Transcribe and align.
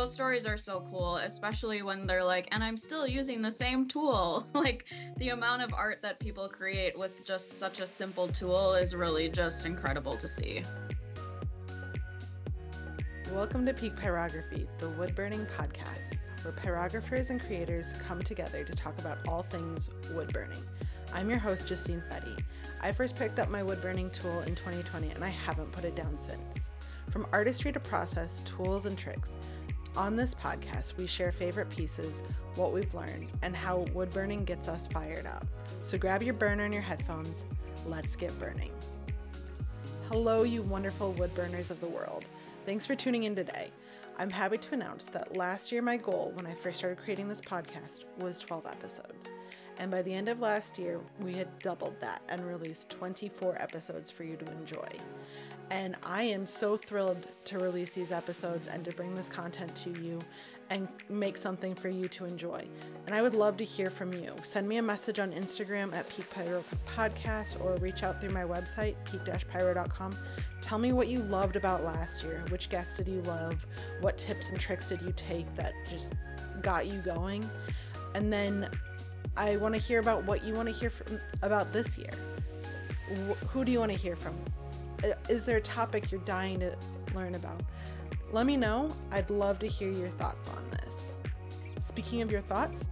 those 0.00 0.14
stories 0.14 0.46
are 0.46 0.56
so 0.56 0.82
cool, 0.90 1.16
especially 1.16 1.82
when 1.82 2.06
they're 2.06 2.24
like, 2.24 2.48
and 2.52 2.64
I'm 2.64 2.78
still 2.78 3.06
using 3.06 3.42
the 3.42 3.50
same 3.50 3.86
tool. 3.86 4.46
like 4.54 4.86
the 5.18 5.28
amount 5.28 5.60
of 5.60 5.74
art 5.74 6.00
that 6.00 6.18
people 6.18 6.48
create 6.48 6.98
with 6.98 7.22
just 7.22 7.58
such 7.58 7.80
a 7.80 7.86
simple 7.86 8.26
tool 8.28 8.72
is 8.72 8.94
really 8.94 9.28
just 9.28 9.66
incredible 9.66 10.16
to 10.16 10.26
see. 10.26 10.62
Welcome 13.30 13.66
to 13.66 13.74
Peak 13.74 13.94
Pyrography, 13.94 14.66
the 14.78 14.88
wood 14.88 15.14
burning 15.14 15.46
podcast, 15.58 16.16
where 16.44 16.54
pyrographers 16.54 17.28
and 17.28 17.38
creators 17.38 17.92
come 18.08 18.22
together 18.22 18.64
to 18.64 18.72
talk 18.72 18.98
about 19.00 19.18
all 19.28 19.42
things 19.42 19.90
wood 20.14 20.32
burning. 20.32 20.64
I'm 21.12 21.28
your 21.28 21.38
host, 21.38 21.68
Justine 21.68 22.02
Fedde. 22.10 22.42
I 22.80 22.90
first 22.90 23.16
picked 23.16 23.38
up 23.38 23.50
my 23.50 23.62
wood 23.62 23.82
burning 23.82 24.08
tool 24.08 24.40
in 24.46 24.54
2020 24.54 25.10
and 25.10 25.22
I 25.22 25.28
haven't 25.28 25.72
put 25.72 25.84
it 25.84 25.94
down 25.94 26.16
since. 26.16 26.70
From 27.10 27.26
artistry 27.32 27.72
to 27.72 27.80
process, 27.80 28.40
tools, 28.42 28.86
and 28.86 28.96
tricks, 28.96 29.32
on 29.96 30.16
this 30.16 30.34
podcast, 30.34 30.96
we 30.96 31.06
share 31.06 31.32
favorite 31.32 31.68
pieces, 31.68 32.22
what 32.54 32.72
we've 32.72 32.92
learned, 32.94 33.28
and 33.42 33.56
how 33.56 33.84
wood 33.92 34.10
burning 34.10 34.44
gets 34.44 34.68
us 34.68 34.86
fired 34.88 35.26
up. 35.26 35.46
So 35.82 35.98
grab 35.98 36.22
your 36.22 36.34
burner 36.34 36.64
and 36.64 36.74
your 36.74 36.82
headphones. 36.82 37.44
Let's 37.86 38.16
get 38.16 38.38
burning. 38.38 38.72
Hello, 40.08 40.42
you 40.42 40.62
wonderful 40.62 41.12
wood 41.12 41.34
burners 41.34 41.70
of 41.70 41.80
the 41.80 41.86
world. 41.86 42.24
Thanks 42.66 42.86
for 42.86 42.94
tuning 42.94 43.24
in 43.24 43.34
today. 43.34 43.70
I'm 44.18 44.30
happy 44.30 44.58
to 44.58 44.74
announce 44.74 45.04
that 45.06 45.36
last 45.36 45.72
year, 45.72 45.82
my 45.82 45.96
goal 45.96 46.32
when 46.34 46.46
I 46.46 46.54
first 46.54 46.78
started 46.78 46.98
creating 46.98 47.28
this 47.28 47.40
podcast 47.40 48.04
was 48.18 48.38
12 48.38 48.66
episodes. 48.66 49.28
And 49.78 49.90
by 49.90 50.02
the 50.02 50.12
end 50.12 50.28
of 50.28 50.40
last 50.40 50.78
year, 50.78 51.00
we 51.20 51.32
had 51.32 51.58
doubled 51.60 51.98
that 52.00 52.22
and 52.28 52.46
released 52.46 52.90
24 52.90 53.60
episodes 53.60 54.10
for 54.10 54.24
you 54.24 54.36
to 54.36 54.52
enjoy. 54.52 54.88
And 55.70 55.94
I 56.04 56.24
am 56.24 56.46
so 56.46 56.76
thrilled 56.76 57.26
to 57.44 57.58
release 57.58 57.90
these 57.90 58.10
episodes 58.10 58.66
and 58.66 58.84
to 58.84 58.90
bring 58.92 59.14
this 59.14 59.28
content 59.28 59.74
to 59.76 59.90
you 60.02 60.18
and 60.68 60.88
make 61.08 61.36
something 61.36 61.74
for 61.74 61.88
you 61.88 62.08
to 62.08 62.24
enjoy. 62.24 62.64
And 63.06 63.14
I 63.14 63.22
would 63.22 63.34
love 63.34 63.56
to 63.58 63.64
hear 63.64 63.90
from 63.90 64.12
you. 64.12 64.34
Send 64.44 64.68
me 64.68 64.76
a 64.76 64.82
message 64.82 65.18
on 65.18 65.32
Instagram 65.32 65.94
at 65.94 66.08
Peak 66.08 66.30
Pyro 66.30 66.64
Podcast 66.96 67.60
or 67.64 67.74
reach 67.76 68.02
out 68.04 68.20
through 68.20 68.30
my 68.30 68.44
website, 68.44 68.94
peak-pyro.com. 69.04 70.16
Tell 70.60 70.78
me 70.78 70.92
what 70.92 71.08
you 71.08 71.18
loved 71.18 71.56
about 71.56 71.84
last 71.84 72.22
year. 72.22 72.44
Which 72.50 72.68
guests 72.68 72.96
did 72.96 73.08
you 73.08 73.20
love? 73.22 73.66
What 74.00 74.16
tips 74.16 74.50
and 74.50 74.60
tricks 74.60 74.86
did 74.86 75.02
you 75.02 75.12
take 75.16 75.52
that 75.56 75.72
just 75.88 76.14
got 76.62 76.86
you 76.86 76.98
going? 77.00 77.48
And 78.14 78.32
then 78.32 78.68
I 79.36 79.56
want 79.56 79.74
to 79.74 79.80
hear 79.80 79.98
about 80.00 80.24
what 80.24 80.44
you 80.44 80.54
want 80.54 80.68
to 80.68 80.74
hear 80.74 80.90
from, 80.90 81.18
about 81.42 81.72
this 81.72 81.96
year. 81.98 82.10
Wh- 83.28 83.46
who 83.46 83.64
do 83.64 83.72
you 83.72 83.80
want 83.80 83.92
to 83.92 83.98
hear 83.98 84.14
from? 84.14 84.36
Uh, 85.02 85.14
is 85.28 85.44
there 85.44 85.56
a 85.56 85.62
topic 85.62 86.10
you're 86.10 86.20
dying 86.22 86.60
to 86.60 86.76
learn 87.14 87.34
about? 87.34 87.60
Let 88.32 88.46
me 88.46 88.56
know. 88.56 88.90
I'd 89.10 89.30
love 89.30 89.58
to 89.60 89.66
hear 89.66 89.90
your 89.90 90.10
thoughts 90.10 90.48
on 90.50 90.64
this. 90.70 91.12
Speaking 91.80 92.22
of 92.22 92.30
your 92.30 92.42
thoughts, 92.42 92.84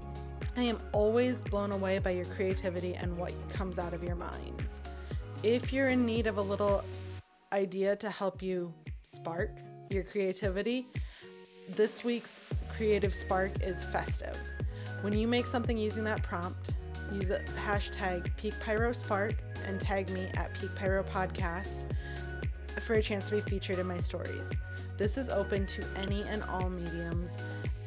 I 0.56 0.62
am 0.62 0.80
always 0.92 1.40
blown 1.40 1.70
away 1.70 1.98
by 1.98 2.10
your 2.10 2.24
creativity 2.24 2.94
and 2.94 3.16
what 3.16 3.32
comes 3.52 3.78
out 3.78 3.94
of 3.94 4.02
your 4.02 4.16
minds. 4.16 4.80
If 5.42 5.72
you're 5.72 5.88
in 5.88 6.04
need 6.04 6.26
of 6.26 6.38
a 6.38 6.42
little 6.42 6.82
idea 7.52 7.94
to 7.96 8.10
help 8.10 8.42
you 8.42 8.74
spark 9.02 9.50
your 9.90 10.02
creativity, 10.02 10.88
this 11.76 12.02
week's 12.02 12.40
creative 12.74 13.14
spark 13.14 13.52
is 13.62 13.84
festive. 13.84 14.36
When 15.02 15.16
you 15.16 15.28
make 15.28 15.46
something 15.46 15.78
using 15.78 16.02
that 16.04 16.22
prompt, 16.24 16.74
use 17.12 17.28
the 17.28 17.40
hashtag 17.64 18.28
PeakPyroSpark 18.36 19.36
and 19.66 19.80
tag 19.80 20.10
me 20.10 20.28
at 20.34 20.52
PeakPyroPodcast 20.54 21.84
for 22.82 22.94
a 22.94 23.02
chance 23.02 23.28
to 23.28 23.36
be 23.36 23.40
featured 23.40 23.78
in 23.78 23.86
my 23.86 23.98
stories. 23.98 24.50
This 24.96 25.16
is 25.16 25.28
open 25.28 25.66
to 25.66 25.84
any 25.96 26.22
and 26.22 26.42
all 26.44 26.68
mediums. 26.68 27.36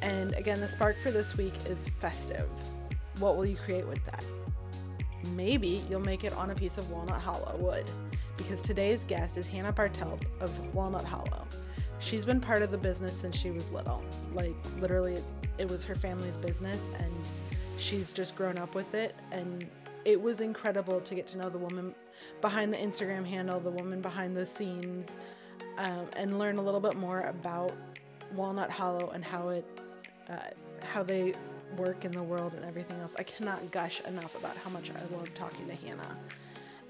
And 0.01 0.33
again, 0.33 0.59
the 0.61 0.67
spark 0.67 0.97
for 1.01 1.11
this 1.11 1.37
week 1.37 1.53
is 1.67 1.89
festive. 1.99 2.47
What 3.19 3.37
will 3.37 3.45
you 3.45 3.57
create 3.57 3.87
with 3.87 4.03
that? 4.05 4.23
Maybe 5.35 5.83
you'll 5.89 5.99
make 5.99 6.23
it 6.23 6.33
on 6.33 6.49
a 6.49 6.55
piece 6.55 6.77
of 6.77 6.89
walnut 6.89 7.21
hollow 7.21 7.55
wood 7.57 7.89
because 8.37 8.61
today's 8.61 9.03
guest 9.05 9.37
is 9.37 9.47
Hannah 9.47 9.73
Bartelt 9.73 10.23
of 10.39 10.73
Walnut 10.73 11.05
Hollow. 11.05 11.45
She's 11.99 12.25
been 12.25 12.41
part 12.41 12.63
of 12.63 12.71
the 12.71 12.77
business 12.77 13.15
since 13.15 13.37
she 13.37 13.51
was 13.51 13.69
little. 13.69 14.03
Like, 14.33 14.55
literally, 14.79 15.21
it 15.59 15.69
was 15.69 15.83
her 15.83 15.93
family's 15.93 16.37
business, 16.37 16.79
and 16.97 17.13
she's 17.77 18.11
just 18.11 18.35
grown 18.35 18.57
up 18.57 18.73
with 18.73 18.95
it. 18.95 19.15
And 19.31 19.67
it 20.05 20.19
was 20.19 20.41
incredible 20.41 20.99
to 21.01 21.15
get 21.15 21.27
to 21.27 21.37
know 21.37 21.49
the 21.49 21.59
woman 21.59 21.93
behind 22.41 22.73
the 22.73 22.77
Instagram 22.77 23.25
handle, 23.25 23.59
the 23.59 23.69
woman 23.69 24.01
behind 24.01 24.35
the 24.35 24.45
scenes, 24.45 25.09
um, 25.77 26.07
and 26.15 26.39
learn 26.39 26.57
a 26.57 26.61
little 26.61 26.79
bit 26.79 26.95
more 26.95 27.21
about 27.21 27.73
Walnut 28.35 28.69
Hollow 28.69 29.11
and 29.11 29.23
how 29.23 29.49
it, 29.49 29.65
uh, 30.29 30.37
how 30.83 31.03
they 31.03 31.33
work 31.77 32.05
in 32.05 32.11
the 32.11 32.23
world 32.23 32.53
and 32.53 32.65
everything 32.65 32.99
else. 32.99 33.13
I 33.17 33.23
cannot 33.23 33.71
gush 33.71 34.01
enough 34.01 34.35
about 34.35 34.57
how 34.57 34.69
much 34.69 34.89
I 34.89 35.15
love 35.15 35.33
talking 35.33 35.67
to 35.67 35.75
Hannah. 35.75 36.17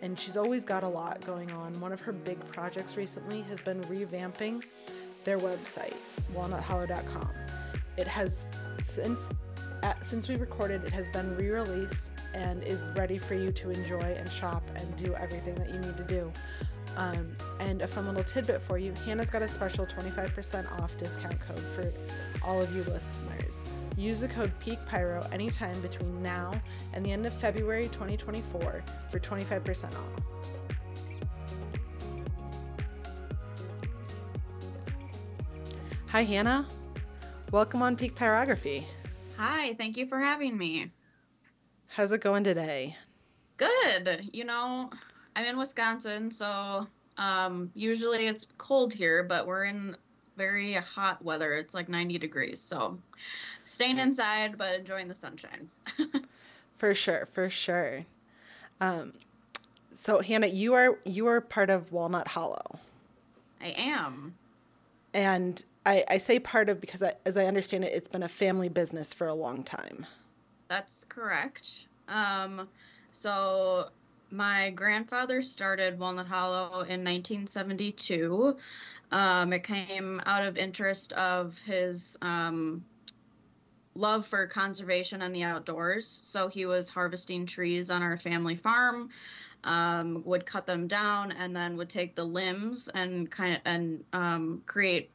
And 0.02 0.20
she's 0.20 0.38
always 0.38 0.66
got 0.66 0.84
a 0.84 0.88
lot 0.88 1.24
going 1.26 1.52
on. 1.52 1.80
One 1.80 1.92
of 1.92 2.00
her 2.02 2.12
big 2.12 2.40
projects 2.52 2.98
recently 2.98 3.42
has 3.44 3.62
been 3.62 3.82
revamping 3.82 4.64
their 5.24 5.38
website, 5.38 5.94
walnuthollow.com. 6.34 7.30
It 7.98 8.08
has 8.08 8.48
since 8.84 9.20
since 10.04 10.28
we 10.28 10.36
recorded, 10.36 10.84
it 10.84 10.94
has 10.94 11.08
been 11.10 11.36
re-released 11.38 12.11
and 12.34 12.64
is 12.64 12.90
ready 12.96 13.18
for 13.18 13.36
you 13.36 13.52
to 13.52 13.70
enjoy 13.70 14.00
and 14.00 14.30
shop 14.30 14.64
and 14.76 14.96
do 14.96 15.14
everything 15.16 15.56
that 15.56 15.70
you 15.70 15.80
need 15.80 15.98
to 15.98 16.04
do. 16.04 16.32
Um, 16.98 17.36
and 17.60 17.82
a 17.82 17.88
fun 17.88 18.06
little 18.06 18.24
tidbit 18.24 18.62
for 18.62 18.78
you 18.78 18.94
Hannah's 19.06 19.30
got 19.30 19.42
a 19.42 19.48
special 19.48 19.86
25% 19.86 20.82
off 20.82 20.98
discount 20.98 21.40
code 21.40 21.64
for 21.74 21.94
all 22.44 22.62
of 22.62 22.76
you 22.76 22.84
listeners. 22.84 23.62
Use 23.98 24.20
the 24.20 24.28
code 24.28 24.52
PeakPyro 24.60 25.32
anytime 25.34 25.80
between 25.82 26.22
now 26.22 26.52
and 26.94 27.06
the 27.06 27.12
end 27.12 27.26
of 27.26 27.34
February 27.34 27.86
2024 27.90 28.84
for 29.10 29.20
25% 29.20 29.86
off. 29.86 30.52
Hi, 36.10 36.24
Hannah. 36.24 36.68
Welcome 37.52 37.82
on 37.82 37.96
Peak 37.96 38.16
Pyrography. 38.16 38.84
Hi, 39.38 39.74
thank 39.76 39.96
you 39.96 40.06
for 40.06 40.20
having 40.20 40.58
me. 40.58 40.92
How's 41.94 42.14
it 42.14 42.22
going 42.22 42.46
today? 42.46 42.96
Good. 43.58 44.30
You 44.32 44.46
know, 44.46 44.90
I'm 45.36 45.44
in 45.44 45.58
Wisconsin, 45.58 46.32
so 46.32 46.88
um, 47.18 47.70
usually 47.76 48.28
it's 48.28 48.48
cold 48.58 48.94
here, 48.94 49.24
but 49.24 49.46
we're 49.46 49.66
in 49.66 49.98
very 50.38 50.72
hot 50.76 51.22
weather. 51.22 51.54
It's 51.56 51.74
like 51.74 51.90
90 51.90 52.18
degrees, 52.18 52.62
so 52.62 52.98
staying 53.66 54.00
inside 54.00 54.58
but 54.58 54.80
enjoying 54.80 55.10
the 55.10 55.14
sunshine. 55.14 55.70
for 56.78 56.96
sure, 56.96 57.28
for 57.34 57.50
sure. 57.50 58.06
Um, 58.80 59.12
so 59.92 60.22
Hannah, 60.22 60.48
you 60.48 60.74
are 60.74 60.98
you 61.04 61.28
are 61.28 61.42
part 61.42 61.70
of 61.70 61.92
Walnut 61.92 62.30
Hollow. 62.30 62.80
I 63.60 63.74
am. 63.76 64.36
And 65.14 65.62
I, 65.86 66.06
I 66.08 66.18
say 66.20 66.40
part 66.40 66.70
of 66.70 66.80
because 66.80 67.04
I, 67.04 67.16
as 67.26 67.36
I 67.36 67.48
understand 67.48 67.84
it, 67.84 67.92
it's 67.94 68.08
been 68.08 68.24
a 68.24 68.30
family 68.30 68.70
business 68.70 69.14
for 69.14 69.28
a 69.28 69.34
long 69.34 69.66
time. 69.66 70.08
That's 70.72 71.04
correct. 71.04 71.88
Um, 72.08 72.70
so 73.12 73.90
my 74.32 74.70
grandfather 74.70 75.42
started 75.42 76.00
Walnut 76.00 76.28
Hollow 76.28 76.84
in 76.84 77.04
1972. 77.04 78.56
Um, 79.12 79.52
it 79.52 79.66
came 79.66 80.22
out 80.26 80.44
of 80.48 80.56
interest 80.56 81.12
of 81.12 81.60
his 81.66 82.18
um, 82.22 82.86
love 83.96 84.26
for 84.26 84.48
conservation 84.48 85.24
and 85.24 85.36
the 85.36 85.44
outdoors. 85.44 86.22
So 86.24 86.48
he 86.48 86.66
was 86.66 86.88
harvesting 86.88 87.46
trees 87.46 87.92
on 87.92 88.02
our 88.02 88.18
family 88.18 88.56
farm, 88.56 89.10
um, 89.66 90.24
would 90.24 90.46
cut 90.46 90.66
them 90.66 90.88
down, 90.88 91.34
and 91.34 91.54
then 91.54 91.76
would 91.76 91.90
take 91.90 92.16
the 92.16 92.24
limbs 92.24 92.88
and 92.96 93.30
kind 93.30 93.56
of 93.56 93.62
and 93.66 94.06
um, 94.14 94.64
create 94.68 95.10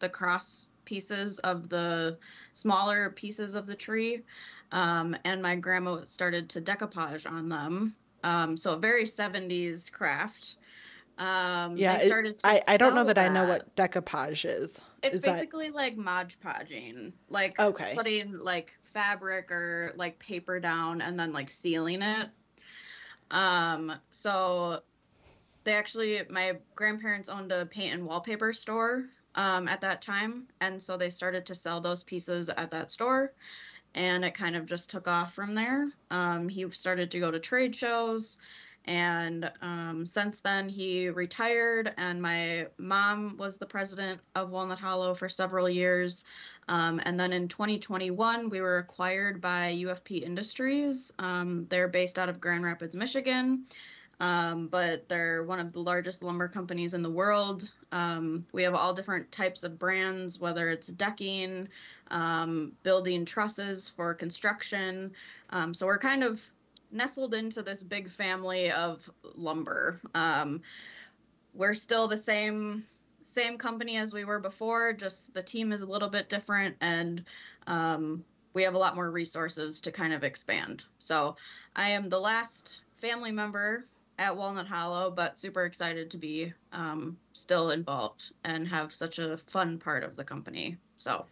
the 0.00 0.10
cross 0.10 0.66
pieces 0.84 1.38
of 1.38 1.70
the 1.70 2.18
smaller 2.52 3.08
pieces 3.08 3.54
of 3.54 3.66
the 3.66 3.74
tree. 3.74 4.22
Um, 4.74 5.16
and 5.24 5.40
my 5.40 5.54
grandma 5.54 6.04
started 6.04 6.50
to 6.50 6.60
decoupage 6.60 7.30
on 7.30 7.48
them. 7.48 7.94
Um, 8.24 8.56
so 8.56 8.76
very 8.76 9.04
70s 9.04 9.90
craft. 9.90 10.56
Um, 11.16 11.76
yeah, 11.76 11.96
it, 12.00 12.40
I, 12.42 12.60
I 12.66 12.76
don't 12.76 12.96
know 12.96 13.04
that, 13.04 13.14
that, 13.14 13.30
I 13.30 13.32
know 13.32 13.46
what 13.46 13.74
decoupage 13.76 14.44
is. 14.44 14.80
It's 15.04 15.14
is 15.16 15.20
basically 15.20 15.68
that... 15.68 15.76
like 15.76 15.96
Mod 15.96 16.34
Podging, 16.44 17.12
like 17.28 17.60
okay. 17.60 17.94
putting 17.94 18.36
like 18.36 18.76
fabric 18.82 19.52
or 19.52 19.92
like 19.94 20.18
paper 20.18 20.58
down 20.58 21.00
and 21.00 21.18
then 21.18 21.32
like 21.32 21.52
sealing 21.52 22.02
it. 22.02 22.28
Um, 23.30 23.92
so 24.10 24.80
they 25.62 25.74
actually, 25.74 26.20
my 26.28 26.56
grandparents 26.74 27.28
owned 27.28 27.52
a 27.52 27.64
paint 27.64 27.94
and 27.94 28.04
wallpaper 28.04 28.52
store 28.52 29.04
um, 29.36 29.68
at 29.68 29.80
that 29.82 30.02
time. 30.02 30.48
And 30.60 30.82
so 30.82 30.96
they 30.96 31.10
started 31.10 31.46
to 31.46 31.54
sell 31.54 31.80
those 31.80 32.02
pieces 32.02 32.48
at 32.48 32.72
that 32.72 32.90
store. 32.90 33.32
And 33.94 34.24
it 34.24 34.34
kind 34.34 34.56
of 34.56 34.66
just 34.66 34.90
took 34.90 35.06
off 35.08 35.34
from 35.34 35.54
there. 35.54 35.90
Um, 36.10 36.48
he 36.48 36.68
started 36.70 37.10
to 37.12 37.20
go 37.20 37.30
to 37.30 37.38
trade 37.38 37.76
shows 37.76 38.38
And 38.86 39.50
um, 39.62 40.04
since 40.04 40.40
then, 40.42 40.68
he 40.68 41.08
retired, 41.08 41.94
and 41.96 42.20
my 42.20 42.66
mom 42.76 43.36
was 43.38 43.56
the 43.56 43.64
president 43.66 44.20
of 44.34 44.50
Walnut 44.50 44.78
Hollow 44.78 45.14
for 45.14 45.28
several 45.28 45.68
years. 45.70 46.24
Um, 46.68 47.00
and 47.04 47.18
then 47.18 47.32
in 47.32 47.48
2021, 47.48 48.50
we 48.50 48.60
were 48.60 48.78
acquired 48.78 49.40
by 49.40 49.74
UFP 49.84 50.22
Industries. 50.22 51.12
Um, 51.18 51.66
they're 51.70 51.88
based 51.88 52.18
out 52.18 52.28
of 52.28 52.40
Grand 52.40 52.64
Rapids, 52.64 52.94
Michigan, 52.94 53.64
um, 54.20 54.68
but 54.68 55.08
they're 55.08 55.44
one 55.44 55.60
of 55.60 55.72
the 55.72 55.80
largest 55.80 56.22
lumber 56.22 56.48
companies 56.48 56.92
in 56.92 57.02
the 57.02 57.10
world. 57.10 57.70
Um, 57.90 58.46
we 58.52 58.62
have 58.64 58.74
all 58.74 58.92
different 58.92 59.32
types 59.32 59.62
of 59.62 59.78
brands, 59.78 60.38
whether 60.38 60.68
it's 60.68 60.88
decking, 60.88 61.68
um, 62.10 62.72
building 62.82 63.24
trusses 63.24 63.88
for 63.88 64.14
construction. 64.14 65.12
Um, 65.50 65.74
so 65.74 65.86
we're 65.86 65.98
kind 65.98 66.22
of 66.22 66.44
nestled 66.92 67.34
into 67.34 67.62
this 67.62 67.82
big 67.82 68.10
family 68.10 68.70
of 68.70 69.08
lumber. 69.34 70.00
Um, 70.14 70.62
we're 71.54 71.74
still 71.74 72.08
the 72.08 72.16
same 72.16 72.84
same 73.22 73.56
company 73.56 73.96
as 73.96 74.12
we 74.12 74.26
were 74.26 74.38
before, 74.38 74.92
just 74.92 75.32
the 75.32 75.42
team 75.42 75.72
is 75.72 75.80
a 75.80 75.86
little 75.86 76.10
bit 76.10 76.28
different 76.28 76.76
and 76.82 77.24
um, 77.66 78.22
we 78.52 78.62
have 78.62 78.74
a 78.74 78.78
lot 78.78 78.94
more 78.94 79.10
resources 79.10 79.80
to 79.80 79.90
kind 79.90 80.12
of 80.12 80.22
expand. 80.24 80.84
So 80.98 81.36
I 81.74 81.88
am 81.88 82.10
the 82.10 82.20
last 82.20 82.82
family 82.98 83.32
member 83.32 83.86
at 84.18 84.36
Walnut 84.36 84.66
Hollow, 84.66 85.10
but 85.10 85.38
super 85.38 85.64
excited 85.64 86.10
to 86.10 86.18
be 86.18 86.52
um, 86.72 87.16
still 87.32 87.70
involved 87.70 88.32
and 88.44 88.68
have 88.68 88.92
such 88.92 89.18
a 89.18 89.36
fun 89.36 89.78
part 89.78 90.04
of 90.04 90.16
the 90.16 90.24
company. 90.24 90.76
So, 90.98 91.26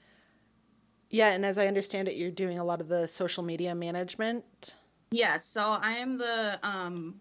yeah, 1.13 1.29
and 1.29 1.45
as 1.45 1.59
I 1.59 1.67
understand 1.67 2.09
it, 2.09 2.17
you're 2.17 2.31
doing 2.31 2.59
a 2.59 2.65
lot 2.65 2.81
of 2.81 2.89
the 2.89 3.07
social 3.07 3.43
media 3.43 3.75
management. 3.75 4.77
Yes, 5.11 5.45
so 5.45 5.79
I 5.81 5.93
am 5.93 6.17
the 6.17 6.59
um 6.63 7.21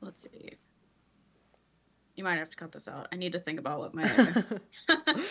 let's 0.00 0.22
see. 0.22 0.52
You 2.14 2.24
might 2.24 2.38
have 2.38 2.48
to 2.48 2.56
cut 2.56 2.72
this 2.72 2.88
out. 2.88 3.08
I 3.12 3.16
need 3.16 3.32
to 3.32 3.40
think 3.40 3.58
about 3.58 3.80
what 3.80 3.92
my 3.92 4.44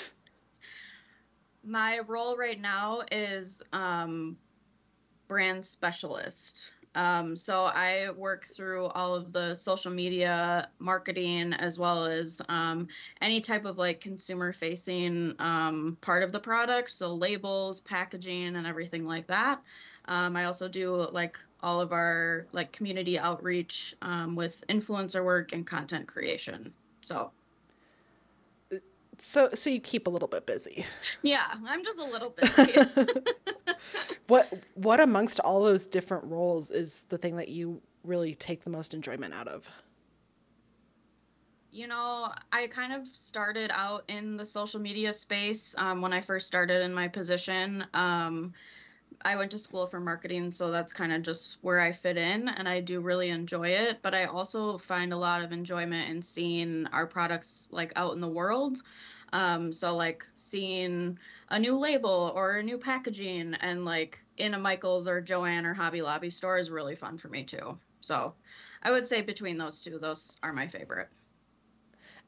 my 1.64 2.00
role 2.06 2.36
right 2.36 2.60
now 2.60 3.02
is 3.10 3.64
um 3.72 4.38
brand 5.30 5.66
specialist. 5.66 6.74
Um, 6.96 7.36
so 7.36 7.66
I 7.66 8.10
work 8.12 8.46
through 8.46 8.86
all 8.88 9.14
of 9.14 9.34
the 9.34 9.54
social 9.54 9.92
media 9.92 10.70
marketing 10.80 11.54
as 11.54 11.78
well 11.78 12.06
as 12.06 12.42
um, 12.50 12.88
any 13.22 13.42
type 13.42 13.66
of 13.66 13.78
like 13.78 14.00
consumer 14.00 14.54
facing 14.54 15.36
um, 15.40 15.98
part 16.02 16.24
of 16.24 16.32
the 16.32 16.40
product. 16.40 16.92
So 16.92 17.14
labels, 17.14 17.82
packaging, 17.82 18.56
and 18.56 18.66
everything 18.66 19.06
like 19.06 19.28
that. 19.28 19.62
Um, 20.08 20.36
I 20.36 20.46
also 20.46 20.68
do 20.68 21.08
like 21.12 21.38
all 21.62 21.82
of 21.82 21.92
our 21.92 22.48
like 22.52 22.72
community 22.72 23.20
outreach 23.20 23.96
um, 24.02 24.36
with 24.36 24.64
influencer 24.70 25.24
work 25.24 25.52
and 25.52 25.66
content 25.66 26.08
creation. 26.08 26.72
So, 27.02 27.32
so 29.20 29.50
so 29.54 29.70
you 29.70 29.80
keep 29.80 30.08
a 30.08 30.10
little 30.10 30.28
bit 30.28 30.46
busy. 30.46 30.86
Yeah, 31.22 31.44
I'm 31.66 31.84
just 31.84 32.00
a 32.00 32.06
little 32.06 32.30
busy. 32.42 32.80
what 34.28 34.52
what 34.76 35.00
amongst 35.00 35.40
all 35.40 35.64
those 35.64 35.86
different 35.88 36.26
roles 36.26 36.72
is 36.72 37.04
the 37.10 37.18
thing 37.18 37.38
that 37.38 37.50
you 37.50 37.82
really 38.04 38.36
take 38.36 38.64
the 38.64 38.70
most 38.70 38.94
enjoyment 38.94 39.34
out 39.34 39.48
of? 39.48 39.70
You 41.72 41.88
know, 41.88 42.32
I 42.54 42.68
kind 42.68 42.94
of 42.94 43.06
started 43.08 43.70
out 43.74 44.06
in 44.08 44.38
the 44.38 44.46
social 44.46 44.80
media 44.80 45.12
space 45.12 45.76
um, 45.78 46.02
when 46.02 46.14
I 46.14 46.22
first 46.22 46.48
started 46.48 46.82
in 46.82 46.94
my 46.94 47.10
position. 47.10 47.86
Um, 47.94 48.54
I 49.26 49.36
went 49.36 49.50
to 49.52 49.60
school 49.60 49.88
for 49.88 50.00
marketing, 50.00 50.52
so 50.52 50.70
that's 50.70 50.94
kind 50.94 51.12
of 51.12 51.24
just 51.24 51.58
where 51.62 51.80
I 51.80 51.92
fit 51.92 52.16
in, 52.16 52.48
and 52.48 52.70
I 52.70 52.80
do 52.80 53.00
really 53.00 53.30
enjoy 53.30 53.70
it. 53.70 54.00
But 54.04 54.14
I 54.14 54.26
also 54.26 54.78
find 54.78 55.12
a 55.12 55.18
lot 55.18 55.44
of 55.44 55.52
enjoyment 55.52 56.10
in 56.10 56.22
seeing 56.22 56.86
our 56.94 57.08
products 57.08 57.68
like 57.72 57.92
out 57.96 58.14
in 58.14 58.22
the 58.22 58.28
world. 58.28 58.84
Um, 59.34 59.72
so 59.72 59.96
like 59.96 60.24
seeing 60.36 61.18
a 61.50 61.58
new 61.58 61.78
label 61.78 62.32
or 62.36 62.58
a 62.58 62.64
new 62.64 62.78
packaging, 62.78 63.56
and 63.56 63.84
like 63.84 64.24
in 64.38 64.54
a 64.54 64.60
Michaels 64.60 65.08
or 65.08 65.22
Joann 65.22 65.66
or 65.66 65.74
Hobby 65.74 66.04
Lobby 66.04 66.30
store 66.30 66.60
is 66.60 66.70
really 66.70 66.96
fun 66.96 67.18
for 67.18 67.28
me 67.30 67.44
too. 67.44 67.78
So 68.02 68.36
I 68.84 68.92
would 68.92 69.08
say 69.08 69.22
between 69.22 69.58
those 69.58 69.82
two, 69.82 69.98
those 69.98 70.38
are 70.44 70.54
my 70.54 70.68
favorite. 70.68 71.10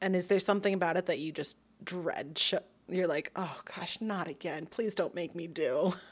And 0.00 0.16
is 0.16 0.26
there 0.26 0.40
something 0.40 0.74
about 0.74 0.96
it 0.96 1.06
that 1.06 1.20
you 1.20 1.30
just 1.30 1.56
dread? 1.84 2.40
You're 2.88 3.06
like, 3.06 3.30
oh 3.36 3.60
gosh, 3.76 4.00
not 4.00 4.26
again. 4.26 4.66
Please 4.66 4.96
don't 4.96 5.14
make 5.14 5.36
me 5.36 5.46
do. 5.46 5.92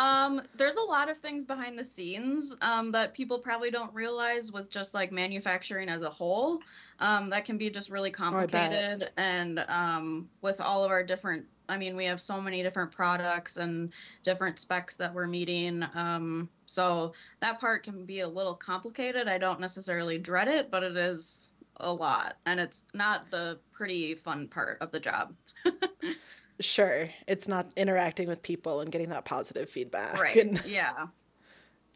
Um, 0.00 0.40
there's 0.56 0.76
a 0.76 0.82
lot 0.82 1.10
of 1.10 1.18
things 1.18 1.44
behind 1.44 1.78
the 1.78 1.84
scenes 1.84 2.56
um, 2.62 2.90
that 2.92 3.12
people 3.12 3.38
probably 3.38 3.70
don't 3.70 3.92
realize 3.92 4.50
with 4.50 4.70
just 4.70 4.94
like 4.94 5.12
manufacturing 5.12 5.90
as 5.90 6.00
a 6.00 6.08
whole. 6.08 6.60
Um, 7.00 7.28
that 7.28 7.44
can 7.44 7.58
be 7.58 7.68
just 7.68 7.90
really 7.90 8.08
oh, 8.08 8.14
complicated, 8.14 9.10
and 9.18 9.62
um, 9.68 10.30
with 10.40 10.58
all 10.58 10.84
of 10.84 10.90
our 10.90 11.02
different, 11.02 11.44
I 11.68 11.76
mean, 11.76 11.96
we 11.96 12.06
have 12.06 12.18
so 12.18 12.40
many 12.40 12.62
different 12.62 12.92
products 12.92 13.58
and 13.58 13.92
different 14.22 14.58
specs 14.58 14.96
that 14.96 15.12
we're 15.12 15.26
meeting. 15.26 15.84
Um, 15.94 16.48
so 16.64 17.12
that 17.40 17.60
part 17.60 17.82
can 17.82 18.06
be 18.06 18.20
a 18.20 18.28
little 18.28 18.54
complicated. 18.54 19.28
I 19.28 19.36
don't 19.36 19.60
necessarily 19.60 20.16
dread 20.16 20.48
it, 20.48 20.70
but 20.70 20.82
it 20.82 20.96
is 20.96 21.49
a 21.80 21.92
lot, 21.92 22.36
and 22.46 22.60
it's 22.60 22.86
not 22.94 23.30
the 23.30 23.58
pretty 23.72 24.14
fun 24.14 24.48
part 24.48 24.78
of 24.80 24.90
the 24.90 25.00
job. 25.00 25.34
sure 26.60 27.08
it's 27.26 27.48
not 27.48 27.70
interacting 27.76 28.28
with 28.28 28.42
people 28.42 28.80
and 28.80 28.92
getting 28.92 29.08
that 29.10 29.24
positive 29.24 29.68
feedback. 29.68 30.18
Right 30.18 30.36
and, 30.44 30.62
yeah. 30.64 31.06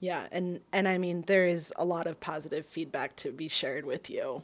Yeah 0.00 0.26
and 0.32 0.60
and 0.72 0.86
i 0.86 0.98
mean 0.98 1.22
there 1.26 1.46
is 1.46 1.72
a 1.76 1.84
lot 1.84 2.06
of 2.06 2.20
positive 2.20 2.66
feedback 2.66 3.16
to 3.16 3.32
be 3.32 3.48
shared 3.48 3.86
with 3.86 4.10
you. 4.10 4.42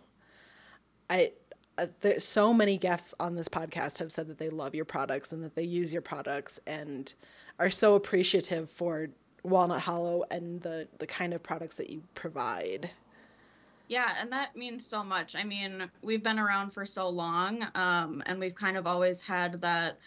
I 1.09 1.33
uh, 1.79 1.87
there's 2.01 2.25
so 2.25 2.53
many 2.53 2.77
guests 2.77 3.15
on 3.21 3.35
this 3.35 3.49
podcast 3.49 3.99
have 3.99 4.13
said 4.13 4.29
that 4.29 4.39
they 4.39 4.51
love 4.51 4.75
your 4.75 4.85
products 4.85 5.33
and 5.33 5.43
that 5.43 5.55
they 5.55 5.63
use 5.63 5.93
your 5.93 6.03
products 6.03 6.61
and 6.67 7.15
are 7.59 7.71
so 7.71 7.95
appreciative 7.95 8.71
for 8.71 9.09
walnut 9.43 9.81
hollow 9.81 10.25
and 10.31 10.61
the 10.61 10.87
the 10.99 11.07
kind 11.07 11.33
of 11.33 11.43
products 11.43 11.77
that 11.77 11.89
you 11.91 12.03
provide 12.15 12.91
yeah, 13.91 14.15
and 14.21 14.31
that 14.31 14.55
means 14.55 14.87
so 14.87 15.03
much. 15.03 15.35
I 15.35 15.43
mean, 15.43 15.91
we've 16.01 16.23
been 16.23 16.39
around 16.39 16.71
for 16.71 16.87
so 16.87 17.09
long, 17.09 17.67
um, 17.75 18.23
and 18.25 18.39
we've 18.39 18.55
kind 18.55 18.77
of 18.77 18.87
always 18.87 19.21
had 19.21 19.61
that 19.63 19.99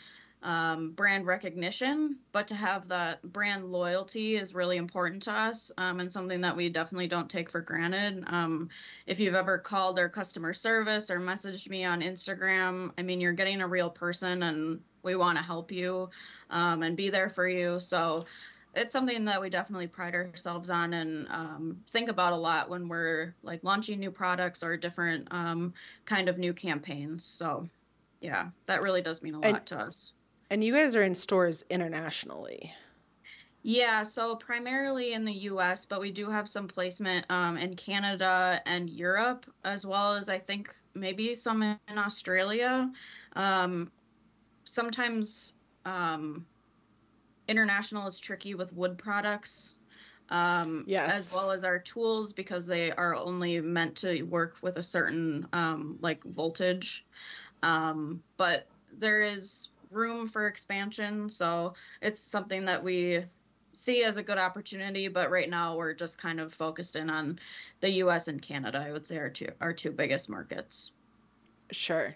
um, 0.41 0.91
brand 0.91 1.25
recognition, 1.25 2.17
but 2.31 2.47
to 2.47 2.55
have 2.55 2.87
that 2.87 3.21
brand 3.33 3.73
loyalty 3.73 4.37
is 4.37 4.55
really 4.55 4.77
important 4.77 5.21
to 5.23 5.33
us 5.33 5.69
um, 5.77 5.99
and 5.99 6.09
something 6.09 6.39
that 6.39 6.55
we 6.55 6.69
definitely 6.69 7.09
don't 7.09 7.29
take 7.29 7.49
for 7.49 7.59
granted. 7.59 8.23
Um, 8.27 8.69
if 9.05 9.19
you've 9.19 9.35
ever 9.35 9.57
called 9.57 9.99
our 9.99 10.07
customer 10.07 10.53
service 10.53 11.11
or 11.11 11.19
messaged 11.19 11.67
me 11.67 11.83
on 11.83 11.99
Instagram, 11.99 12.91
I 12.97 13.01
mean, 13.01 13.19
you're 13.19 13.33
getting 13.33 13.59
a 13.59 13.67
real 13.67 13.89
person 13.89 14.43
and 14.43 14.79
we 15.03 15.17
want 15.17 15.37
to 15.37 15.43
help 15.43 15.73
you 15.73 16.09
um, 16.49 16.83
and 16.83 16.95
be 16.95 17.09
there 17.09 17.29
for 17.29 17.49
you. 17.49 17.81
So 17.81 18.25
it's 18.75 18.91
something 18.91 19.25
that 19.25 19.39
we 19.39 19.49
definitely 19.49 19.87
pride 19.87 20.15
ourselves 20.15 20.69
on 20.69 20.93
and 20.93 21.27
um, 21.29 21.77
think 21.89 22.09
about 22.09 22.33
a 22.33 22.37
lot 22.37 22.69
when 22.69 22.87
we're 22.87 23.35
like 23.43 23.63
launching 23.63 23.99
new 23.99 24.11
products 24.11 24.63
or 24.63 24.75
different 24.77 25.27
um, 25.31 25.73
kind 26.05 26.27
of 26.27 26.37
new 26.37 26.53
campaigns. 26.53 27.23
So, 27.23 27.67
yeah, 28.21 28.49
that 28.65 28.81
really 28.81 29.01
does 29.01 29.21
mean 29.21 29.35
a 29.35 29.39
lot 29.39 29.45
and, 29.45 29.65
to 29.67 29.79
us. 29.79 30.13
And 30.49 30.63
you 30.63 30.73
guys 30.73 30.95
are 30.95 31.03
in 31.03 31.13
stores 31.13 31.63
internationally. 31.69 32.73
Yeah, 33.61 34.03
so 34.03 34.35
primarily 34.35 35.13
in 35.13 35.23
the 35.23 35.33
US, 35.33 35.85
but 35.85 36.01
we 36.01 36.11
do 36.11 36.29
have 36.29 36.49
some 36.49 36.67
placement 36.67 37.25
um, 37.29 37.57
in 37.57 37.75
Canada 37.75 38.61
and 38.65 38.89
Europe, 38.89 39.45
as 39.63 39.85
well 39.85 40.13
as 40.13 40.27
I 40.27 40.37
think 40.37 40.73
maybe 40.95 41.33
some 41.35 41.63
in 41.63 41.97
Australia. 41.97 42.91
Um, 43.35 43.91
sometimes 44.65 45.53
um, 45.85 46.45
international 47.47 48.07
is 48.07 48.19
tricky 48.19 48.55
with 48.55 48.73
wood 48.73 48.97
products. 48.97 49.75
Um, 50.29 50.83
yes. 50.87 51.11
As 51.11 51.33
well 51.33 51.51
as 51.51 51.63
our 51.63 51.79
tools 51.79 52.33
because 52.33 52.65
they 52.65 52.91
are 52.91 53.15
only 53.15 53.59
meant 53.61 53.95
to 53.97 54.23
work 54.23 54.55
with 54.61 54.77
a 54.77 54.83
certain 54.83 55.47
um, 55.53 55.97
like 56.01 56.23
voltage. 56.23 57.05
Um, 57.61 58.21
but 58.37 58.67
there 58.97 59.21
is 59.21 59.69
room 59.91 60.27
for 60.27 60.47
expansion, 60.47 61.29
so 61.29 61.73
it's 62.01 62.19
something 62.19 62.65
that 62.65 62.83
we 62.83 63.23
see 63.73 64.03
as 64.03 64.17
a 64.17 64.23
good 64.23 64.37
opportunity. 64.37 65.07
But 65.07 65.29
right 65.29 65.49
now 65.49 65.75
we're 65.75 65.93
just 65.93 66.17
kind 66.17 66.39
of 66.39 66.53
focused 66.53 66.95
in 66.95 67.09
on 67.09 67.39
the 67.81 67.89
U.S. 67.91 68.27
and 68.27 68.41
Canada. 68.41 68.83
I 68.85 68.91
would 68.91 69.05
say 69.05 69.17
our 69.17 69.29
two 69.29 69.49
our 69.61 69.73
two 69.73 69.91
biggest 69.91 70.29
markets. 70.29 70.91
Sure, 71.71 72.15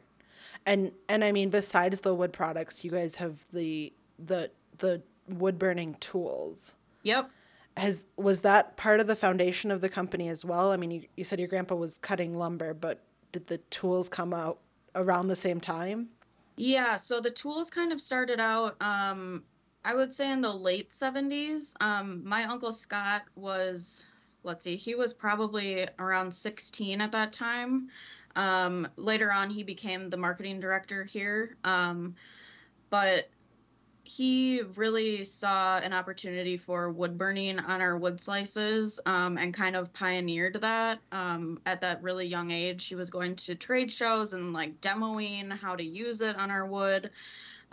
and 0.66 0.92
and 1.10 1.24
I 1.24 1.32
mean 1.32 1.50
besides 1.50 2.02
the 2.02 2.14
wood 2.14 2.34
products, 2.34 2.84
you 2.84 2.92
guys 2.92 3.16
have 3.16 3.46
the 3.54 3.94
the 4.20 4.50
the 4.78 5.02
wood 5.28 5.60
burning 5.60 5.96
tools. 6.00 6.76
Yep. 7.04 7.32
Has 7.76 8.08
was 8.16 8.42
that 8.42 8.76
part 8.76 9.00
of 9.00 9.08
the 9.08 9.16
foundation 9.16 9.70
of 9.72 9.82
the 9.82 9.90
company 9.90 10.30
as 10.30 10.44
well? 10.44 10.72
I 10.72 10.78
mean, 10.78 10.92
you, 10.92 11.04
you 11.16 11.24
said 11.24 11.40
your 11.40 11.48
grandpa 11.48 11.76
was 11.76 11.98
cutting 12.00 12.38
lumber, 12.38 12.74
but 12.74 13.02
did 13.32 13.48
the 13.48 13.60
tools 13.70 14.10
come 14.10 14.34
out 14.34 14.60
around 14.96 15.28
the 15.28 15.36
same 15.36 15.60
time? 15.60 16.10
Yeah, 16.56 16.96
so 16.96 17.20
the 17.20 17.30
tools 17.30 17.70
kind 17.70 17.92
of 17.92 18.02
started 18.02 18.40
out 18.40 18.82
um 18.82 19.44
I 19.86 19.94
would 19.94 20.14
say 20.14 20.32
in 20.32 20.42
the 20.42 20.54
late 20.54 20.90
70s. 20.90 21.76
Um 21.82 22.22
my 22.26 22.46
uncle 22.46 22.74
Scott 22.74 23.24
was 23.36 24.04
let's 24.44 24.64
see, 24.64 24.76
he 24.76 24.96
was 24.96 25.14
probably 25.14 25.88
around 26.00 26.34
16 26.34 27.02
at 27.02 27.12
that 27.12 27.34
time. 27.34 27.90
Um, 28.36 28.88
later 28.96 29.32
on, 29.32 29.50
he 29.50 29.64
became 29.64 30.10
the 30.10 30.18
marketing 30.18 30.60
director 30.60 31.04
here. 31.04 31.58
Um, 31.64 32.16
but 32.90 33.30
he 34.08 34.62
really 34.76 35.26
saw 35.26 35.80
an 35.80 35.92
opportunity 35.92 36.56
for 36.56 36.90
wood 36.92 37.18
burning 37.18 37.60
on 37.60 37.82
our 37.82 37.98
wood 37.98 38.22
slices 38.22 39.02
um, 39.06 39.38
and 39.38 39.54
kind 39.54 39.76
of 39.76 39.92
pioneered 39.92 40.62
that 40.62 41.00
um, 41.12 41.60
at 41.66 41.82
that 41.82 42.02
really 42.02 42.26
young 42.26 42.50
age. 42.50 42.88
He 42.88 42.96
was 42.96 43.10
going 43.10 43.36
to 43.36 43.56
trade 43.56 43.92
shows 43.92 44.32
and 44.32 44.54
like 44.54 44.80
demoing 44.80 45.52
how 45.52 45.76
to 45.76 45.84
use 45.84 46.22
it 46.22 46.38
on 46.38 46.52
our 46.52 46.66
wood. 46.66 47.10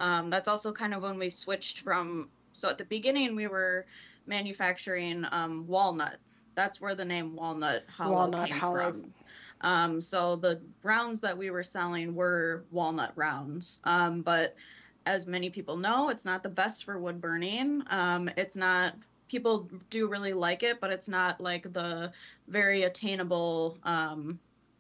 Um, 0.00 0.28
that's 0.28 0.48
also 0.48 0.72
kind 0.72 0.92
of 0.92 1.02
when 1.02 1.18
we 1.18 1.30
switched 1.30 1.80
from, 1.80 2.28
so 2.52 2.68
at 2.68 2.78
the 2.78 2.84
beginning, 2.84 3.36
we 3.36 3.46
were 3.46 3.86
manufacturing 4.26 5.24
um, 5.30 5.64
walnut. 5.68 6.16
That's 6.56 6.80
where 6.80 6.96
the 6.96 7.04
name 7.04 7.36
Walnut 7.36 7.84
Hollow 7.88 8.12
Walnut 8.12 8.48
came 8.48 8.58
Hollow. 8.58 8.90
from. 8.90 9.14
Um, 9.60 10.00
so 10.00 10.34
the 10.34 10.60
rounds 10.82 11.20
that 11.20 11.38
we 11.38 11.50
were 11.50 11.62
selling 11.62 12.14
were 12.14 12.64
walnut 12.72 13.12
rounds. 13.14 13.80
Um, 13.84 14.22
but 14.22 14.56
as 15.06 15.26
many 15.26 15.50
people 15.50 15.76
know, 15.76 16.08
it's 16.08 16.24
not 16.24 16.42
the 16.42 16.48
best 16.48 16.84
for 16.84 16.98
wood 16.98 17.20
burning. 17.20 17.82
Um, 17.88 18.30
it's 18.36 18.56
not, 18.56 18.94
people 19.28 19.68
do 19.90 20.08
really 20.08 20.32
like 20.32 20.62
it, 20.62 20.80
but 20.80 20.92
it's 20.92 21.08
not 21.08 21.40
like 21.40 21.72
the 21.72 22.12
very 22.48 22.82
attainable 22.82 23.78
um, 23.82 24.38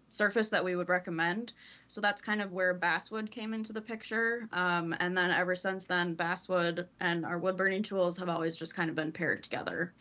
surface 0.08 0.50
that 0.50 0.64
we 0.64 0.76
would 0.76 0.88
recommend. 0.88 1.52
So 1.88 2.00
that's 2.00 2.22
kind 2.22 2.40
of 2.40 2.52
where 2.52 2.74
basswood 2.74 3.30
came 3.30 3.52
into 3.52 3.72
the 3.72 3.80
picture. 3.80 4.48
Um, 4.52 4.94
and 5.00 5.16
then 5.16 5.30
ever 5.30 5.54
since 5.54 5.84
then, 5.84 6.14
basswood 6.14 6.88
and 7.00 7.26
our 7.26 7.38
wood 7.38 7.56
burning 7.56 7.82
tools 7.82 8.16
have 8.18 8.28
always 8.28 8.56
just 8.56 8.74
kind 8.74 8.88
of 8.88 8.96
been 8.96 9.12
paired 9.12 9.42
together. 9.42 9.92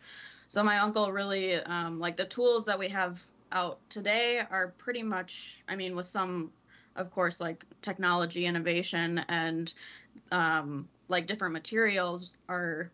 So 0.48 0.62
my 0.62 0.78
uncle 0.78 1.10
really, 1.10 1.56
um, 1.56 1.98
like 1.98 2.16
the 2.16 2.24
tools 2.24 2.64
that 2.66 2.78
we 2.78 2.88
have 2.88 3.20
out 3.52 3.78
today 3.88 4.42
are 4.50 4.74
pretty 4.78 5.02
much, 5.02 5.62
I 5.68 5.76
mean, 5.76 5.96
with 5.96 6.06
some, 6.06 6.50
of 6.96 7.10
course, 7.10 7.40
like 7.40 7.64
technology 7.82 8.46
innovation 8.46 9.18
and 9.28 9.72
um, 10.32 10.88
like 11.08 11.26
different 11.26 11.52
materials 11.52 12.36
are 12.48 12.90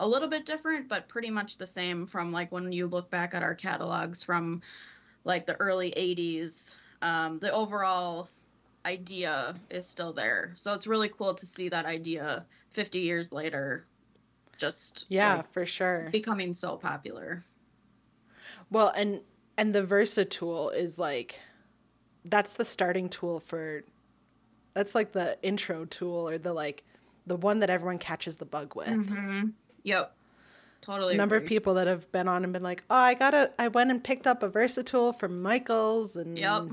a 0.00 0.08
little 0.08 0.28
bit 0.28 0.46
different, 0.46 0.88
but 0.88 1.08
pretty 1.08 1.30
much 1.30 1.58
the 1.58 1.66
same 1.66 2.06
from 2.06 2.32
like 2.32 2.50
when 2.52 2.72
you 2.72 2.86
look 2.86 3.10
back 3.10 3.34
at 3.34 3.42
our 3.42 3.54
catalogs 3.54 4.22
from 4.22 4.62
like 5.24 5.46
the 5.46 5.56
early 5.60 5.92
80s. 5.96 6.76
Um, 7.02 7.38
the 7.38 7.52
overall 7.52 8.28
idea 8.86 9.54
is 9.70 9.86
still 9.86 10.12
there. 10.12 10.52
So 10.56 10.74
it's 10.74 10.86
really 10.86 11.08
cool 11.08 11.34
to 11.34 11.46
see 11.46 11.68
that 11.68 11.86
idea 11.86 12.44
50 12.70 13.00
years 13.00 13.32
later 13.32 13.84
just 14.58 15.06
Yeah, 15.08 15.36
like, 15.36 15.52
for 15.52 15.66
sure. 15.66 16.08
becoming 16.10 16.52
so 16.52 16.76
popular. 16.76 17.44
Well, 18.70 18.92
and 18.94 19.20
and 19.56 19.74
the 19.74 19.82
Versa 19.82 20.24
tool 20.24 20.70
is 20.70 20.98
like 20.98 21.40
that's 22.24 22.52
the 22.54 22.64
starting 22.64 23.08
tool 23.08 23.40
for 23.40 23.82
that's 24.74 24.94
like 24.94 25.12
the 25.12 25.38
intro 25.42 25.84
tool 25.84 26.28
or 26.28 26.38
the 26.38 26.52
like 26.52 26.84
the 27.26 27.36
one 27.36 27.60
that 27.60 27.70
everyone 27.70 27.98
catches 27.98 28.36
the 28.36 28.44
bug 28.46 28.74
with. 28.74 28.88
Mm-hmm. 28.88 29.48
Yep. 29.84 30.16
Totally. 30.80 31.16
number 31.16 31.36
of 31.36 31.44
people 31.44 31.74
that 31.74 31.86
have 31.86 32.10
been 32.10 32.26
on 32.26 32.42
and 32.42 32.52
been 32.52 32.62
like, 32.62 32.82
"Oh, 32.88 32.96
I 32.96 33.14
got 33.14 33.34
a 33.34 33.52
I 33.58 33.68
went 33.68 33.90
and 33.90 34.02
picked 34.02 34.26
up 34.26 34.42
a 34.42 34.48
Versa 34.48 34.82
tool 34.82 35.12
from 35.12 35.42
Michaels 35.42 36.16
and 36.16 36.38
Yep. 36.38 36.68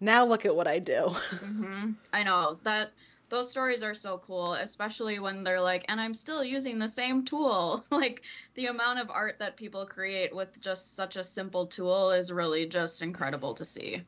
now 0.00 0.26
look 0.26 0.44
at 0.44 0.54
what 0.54 0.68
I 0.68 0.78
do." 0.78 1.08
hmm 1.08 1.92
I 2.12 2.22
know 2.22 2.58
that 2.64 2.92
those 3.30 3.48
stories 3.48 3.82
are 3.82 3.94
so 3.94 4.18
cool, 4.18 4.54
especially 4.54 5.20
when 5.20 5.44
they're 5.44 5.60
like, 5.60 5.84
and 5.88 6.00
I'm 6.00 6.14
still 6.14 6.42
using 6.44 6.78
the 6.78 6.88
same 6.88 7.24
tool. 7.24 7.84
like 7.90 8.22
the 8.54 8.66
amount 8.66 8.98
of 8.98 9.08
art 9.08 9.38
that 9.38 9.56
people 9.56 9.86
create 9.86 10.34
with 10.34 10.60
just 10.60 10.94
such 10.96 11.16
a 11.16 11.24
simple 11.24 11.66
tool 11.66 12.10
is 12.10 12.32
really 12.32 12.66
just 12.66 13.02
incredible 13.02 13.54
to 13.54 13.64
see. 13.64 14.02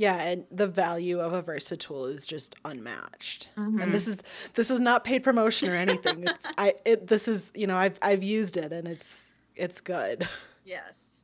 Yeah, 0.00 0.16
and 0.16 0.46
the 0.50 0.66
value 0.66 1.20
of 1.20 1.34
a 1.34 1.42
Versa 1.42 1.76
tool 1.76 2.06
is 2.06 2.26
just 2.26 2.56
unmatched. 2.64 3.50
Mhm. 3.56 3.82
And 3.82 3.92
this 3.92 4.08
is 4.08 4.22
this 4.54 4.70
is 4.70 4.80
not 4.80 5.04
paid 5.04 5.22
promotion 5.22 5.68
or 5.68 5.74
anything. 5.76 6.24
It's 6.28 6.46
I 6.56 6.74
it 6.86 7.06
this 7.06 7.28
is, 7.28 7.52
you 7.54 7.66
know, 7.66 7.76
I've 7.76 7.98
I've 8.00 8.22
used 8.22 8.56
it 8.56 8.72
and 8.72 8.88
it's 8.88 9.20
it's 9.56 9.80
good. 9.80 10.26
Yes. 10.64 11.22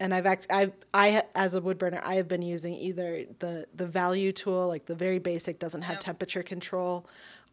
And 0.00 0.14
I've 0.14 0.26
act 0.26 0.46
I 0.50 0.72
I 0.94 1.22
as 1.34 1.54
a 1.54 1.60
wood 1.60 1.76
burner, 1.78 2.00
I 2.04 2.14
have 2.14 2.28
been 2.28 2.42
using 2.42 2.74
either 2.74 3.24
the 3.40 3.66
the 3.74 3.86
value 3.86 4.32
tool, 4.32 4.68
like 4.68 4.86
the 4.86 4.94
very 4.94 5.18
basic 5.18 5.58
doesn't 5.58 5.82
have 5.82 5.96
Yep. 5.96 6.00
temperature 6.00 6.42
control, 6.42 7.06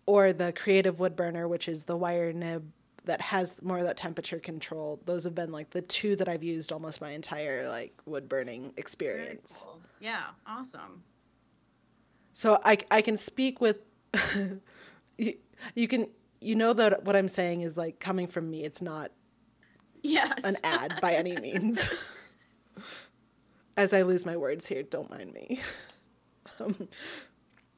or 0.05 0.31
the 0.33 0.53
creative 0.53 0.99
wood 0.99 1.15
burner, 1.15 1.47
which 1.47 1.67
is 1.67 1.83
the 1.85 1.97
wire 1.97 2.31
nib 2.31 2.71
that 3.05 3.21
has 3.21 3.55
more 3.61 3.79
of 3.79 3.85
that 3.85 3.97
temperature 3.97 4.39
control. 4.39 4.99
Those 5.05 5.23
have 5.23 5.35
been 5.35 5.51
like 5.51 5.69
the 5.71 5.81
two 5.81 6.15
that 6.17 6.27
I've 6.29 6.43
used 6.43 6.71
almost 6.71 7.01
my 7.01 7.11
entire 7.11 7.67
like 7.69 7.93
wood 8.05 8.27
burning 8.29 8.73
experience. 8.77 9.59
cool. 9.63 9.79
Yeah. 9.99 10.23
Awesome. 10.45 11.03
So 12.33 12.59
I, 12.65 12.77
I 12.91 13.01
can 13.01 13.17
speak 13.17 13.61
with 13.61 13.77
you, 15.17 15.35
you 15.73 15.87
can 15.87 16.07
you 16.41 16.55
know 16.55 16.73
that 16.73 17.03
what 17.05 17.15
I'm 17.15 17.27
saying 17.29 17.61
is 17.61 17.77
like 17.77 17.99
coming 17.99 18.27
from 18.27 18.49
me. 18.49 18.63
It's 18.63 18.81
not 18.81 19.11
Yes. 20.01 20.43
an 20.43 20.55
ad 20.63 20.99
by 21.01 21.13
any 21.13 21.35
means. 21.41 22.11
As 23.77 23.93
I 23.93 24.03
lose 24.03 24.25
my 24.25 24.37
words 24.37 24.67
here, 24.67 24.83
don't 24.83 25.09
mind 25.09 25.33
me. 25.33 25.59
Um, 26.57 26.87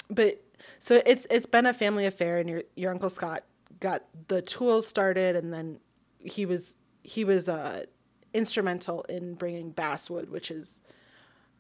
but 0.08 0.40
so 0.78 1.02
it's 1.04 1.26
it's 1.32 1.48
been 1.48 1.66
a 1.66 1.74
family 1.74 2.06
affair, 2.06 2.38
and 2.38 2.48
your 2.48 2.62
your 2.76 2.92
uncle 2.92 3.10
Scott 3.10 3.44
got 3.80 4.04
the 4.28 4.42
tools 4.42 4.88
started, 4.88 5.36
and 5.36 5.54
then 5.54 5.80
he 6.20 6.46
was 6.46 6.78
he 7.04 7.24
was 7.24 7.48
uh, 7.50 7.86
instrumental 8.34 9.02
in 9.04 9.36
bringing 9.36 9.72
basswood, 9.72 10.30
which 10.30 10.52
is 10.52 10.82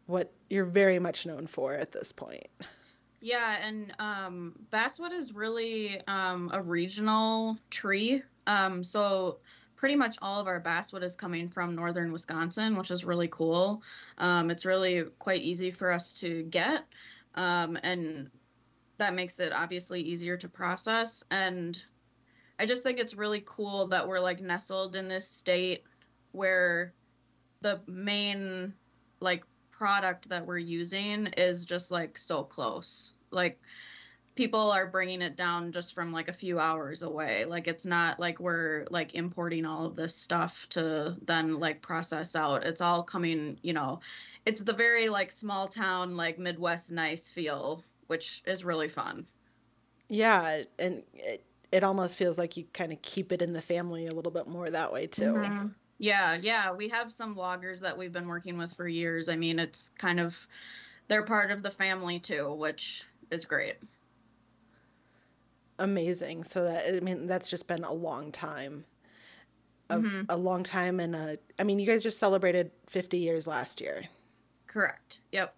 what 0.05 0.33
you're 0.49 0.65
very 0.65 0.99
much 0.99 1.25
known 1.25 1.47
for 1.47 1.73
at 1.73 1.91
this 1.91 2.11
point. 2.11 2.47
Yeah, 3.19 3.57
and 3.61 3.93
um, 3.99 4.53
basswood 4.69 5.11
is 5.11 5.33
really 5.33 6.01
um, 6.07 6.51
a 6.53 6.61
regional 6.61 7.57
tree. 7.69 8.21
Um, 8.45 8.83
so 8.83 9.39
pretty 9.75 9.95
much 9.95 10.17
all 10.21 10.39
of 10.39 10.47
our 10.47 10.59
basswood 10.59 11.03
is 11.03 11.15
coming 11.15 11.49
from 11.49 11.75
northern 11.75 12.11
Wisconsin, 12.11 12.77
which 12.77 12.91
is 12.91 13.03
really 13.03 13.27
cool. 13.27 13.81
Um, 14.17 14.49
it's 14.51 14.65
really 14.65 15.03
quite 15.19 15.41
easy 15.41 15.71
for 15.71 15.91
us 15.91 16.13
to 16.15 16.43
get, 16.43 16.85
um, 17.35 17.77
and 17.83 18.29
that 18.97 19.13
makes 19.13 19.39
it 19.39 19.51
obviously 19.53 20.01
easier 20.01 20.37
to 20.37 20.47
process. 20.47 21.23
And 21.31 21.79
I 22.59 22.65
just 22.65 22.83
think 22.83 22.99
it's 22.99 23.15
really 23.15 23.43
cool 23.45 23.87
that 23.87 24.07
we're 24.07 24.19
like 24.19 24.41
nestled 24.41 24.95
in 24.95 25.07
this 25.07 25.29
state 25.29 25.83
where 26.31 26.93
the 27.61 27.79
main 27.87 28.73
like 29.19 29.43
product 29.71 30.29
that 30.29 30.45
we're 30.45 30.57
using 30.57 31.27
is 31.37 31.65
just 31.65 31.91
like 31.91 32.17
so 32.17 32.43
close. 32.43 33.13
Like 33.31 33.59
people 34.35 34.71
are 34.71 34.87
bringing 34.87 35.21
it 35.21 35.35
down 35.35 35.71
just 35.71 35.93
from 35.93 36.11
like 36.11 36.29
a 36.29 36.33
few 36.33 36.59
hours 36.59 37.01
away. 37.01 37.45
Like 37.45 37.67
it's 37.67 37.85
not 37.85 38.19
like 38.19 38.39
we're 38.39 38.85
like 38.89 39.15
importing 39.15 39.65
all 39.65 39.85
of 39.85 39.95
this 39.95 40.15
stuff 40.15 40.67
to 40.69 41.15
then 41.25 41.59
like 41.59 41.81
process 41.81 42.35
out. 42.35 42.63
It's 42.63 42.81
all 42.81 43.03
coming, 43.03 43.59
you 43.61 43.73
know, 43.73 43.99
it's 44.45 44.61
the 44.61 44.73
very 44.73 45.09
like 45.09 45.31
small 45.31 45.67
town 45.67 46.15
like 46.15 46.39
Midwest 46.39 46.91
nice 46.91 47.29
feel, 47.29 47.83
which 48.07 48.41
is 48.45 48.63
really 48.63 48.89
fun. 48.89 49.25
Yeah, 50.09 50.61
and 50.79 51.03
it, 51.13 51.43
it 51.71 51.83
almost 51.83 52.17
feels 52.17 52.37
like 52.37 52.57
you 52.57 52.65
kind 52.73 52.91
of 52.93 53.01
keep 53.01 53.31
it 53.31 53.41
in 53.41 53.53
the 53.53 53.61
family 53.61 54.07
a 54.07 54.13
little 54.13 54.31
bit 54.31 54.47
more 54.47 54.69
that 54.69 54.91
way 54.93 55.07
too. 55.07 55.41
Mhm. 55.41 55.75
Yeah, 55.99 56.35
yeah. 56.35 56.71
We 56.71 56.89
have 56.89 57.11
some 57.11 57.35
loggers 57.35 57.79
that 57.81 57.97
we've 57.97 58.11
been 58.11 58.27
working 58.27 58.57
with 58.57 58.73
for 58.75 58.87
years. 58.87 59.29
I 59.29 59.35
mean, 59.35 59.59
it's 59.59 59.89
kind 59.89 60.19
of 60.19 60.47
they're 61.07 61.25
part 61.25 61.51
of 61.51 61.63
the 61.63 61.71
family 61.71 62.19
too, 62.19 62.53
which 62.53 63.03
is 63.31 63.45
great. 63.45 63.77
Amazing. 65.79 66.43
So 66.43 66.63
that 66.63 66.87
I 66.95 66.99
mean 67.01 67.27
that's 67.27 67.49
just 67.49 67.67
been 67.67 67.83
a 67.83 67.93
long 67.93 68.31
time. 68.31 68.85
A, 69.89 70.03
Mhm. 70.03 70.27
a 70.27 70.35
long 70.37 70.63
time 70.63 70.99
and 70.99 71.15
uh 71.15 71.35
I 71.57 71.63
mean 71.63 71.79
you 71.79 71.85
guys 71.87 72.03
just 72.03 72.19
celebrated 72.19 72.71
50 72.87 73.19
years 73.19 73.47
last 73.47 73.79
year. 73.79 74.09
Correct. 74.67 75.21
Yep. 75.31 75.57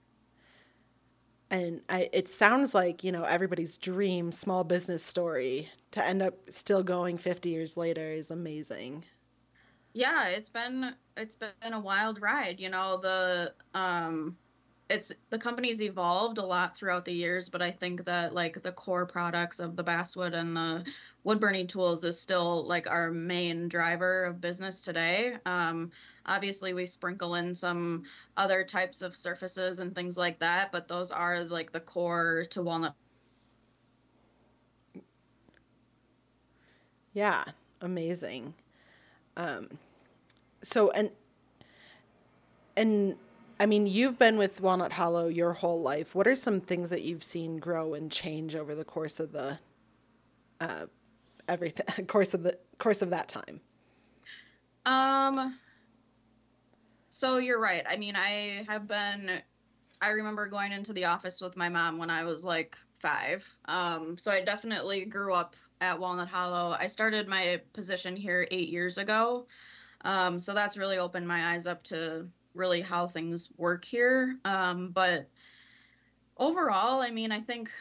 And 1.52 1.82
I 1.90 2.10
it 2.14 2.30
sounds 2.30 2.74
like, 2.76 3.04
you 3.04 3.12
know, 3.12 3.24
everybody's 3.24 3.78
dream 3.78 4.32
small 4.32 4.64
business 4.64 5.04
story 5.04 5.70
to 5.92 6.04
end 6.06 6.22
up 6.22 6.36
still 6.52 6.84
going 6.84 7.18
50 7.18 7.50
years 7.50 7.76
later 7.78 8.12
is 8.12 8.30
amazing. 8.32 9.06
Yeah, 9.94 10.28
it's 10.30 10.50
been 10.50 10.96
it's 11.18 11.36
been 11.36 11.74
a 11.74 11.80
wild 11.80 12.22
ride. 12.22 12.60
You 12.60 12.70
know, 12.70 12.98
the 12.98 13.54
um 13.74 14.38
it's 14.90 15.12
the 15.30 15.38
company's 15.40 15.82
evolved 15.82 16.38
a 16.38 16.46
lot 16.46 16.76
throughout 16.76 17.06
the 17.06 17.14
years, 17.14 17.50
but 17.50 17.62
I 17.62 17.72
think 17.72 18.06
that 18.06 18.34
like 18.34 18.62
the 18.62 18.72
core 18.72 19.06
products 19.06 19.60
of 19.60 19.76
the 19.76 19.84
basswood 19.84 20.34
and 20.34 20.56
the 20.56 20.86
wood 21.24 21.40
burning 21.40 21.68
tools 21.68 22.04
is 22.04 22.20
still 22.20 22.64
like 22.66 22.90
our 22.90 23.12
main 23.12 23.68
driver 23.68 24.26
of 24.26 24.42
business 24.42 24.82
today. 24.82 25.36
Um 25.46 25.92
obviously 26.26 26.74
we 26.74 26.86
sprinkle 26.86 27.36
in 27.36 27.56
some 27.56 28.04
other 28.38 28.64
types 28.64 29.02
of 29.02 29.16
surfaces 29.16 29.80
and 29.80 29.96
things 29.96 30.18
like 30.18 30.40
that, 30.40 30.72
but 30.72 30.88
those 30.88 31.12
are 31.12 31.44
like 31.44 31.72
the 31.72 31.80
core 31.80 32.46
to 32.52 32.62
walnut 32.62 32.96
Yeah, 37.14 37.44
amazing. 37.82 38.54
Um, 39.36 39.70
so 40.62 40.92
and 40.92 41.10
and 42.78 43.16
I 43.60 43.66
mean, 43.66 43.88
you've 43.88 44.18
been 44.18 44.38
with 44.38 44.62
Walnut 44.62 44.94
Hollow 44.94 45.28
your 45.28 45.54
whole 45.54 45.82
life. 45.82 46.16
What 46.16 46.28
are 46.28 46.36
some 46.36 46.62
things 46.62 46.90
that 46.92 47.02
you've 47.02 47.24
seen 47.24 47.58
grow 47.58 47.94
and 47.94 48.12
change 48.12 48.56
over 48.56 48.74
the 48.74 48.86
course 48.86 49.20
of 49.20 49.34
the 49.34 49.60
uh, 50.62 50.86
everything 51.50 52.06
course 52.08 52.34
of 52.34 52.44
the 52.44 52.58
course 52.78 53.02
of 53.02 53.10
that 53.12 53.28
time? 53.28 53.62
Um. 54.86 55.58
So 57.10 57.38
you're 57.38 57.60
right. 57.60 57.84
I 57.88 57.98
mean, 57.98 58.16
I 58.16 58.66
have 58.68 58.88
been. 58.88 59.42
I 60.02 60.10
remember 60.10 60.48
going 60.48 60.72
into 60.72 60.94
the 60.94 61.06
office 61.06 61.42
with 61.42 61.58
my 61.58 61.68
mom 61.68 61.98
when 61.98 62.10
I 62.10 62.24
was 62.24 62.44
like 62.44 62.78
five. 63.00 63.48
Um. 63.66 64.18
So 64.18 64.32
I 64.32 64.42
definitely 64.42 65.06
grew 65.06 65.34
up 65.34 65.56
at 65.82 66.00
Walnut 66.00 66.30
Hollow. 66.30 66.76
I 66.80 66.88
started 66.88 67.28
my 67.28 67.62
position 67.74 68.16
here 68.16 68.48
eight 68.52 68.70
years 68.70 68.98
ago. 68.98 69.48
Um. 70.02 70.40
So 70.40 70.54
that's 70.54 70.78
really 70.78 70.98
opened 70.98 71.28
my 71.28 71.54
eyes 71.54 71.68
up 71.68 71.84
to 71.86 72.28
really 72.54 72.82
how 72.82 73.08
things 73.08 73.50
work 73.58 73.86
here. 73.86 74.38
Um, 74.46 74.90
but 74.90 75.28
overall, 76.38 77.02
I 77.02 77.12
mean, 77.12 77.32
I 77.32 77.40
think 77.40 77.72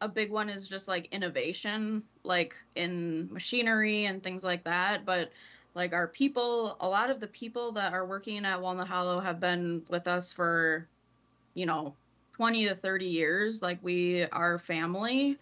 a 0.00 0.08
big 0.08 0.30
one 0.30 0.48
is 0.48 0.68
just 0.68 0.88
like 0.88 1.08
innovation, 1.12 2.02
like 2.22 2.56
in 2.74 3.28
machinery 3.32 4.06
and 4.06 4.22
things 4.22 4.44
like 4.44 4.64
that. 4.64 5.04
But 5.04 5.30
like 5.74 5.92
our 5.92 6.08
people, 6.08 6.76
a 6.80 6.88
lot 6.88 7.10
of 7.10 7.20
the 7.20 7.26
people 7.26 7.72
that 7.72 7.92
are 7.92 8.06
working 8.06 8.44
at 8.44 8.60
Walnut 8.60 8.88
Hollow 8.88 9.20
have 9.20 9.40
been 9.40 9.82
with 9.88 10.06
us 10.06 10.32
for, 10.32 10.86
you 11.54 11.66
know, 11.66 11.94
20 12.32 12.68
to 12.68 12.74
30 12.74 13.06
years. 13.06 13.62
Like 13.62 13.78
we 13.82 14.24
are 14.26 14.58
family. 14.58 15.38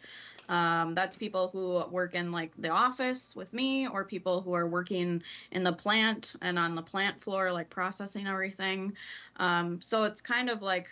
Um, 0.49 0.95
that's 0.95 1.17
people 1.17 1.49
who 1.49 1.85
work 1.91 2.15
in 2.15 2.31
like 2.31 2.53
the 2.59 2.69
office 2.69 3.35
with 3.35 3.53
me, 3.55 3.89
or 3.89 4.05
people 4.05 4.43
who 4.43 4.53
are 4.53 4.67
working 4.67 5.23
in 5.53 5.65
the 5.65 5.73
plant 5.73 6.35
and 6.43 6.59
on 6.59 6.75
the 6.75 6.83
plant 6.83 7.23
floor, 7.23 7.51
like 7.51 7.71
processing 7.71 8.27
everything. 8.27 8.93
Um, 9.39 9.81
so 9.81 10.05
it's 10.05 10.21
kind 10.21 10.51
of 10.51 10.61
like 10.61 10.89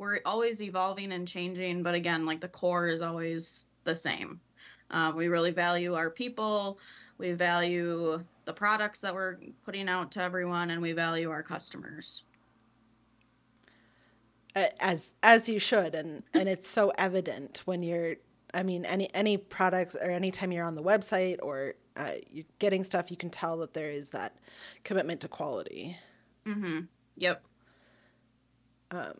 we're 0.00 0.20
always 0.24 0.62
evolving 0.62 1.12
and 1.12 1.28
changing, 1.28 1.82
but 1.82 1.94
again, 1.94 2.26
like 2.26 2.40
the 2.40 2.48
core 2.48 2.88
is 2.88 3.00
always 3.00 3.66
the 3.84 3.94
same. 3.94 4.40
Uh, 4.90 5.12
we 5.14 5.28
really 5.28 5.52
value 5.52 5.94
our 5.94 6.10
people, 6.10 6.78
we 7.18 7.32
value 7.32 8.22
the 8.46 8.52
products 8.52 9.00
that 9.00 9.14
we're 9.14 9.36
putting 9.64 9.88
out 9.88 10.10
to 10.12 10.22
everyone, 10.22 10.70
and 10.70 10.82
we 10.82 10.92
value 10.92 11.30
our 11.30 11.42
customers 11.42 12.24
as 14.80 15.14
as 15.22 15.48
you 15.48 15.60
should 15.60 15.94
and 15.94 16.24
and 16.34 16.48
it's 16.48 16.68
so 16.68 16.92
evident 16.98 17.62
when 17.66 17.84
you're 17.84 18.16
I 18.54 18.62
mean, 18.62 18.84
any 18.84 19.12
any 19.14 19.36
products 19.36 19.94
or 19.94 20.10
anytime 20.10 20.52
you're 20.52 20.64
on 20.64 20.74
the 20.74 20.82
website 20.82 21.38
or 21.42 21.74
uh, 21.96 22.12
you're 22.30 22.44
getting 22.58 22.84
stuff, 22.84 23.10
you 23.10 23.16
can 23.16 23.30
tell 23.30 23.58
that 23.58 23.74
there 23.74 23.90
is 23.90 24.10
that 24.10 24.34
commitment 24.84 25.20
to 25.22 25.28
quality. 25.28 25.96
Mm-hmm. 26.46 26.80
Yep. 27.16 27.42
Um, 28.92 29.14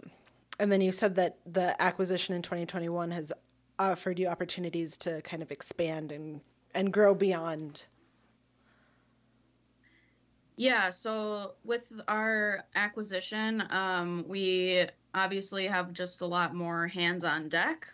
and 0.61 0.71
then 0.71 0.81
you 0.81 0.93
said 0.93 1.17
that 1.17 1.38
the 1.47 1.81
acquisition 1.83 2.35
in 2.35 2.43
2021 2.43 3.11
has 3.11 3.33
offered 3.79 4.19
you 4.19 4.29
opportunities 4.29 4.97
to 4.99 5.21
kind 5.23 5.43
of 5.43 5.50
expand 5.50 6.12
and 6.12 6.40
and 6.75 6.93
grow 6.93 7.14
beyond. 7.14 7.87
Yeah. 10.57 10.90
So 10.90 11.55
with 11.64 11.93
our 12.07 12.64
acquisition, 12.76 13.64
um, 13.71 14.25
we 14.29 14.87
obviously 15.14 15.67
have 15.67 15.93
just 15.93 16.21
a 16.21 16.26
lot 16.26 16.55
more 16.55 16.87
hands 16.87 17.25
on 17.25 17.49
deck 17.49 17.88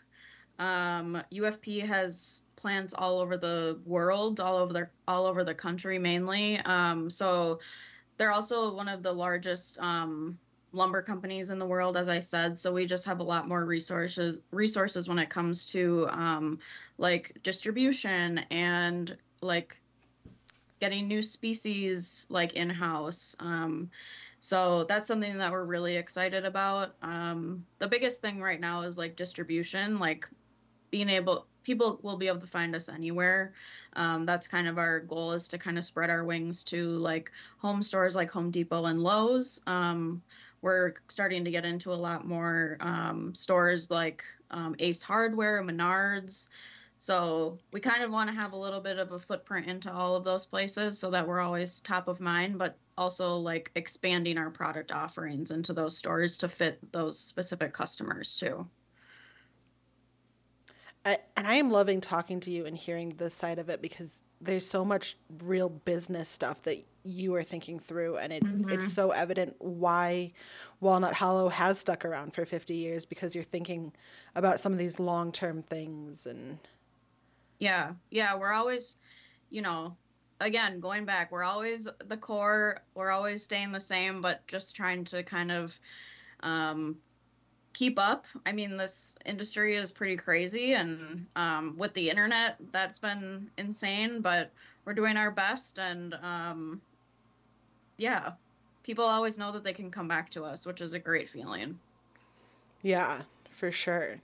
um, 0.58 1.22
UFP 1.32 1.86
has 1.86 2.42
plants 2.56 2.94
all 2.96 3.18
over 3.18 3.36
the 3.36 3.78
world, 3.84 4.40
all 4.40 4.56
over 4.56 4.72
the 4.72 4.88
all 5.06 5.26
over 5.26 5.44
the 5.44 5.54
country 5.54 5.98
mainly. 5.98 6.58
Um, 6.58 7.10
so 7.10 7.60
they're 8.16 8.32
also 8.32 8.74
one 8.74 8.88
of 8.88 9.02
the 9.02 9.12
largest 9.12 9.78
um, 9.78 10.38
lumber 10.72 11.02
companies 11.02 11.50
in 11.50 11.58
the 11.58 11.66
world, 11.66 11.96
as 11.96 12.08
I 12.08 12.20
said. 12.20 12.58
So 12.58 12.72
we 12.72 12.86
just 12.86 13.04
have 13.06 13.20
a 13.20 13.24
lot 13.24 13.48
more 13.48 13.64
resources 13.64 14.40
resources 14.50 15.08
when 15.08 15.18
it 15.18 15.30
comes 15.30 15.66
to 15.66 16.06
um, 16.10 16.58
like 16.98 17.36
distribution 17.42 18.38
and 18.50 19.16
like 19.40 19.76
getting 20.80 21.08
new 21.08 21.22
species 21.22 22.26
like 22.28 22.54
in 22.54 22.68
house. 22.68 23.36
Um, 23.40 23.90
so 24.40 24.84
that's 24.84 25.08
something 25.08 25.38
that 25.38 25.50
we're 25.50 25.64
really 25.64 25.96
excited 25.96 26.44
about. 26.44 26.94
Um, 27.02 27.64
the 27.78 27.88
biggest 27.88 28.20
thing 28.20 28.40
right 28.40 28.60
now 28.60 28.82
is 28.82 28.98
like 28.98 29.16
distribution, 29.16 29.98
like 29.98 30.28
being 30.90 31.08
able 31.08 31.46
people 31.62 31.98
will 32.02 32.16
be 32.16 32.28
able 32.28 32.38
to 32.38 32.46
find 32.46 32.76
us 32.76 32.88
anywhere 32.88 33.52
um, 33.94 34.24
that's 34.24 34.46
kind 34.46 34.68
of 34.68 34.78
our 34.78 35.00
goal 35.00 35.32
is 35.32 35.48
to 35.48 35.58
kind 35.58 35.78
of 35.78 35.84
spread 35.84 36.10
our 36.10 36.24
wings 36.24 36.62
to 36.62 36.90
like 36.98 37.32
home 37.58 37.82
stores 37.82 38.14
like 38.14 38.30
home 38.30 38.50
depot 38.50 38.84
and 38.84 39.00
lowes 39.00 39.60
um, 39.66 40.22
we're 40.66 40.94
starting 41.06 41.44
to 41.44 41.50
get 41.52 41.64
into 41.64 41.92
a 41.92 41.94
lot 41.94 42.26
more 42.26 42.76
um, 42.80 43.32
stores 43.36 43.88
like 43.88 44.24
um, 44.50 44.74
ace 44.80 45.00
hardware 45.00 45.62
menards. 45.62 46.48
So 46.98 47.54
we 47.72 47.78
kind 47.78 48.02
of 48.02 48.10
want 48.10 48.28
to 48.30 48.34
have 48.34 48.52
a 48.52 48.56
little 48.56 48.80
bit 48.80 48.98
of 48.98 49.12
a 49.12 49.20
footprint 49.20 49.68
into 49.68 49.92
all 49.92 50.16
of 50.16 50.24
those 50.24 50.44
places 50.44 50.98
so 50.98 51.08
that 51.12 51.24
we're 51.24 51.38
always 51.38 51.78
top 51.78 52.08
of 52.08 52.18
mind 52.18 52.58
but 52.58 52.76
also 52.98 53.36
like 53.36 53.70
expanding 53.76 54.38
our 54.38 54.50
product 54.50 54.90
offerings 54.90 55.52
into 55.52 55.72
those 55.72 55.96
stores 55.96 56.36
to 56.38 56.48
fit 56.48 56.80
those 56.90 57.16
specific 57.16 57.72
customers 57.72 58.34
too 58.34 58.66
I, 61.06 61.18
and 61.36 61.46
I 61.46 61.54
am 61.54 61.70
loving 61.70 62.00
talking 62.00 62.40
to 62.40 62.50
you 62.50 62.66
and 62.66 62.76
hearing 62.76 63.10
this 63.10 63.32
side 63.32 63.60
of 63.60 63.68
it 63.68 63.80
because 63.80 64.20
there's 64.40 64.68
so 64.68 64.84
much 64.84 65.16
real 65.44 65.68
business 65.68 66.28
stuff 66.28 66.62
that 66.62 66.84
you 67.04 67.32
are 67.36 67.44
thinking 67.44 67.78
through 67.78 68.16
and 68.16 68.32
it, 68.32 68.44
mm-hmm. 68.44 68.68
it's 68.68 68.92
so 68.92 69.12
evident 69.12 69.54
why 69.60 70.32
walnut 70.80 71.14
hollow 71.14 71.48
has 71.48 71.78
stuck 71.78 72.04
around 72.04 72.34
for 72.34 72.44
50 72.44 72.74
years 72.74 73.06
because 73.06 73.36
you're 73.36 73.44
thinking 73.44 73.92
about 74.34 74.58
some 74.58 74.72
of 74.72 74.78
these 74.78 74.98
long-term 74.98 75.62
things 75.62 76.26
and 76.26 76.58
yeah 77.60 77.92
yeah 78.10 78.36
we're 78.36 78.52
always 78.52 78.98
you 79.50 79.62
know 79.62 79.96
again 80.40 80.80
going 80.80 81.04
back 81.04 81.30
we're 81.30 81.44
always 81.44 81.86
the 82.08 82.16
core 82.16 82.82
we're 82.96 83.12
always 83.12 83.44
staying 83.44 83.70
the 83.70 83.78
same 83.78 84.20
but 84.20 84.44
just 84.48 84.74
trying 84.74 85.04
to 85.04 85.22
kind 85.22 85.52
of 85.52 85.78
um, 86.40 86.96
keep 87.76 87.98
up. 87.98 88.24
I 88.46 88.52
mean, 88.52 88.78
this 88.78 89.16
industry 89.26 89.76
is 89.76 89.92
pretty 89.92 90.16
crazy, 90.16 90.72
and 90.72 91.26
um, 91.36 91.74
with 91.76 91.92
the 91.92 92.08
internet, 92.08 92.56
that's 92.72 92.98
been 92.98 93.50
insane. 93.58 94.22
But 94.22 94.50
we're 94.86 94.94
doing 94.94 95.18
our 95.18 95.30
best, 95.30 95.78
and 95.78 96.14
um, 96.22 96.80
yeah, 97.98 98.32
people 98.82 99.04
always 99.04 99.38
know 99.38 99.52
that 99.52 99.62
they 99.62 99.74
can 99.74 99.90
come 99.90 100.08
back 100.08 100.30
to 100.30 100.42
us, 100.42 100.64
which 100.64 100.80
is 100.80 100.94
a 100.94 100.98
great 100.98 101.28
feeling. 101.28 101.78
Yeah, 102.80 103.22
for 103.50 103.70
sure. 103.70 104.22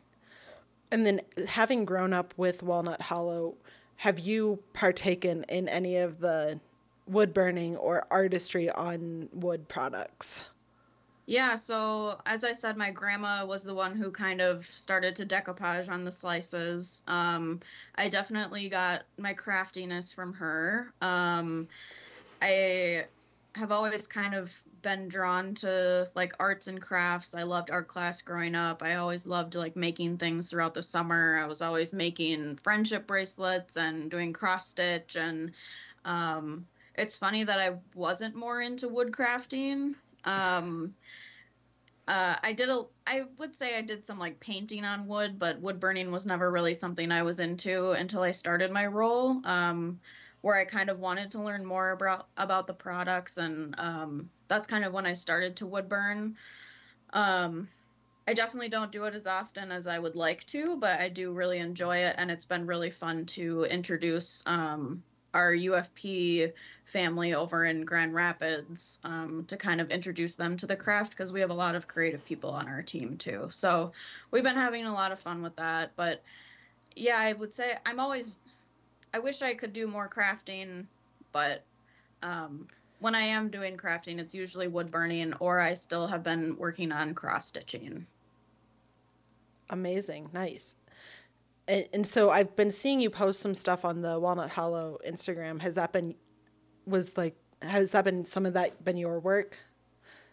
And 0.90 1.04
then, 1.04 1.20
having 1.46 1.84
grown 1.84 2.14
up 2.14 2.32
with 2.38 2.62
Walnut 2.62 3.02
Hollow, 3.02 3.54
have 3.96 4.18
you 4.18 4.60
partaken 4.72 5.44
in 5.50 5.68
any 5.68 5.96
of 5.96 6.20
the 6.20 6.58
wood 7.06 7.34
burning 7.34 7.76
or 7.76 8.06
artistry 8.10 8.70
on 8.70 9.28
wood 9.30 9.68
products? 9.68 10.51
Yeah, 11.26 11.54
so 11.54 12.20
as 12.26 12.42
I 12.42 12.52
said, 12.52 12.76
my 12.76 12.90
grandma 12.90 13.46
was 13.46 13.62
the 13.62 13.74
one 13.74 13.94
who 13.94 14.10
kind 14.10 14.40
of 14.40 14.66
started 14.66 15.14
to 15.16 15.26
decoupage 15.26 15.88
on 15.88 16.04
the 16.04 16.10
slices. 16.10 17.02
Um, 17.06 17.60
I 17.94 18.08
definitely 18.08 18.68
got 18.68 19.04
my 19.18 19.32
craftiness 19.32 20.12
from 20.12 20.32
her. 20.34 20.92
Um, 21.00 21.68
I 22.40 23.04
have 23.54 23.70
always 23.70 24.08
kind 24.08 24.34
of 24.34 24.52
been 24.82 25.06
drawn 25.06 25.54
to 25.54 26.08
like 26.16 26.32
arts 26.40 26.66
and 26.66 26.80
crafts. 26.82 27.36
I 27.36 27.44
loved 27.44 27.70
art 27.70 27.86
class 27.86 28.20
growing 28.20 28.56
up. 28.56 28.82
I 28.82 28.96
always 28.96 29.24
loved 29.24 29.54
like 29.54 29.76
making 29.76 30.18
things 30.18 30.50
throughout 30.50 30.74
the 30.74 30.82
summer. 30.82 31.38
I 31.40 31.46
was 31.46 31.62
always 31.62 31.92
making 31.92 32.56
friendship 32.56 33.06
bracelets 33.06 33.76
and 33.76 34.10
doing 34.10 34.32
cross 34.32 34.68
stitch 34.68 35.16
and 35.16 35.52
um, 36.04 36.66
it's 36.96 37.16
funny 37.16 37.44
that 37.44 37.60
I 37.60 37.76
wasn't 37.94 38.34
more 38.34 38.60
into 38.60 38.88
wood 38.88 39.12
crafting 39.12 39.94
um, 40.24 40.94
uh, 42.08 42.34
I 42.42 42.52
did 42.52 42.68
a, 42.68 42.82
I 43.06 43.22
would 43.38 43.56
say 43.56 43.78
I 43.78 43.82
did 43.82 44.04
some 44.04 44.18
like 44.18 44.40
painting 44.40 44.84
on 44.84 45.06
wood, 45.06 45.38
but 45.38 45.60
wood 45.60 45.78
burning 45.78 46.10
was 46.10 46.26
never 46.26 46.50
really 46.50 46.74
something 46.74 47.12
I 47.12 47.22
was 47.22 47.40
into 47.40 47.92
until 47.92 48.22
I 48.22 48.32
started 48.32 48.72
my 48.72 48.86
role, 48.86 49.40
um, 49.44 50.00
where 50.40 50.56
I 50.56 50.64
kind 50.64 50.90
of 50.90 50.98
wanted 50.98 51.30
to 51.32 51.42
learn 51.42 51.64
more 51.64 51.92
about 51.92 52.26
about 52.36 52.66
the 52.66 52.74
products, 52.74 53.38
and 53.38 53.78
um, 53.78 54.28
that's 54.48 54.66
kind 54.66 54.84
of 54.84 54.92
when 54.92 55.06
I 55.06 55.12
started 55.12 55.56
to 55.56 55.66
wood 55.66 55.88
burn. 55.88 56.36
Um, 57.12 57.68
I 58.26 58.34
definitely 58.34 58.68
don't 58.68 58.92
do 58.92 59.04
it 59.04 59.14
as 59.14 59.26
often 59.26 59.70
as 59.70 59.86
I 59.86 59.98
would 59.98 60.16
like 60.16 60.44
to, 60.46 60.76
but 60.76 61.00
I 61.00 61.08
do 61.08 61.32
really 61.32 61.58
enjoy 61.58 61.98
it, 61.98 62.16
and 62.18 62.30
it's 62.30 62.44
been 62.46 62.66
really 62.66 62.90
fun 62.90 63.26
to 63.26 63.64
introduce 63.64 64.42
um, 64.46 65.02
our 65.34 65.52
UFP 65.52 66.52
family 66.84 67.34
over 67.34 67.64
in 67.64 67.84
Grand 67.84 68.14
Rapids 68.14 69.00
um, 69.04 69.44
to 69.48 69.56
kind 69.56 69.80
of 69.80 69.90
introduce 69.90 70.36
them 70.36 70.56
to 70.58 70.66
the 70.66 70.76
craft 70.76 71.12
because 71.12 71.32
we 71.32 71.40
have 71.40 71.50
a 71.50 71.54
lot 71.54 71.74
of 71.74 71.86
creative 71.86 72.24
people 72.24 72.50
on 72.50 72.68
our 72.68 72.82
team 72.82 73.16
too. 73.16 73.48
So 73.50 73.92
we've 74.30 74.42
been 74.42 74.56
having 74.56 74.84
a 74.84 74.92
lot 74.92 75.12
of 75.12 75.18
fun 75.18 75.42
with 75.42 75.56
that. 75.56 75.92
But 75.96 76.22
yeah, 76.94 77.18
I 77.18 77.32
would 77.32 77.54
say 77.54 77.74
I'm 77.86 78.00
always, 78.00 78.38
I 79.14 79.18
wish 79.18 79.42
I 79.42 79.54
could 79.54 79.72
do 79.72 79.86
more 79.86 80.08
crafting, 80.08 80.86
but 81.32 81.64
um, 82.22 82.68
when 83.00 83.14
I 83.14 83.22
am 83.22 83.48
doing 83.48 83.76
crafting, 83.76 84.18
it's 84.18 84.34
usually 84.34 84.68
wood 84.68 84.90
burning, 84.90 85.32
or 85.40 85.60
I 85.60 85.74
still 85.74 86.06
have 86.06 86.22
been 86.22 86.56
working 86.56 86.92
on 86.92 87.14
cross 87.14 87.48
stitching. 87.48 88.06
Amazing, 89.70 90.28
nice. 90.32 90.76
And, 91.68 91.88
and 91.92 92.06
so 92.06 92.30
I've 92.30 92.54
been 92.56 92.70
seeing 92.70 93.00
you 93.00 93.10
post 93.10 93.40
some 93.40 93.54
stuff 93.54 93.84
on 93.84 94.02
the 94.02 94.18
Walnut 94.18 94.50
Hollow 94.50 94.98
Instagram. 95.06 95.60
Has 95.62 95.74
that 95.76 95.92
been 95.92 96.14
was 96.86 97.16
like 97.16 97.36
has 97.62 97.92
that 97.92 98.04
been 98.04 98.24
some 98.24 98.46
of 98.46 98.54
that 98.54 98.84
been 98.84 98.96
your 98.96 99.20
work? 99.20 99.58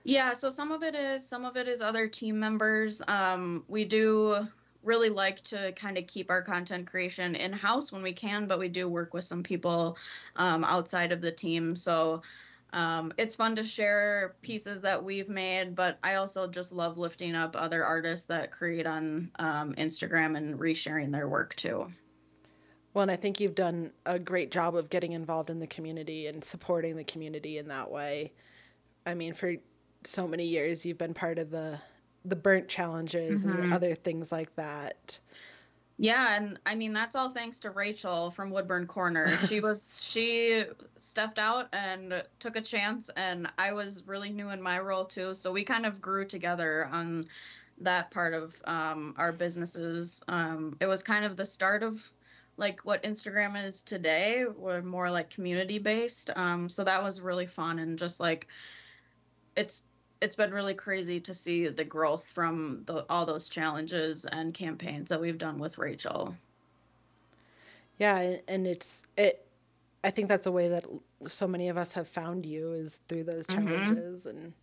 Yeah, 0.04 0.34
so 0.34 0.50
some 0.50 0.72
of 0.72 0.82
it 0.82 0.96
is, 0.96 1.28
some 1.28 1.46
of 1.46 1.58
it 1.58 1.68
is 1.68 1.82
other 1.82 2.08
team 2.08 2.39
members. 2.39 3.02
Um, 3.08 3.63
we 3.68 3.86
do 3.86 4.48
really 4.82 5.10
like 5.10 5.42
to 5.42 5.72
kind 5.74 5.98
of 5.98 6.08
keep 6.08 6.32
our 6.32 6.42
content 6.42 6.88
creation 6.88 7.36
in 7.36 7.52
house 7.52 7.92
when 7.92 8.02
we 8.02 8.13
can, 8.13 8.48
but 8.48 8.60
we 8.60 8.70
do 8.70 8.88
work 8.88 9.13
with 9.13 9.26
some 9.26 9.44
people 9.44 9.98
um, 10.38 10.63
outside 10.63 11.12
of 11.12 11.22
the 11.22 11.32
team. 11.32 11.76
So 11.76 12.22
um, 12.73 13.12
it's 13.17 13.36
fun 13.36 13.55
to 13.55 13.63
share 13.63 14.36
pieces 14.41 14.82
that 14.82 15.03
we've 15.03 15.29
made, 15.29 15.73
but 15.75 15.97
I 16.03 16.15
also 16.15 16.47
just 16.47 16.71
love 16.71 16.97
lifting 16.97 17.36
up 17.36 17.55
other 17.58 17.84
artists 17.84 18.27
that 18.27 18.51
create 18.51 18.86
on 18.86 19.32
um, 19.39 19.73
Instagram 19.73 20.38
and 20.38 20.60
resharing 20.60 21.12
their 21.12 21.27
work 21.27 21.55
too. 21.55 21.88
Well, 22.93 23.03
and 23.03 23.12
I 23.12 23.15
think 23.15 23.39
you've 23.39 23.55
done 23.55 23.91
a 24.05 24.19
great 24.19 24.51
job 24.51 24.75
of 24.75 24.89
getting 24.89 25.13
involved 25.13 25.49
in 25.49 25.60
the 25.60 25.67
community 25.67 26.27
and 26.27 26.43
supporting 26.43 26.95
the 26.95 27.03
community 27.03 27.58
in 27.58 27.67
that 27.67 27.89
way. 27.89 28.32
I 29.05 29.13
mean, 29.13 29.34
for 29.34 29.55
so 30.03 30.27
many 30.27 30.45
years, 30.45 30.86
you've 30.86 30.97
been 30.97 31.13
part 31.13 31.39
of 31.39 31.51
the 31.51 31.79
the 32.25 32.36
burnt 32.36 32.67
challenges 32.67 33.45
mm-hmm. 33.45 33.62
and 33.62 33.73
other 33.73 33.95
things 33.95 34.32
like 34.32 34.53
that. 34.55 35.19
Yeah, 36.01 36.38
and 36.38 36.57
I 36.65 36.75
mean 36.75 36.93
that's 36.93 37.13
all 37.13 37.29
thanks 37.29 37.59
to 37.59 37.71
Rachel 37.71 38.31
from 38.31 38.51
Woodburn 38.51 38.88
Corner. 38.88 39.27
She 39.47 39.59
was 39.59 40.01
she 40.01 40.63
stepped 40.95 41.38
out 41.38 41.67
and 41.73 42.23
took 42.39 42.55
a 42.55 42.62
chance 42.62 43.09
and 43.17 43.51
I 43.57 43.73
was 43.73 44.07
really 44.07 44.29
new 44.29 44.49
in 44.51 44.62
my 44.62 44.79
role 44.79 45.03
too, 45.03 45.33
so 45.33 45.51
we 45.51 45.65
kind 45.65 45.85
of 45.85 45.99
grew 46.01 46.25
together 46.25 46.88
on 46.89 47.25
that 47.81 48.12
part 48.12 48.33
of 48.33 48.62
um, 48.63 49.13
our 49.17 49.33
businesses. 49.33 50.23
Um, 50.29 50.77
it 50.79 50.85
was 50.85 51.03
kind 51.03 51.25
of 51.25 51.35
the 51.35 51.45
start 51.45 51.83
of 51.83 52.09
like 52.55 52.79
what 52.85 53.03
Instagram 53.03 53.62
is 53.62 53.83
today. 53.83 54.45
We're 54.45 54.81
more 54.81 55.12
like 55.12 55.29
community 55.29 55.79
based. 55.79 56.29
Um, 56.38 56.69
so 56.69 56.85
that 56.85 57.03
was 57.03 57.19
really 57.19 57.45
fun 57.45 57.77
and 57.77 57.99
just 57.99 58.21
like 58.21 58.47
it's 59.57 59.83
it's 60.21 60.36
been 60.36 60.51
really 60.51 60.73
crazy 60.73 61.19
to 61.19 61.34
see 61.34 61.67
the 61.67 61.84
growth 61.84 62.25
from 62.25 62.84
the, 62.86 63.05
all 63.10 63.25
those 63.25 63.47
challenges 63.47 64.25
and 64.25 64.53
campaigns 64.53 65.10
that 65.10 65.19
we've 65.19 65.38
done 65.38 65.60
with 65.60 65.77
Rachel. 65.77 66.36
Yeah, 67.97 68.38
and 68.47 68.67
it's 68.67 69.03
it. 69.17 69.45
I 70.03 70.12
think 70.12 70.29
that's 70.29 70.47
a 70.47 70.51
way 70.51 70.69
that 70.69 70.86
so 71.27 71.47
many 71.47 71.67
of 71.67 71.77
us 71.77 71.93
have 71.93 72.08
found 72.08 72.45
you 72.45 72.71
is 72.71 72.99
through 73.10 73.25
those 73.25 73.45
mm-hmm. 73.47 73.67
challenges 73.67 74.25
mm-hmm. 74.25 74.38
and 74.38 74.53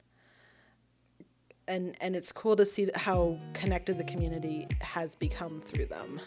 and 1.69 1.97
and 2.01 2.17
it's 2.17 2.33
cool 2.33 2.57
to 2.57 2.65
see 2.65 2.89
how 2.95 3.39
connected 3.53 3.99
the 3.99 4.05
community 4.05 4.67
has 4.81 5.15
become 5.15 5.63
through 5.69 5.87
them. 5.87 6.21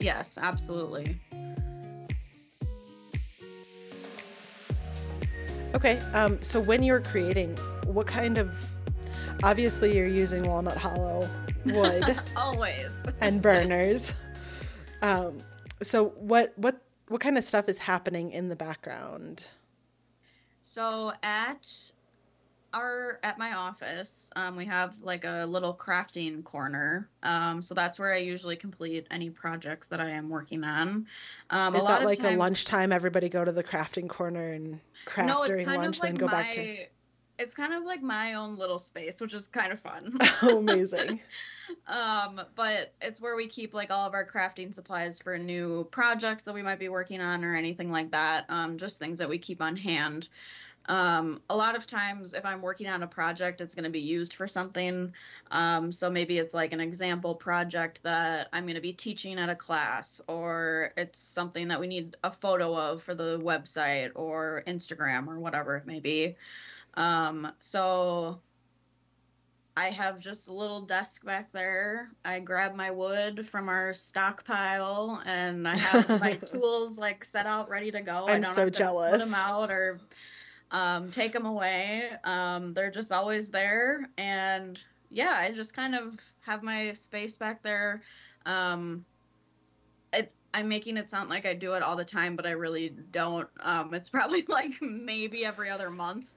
Yes, 0.00 0.38
absolutely. 0.40 1.20
Okay, 5.74 5.98
um, 6.14 6.42
so 6.42 6.60
when 6.60 6.82
you're 6.82 7.00
creating, 7.00 7.56
what 7.84 8.06
kind 8.06 8.38
of 8.38 8.50
obviously 9.42 9.96
you're 9.96 10.08
using 10.08 10.42
walnut 10.42 10.76
hollow 10.76 11.28
wood 11.66 12.18
always 12.36 13.04
and 13.20 13.42
burners. 13.42 14.12
Um, 15.02 15.38
so 15.82 16.06
what 16.16 16.52
what 16.56 16.80
what 17.08 17.20
kind 17.20 17.38
of 17.38 17.44
stuff 17.44 17.68
is 17.68 17.78
happening 17.78 18.32
in 18.32 18.48
the 18.48 18.56
background? 18.56 19.46
So 20.62 21.12
at 21.22 21.70
our 22.72 23.18
at 23.22 23.38
my 23.38 23.54
office, 23.54 24.30
um, 24.36 24.56
we 24.56 24.66
have 24.66 25.00
like 25.00 25.24
a 25.24 25.44
little 25.46 25.74
crafting 25.74 26.44
corner. 26.44 27.08
Um, 27.22 27.62
so 27.62 27.74
that's 27.74 27.98
where 27.98 28.12
I 28.12 28.18
usually 28.18 28.56
complete 28.56 29.06
any 29.10 29.30
projects 29.30 29.88
that 29.88 30.00
I 30.00 30.10
am 30.10 30.28
working 30.28 30.64
on. 30.64 31.06
Um, 31.50 31.74
Is 31.74 31.84
that 31.86 32.04
like 32.04 32.20
times, 32.20 32.34
a 32.34 32.38
lunchtime? 32.38 32.92
Everybody 32.92 33.28
go 33.28 33.44
to 33.44 33.52
the 33.52 33.64
crafting 33.64 34.08
corner 34.08 34.52
and 34.52 34.80
craft 35.04 35.28
no, 35.28 35.46
during 35.46 35.66
lunch, 35.66 36.00
like 36.00 36.10
then 36.10 36.14
go 36.16 36.26
my, 36.26 36.32
back 36.32 36.52
to. 36.52 36.84
It's 37.38 37.54
kind 37.54 37.72
of 37.72 37.84
like 37.84 38.02
my 38.02 38.34
own 38.34 38.56
little 38.56 38.80
space, 38.80 39.20
which 39.20 39.32
is 39.32 39.46
kind 39.46 39.72
of 39.72 39.78
fun. 39.78 40.18
oh, 40.42 40.58
amazing. 40.58 41.20
um, 41.86 42.40
but 42.56 42.92
it's 43.00 43.20
where 43.20 43.36
we 43.36 43.46
keep 43.46 43.74
like 43.74 43.92
all 43.92 44.06
of 44.06 44.14
our 44.14 44.26
crafting 44.26 44.74
supplies 44.74 45.20
for 45.20 45.38
new 45.38 45.86
projects 45.90 46.42
that 46.42 46.54
we 46.54 46.62
might 46.62 46.80
be 46.80 46.88
working 46.88 47.20
on 47.20 47.44
or 47.44 47.54
anything 47.54 47.90
like 47.92 48.10
that. 48.10 48.44
Um, 48.48 48.76
just 48.76 48.98
things 48.98 49.20
that 49.20 49.28
we 49.28 49.38
keep 49.38 49.62
on 49.62 49.76
hand. 49.76 50.28
Um, 50.88 51.42
a 51.50 51.56
lot 51.56 51.76
of 51.76 51.86
times, 51.86 52.32
if 52.32 52.46
I'm 52.46 52.62
working 52.62 52.88
on 52.88 53.02
a 53.02 53.06
project, 53.06 53.60
it's 53.60 53.74
going 53.74 53.84
to 53.84 53.90
be 53.90 54.00
used 54.00 54.32
for 54.32 54.48
something. 54.48 55.12
Um, 55.50 55.92
so 55.92 56.10
maybe 56.10 56.38
it's 56.38 56.54
like 56.54 56.72
an 56.72 56.80
example 56.80 57.34
project 57.34 58.02
that 58.04 58.48
I'm 58.54 58.64
going 58.64 58.74
to 58.74 58.80
be 58.80 58.94
teaching 58.94 59.38
at 59.38 59.50
a 59.50 59.54
class, 59.54 60.22
or 60.26 60.94
it's 60.96 61.18
something 61.18 61.68
that 61.68 61.78
we 61.78 61.86
need 61.86 62.16
a 62.24 62.32
photo 62.32 62.74
of 62.74 63.02
for 63.02 63.14
the 63.14 63.38
website 63.38 64.12
or 64.14 64.62
Instagram 64.66 65.28
or 65.28 65.38
whatever 65.38 65.76
it 65.76 65.86
may 65.86 66.00
be. 66.00 66.36
Um, 66.94 67.52
so 67.58 68.40
I 69.76 69.90
have 69.90 70.18
just 70.18 70.48
a 70.48 70.52
little 70.52 70.80
desk 70.80 71.24
back 71.24 71.52
there. 71.52 72.08
I 72.24 72.40
grab 72.40 72.74
my 72.74 72.90
wood 72.90 73.46
from 73.46 73.68
our 73.68 73.92
stockpile, 73.92 75.22
and 75.26 75.68
I 75.68 75.76
have 75.76 76.18
my 76.18 76.32
tools 76.46 76.98
like 76.98 77.26
set 77.26 77.44
out, 77.44 77.68
ready 77.68 77.90
to 77.90 78.00
go. 78.00 78.24
I'm 78.26 78.36
I 78.36 78.40
don't 78.40 78.54
so 78.54 78.70
jealous. 78.70 79.12
Put 79.12 79.20
them 79.20 79.34
out 79.34 79.70
or 79.70 80.00
um, 80.70 81.10
take 81.10 81.32
them 81.32 81.46
away. 81.46 82.10
Um, 82.24 82.74
they're 82.74 82.90
just 82.90 83.12
always 83.12 83.50
there, 83.50 84.08
and 84.18 84.80
yeah, 85.10 85.34
I 85.36 85.52
just 85.52 85.74
kind 85.74 85.94
of 85.94 86.16
have 86.40 86.62
my 86.62 86.92
space 86.92 87.36
back 87.36 87.62
there. 87.62 88.02
Um, 88.46 89.04
it, 90.12 90.32
I'm 90.52 90.68
making 90.68 90.96
it 90.96 91.10
sound 91.10 91.30
like 91.30 91.46
I 91.46 91.54
do 91.54 91.74
it 91.74 91.82
all 91.82 91.96
the 91.96 92.04
time, 92.04 92.36
but 92.36 92.46
I 92.46 92.50
really 92.50 92.90
don't. 93.10 93.48
Um, 93.60 93.94
it's 93.94 94.10
probably 94.10 94.44
like 94.48 94.80
maybe 94.80 95.44
every 95.44 95.70
other 95.70 95.90
month. 95.90 96.34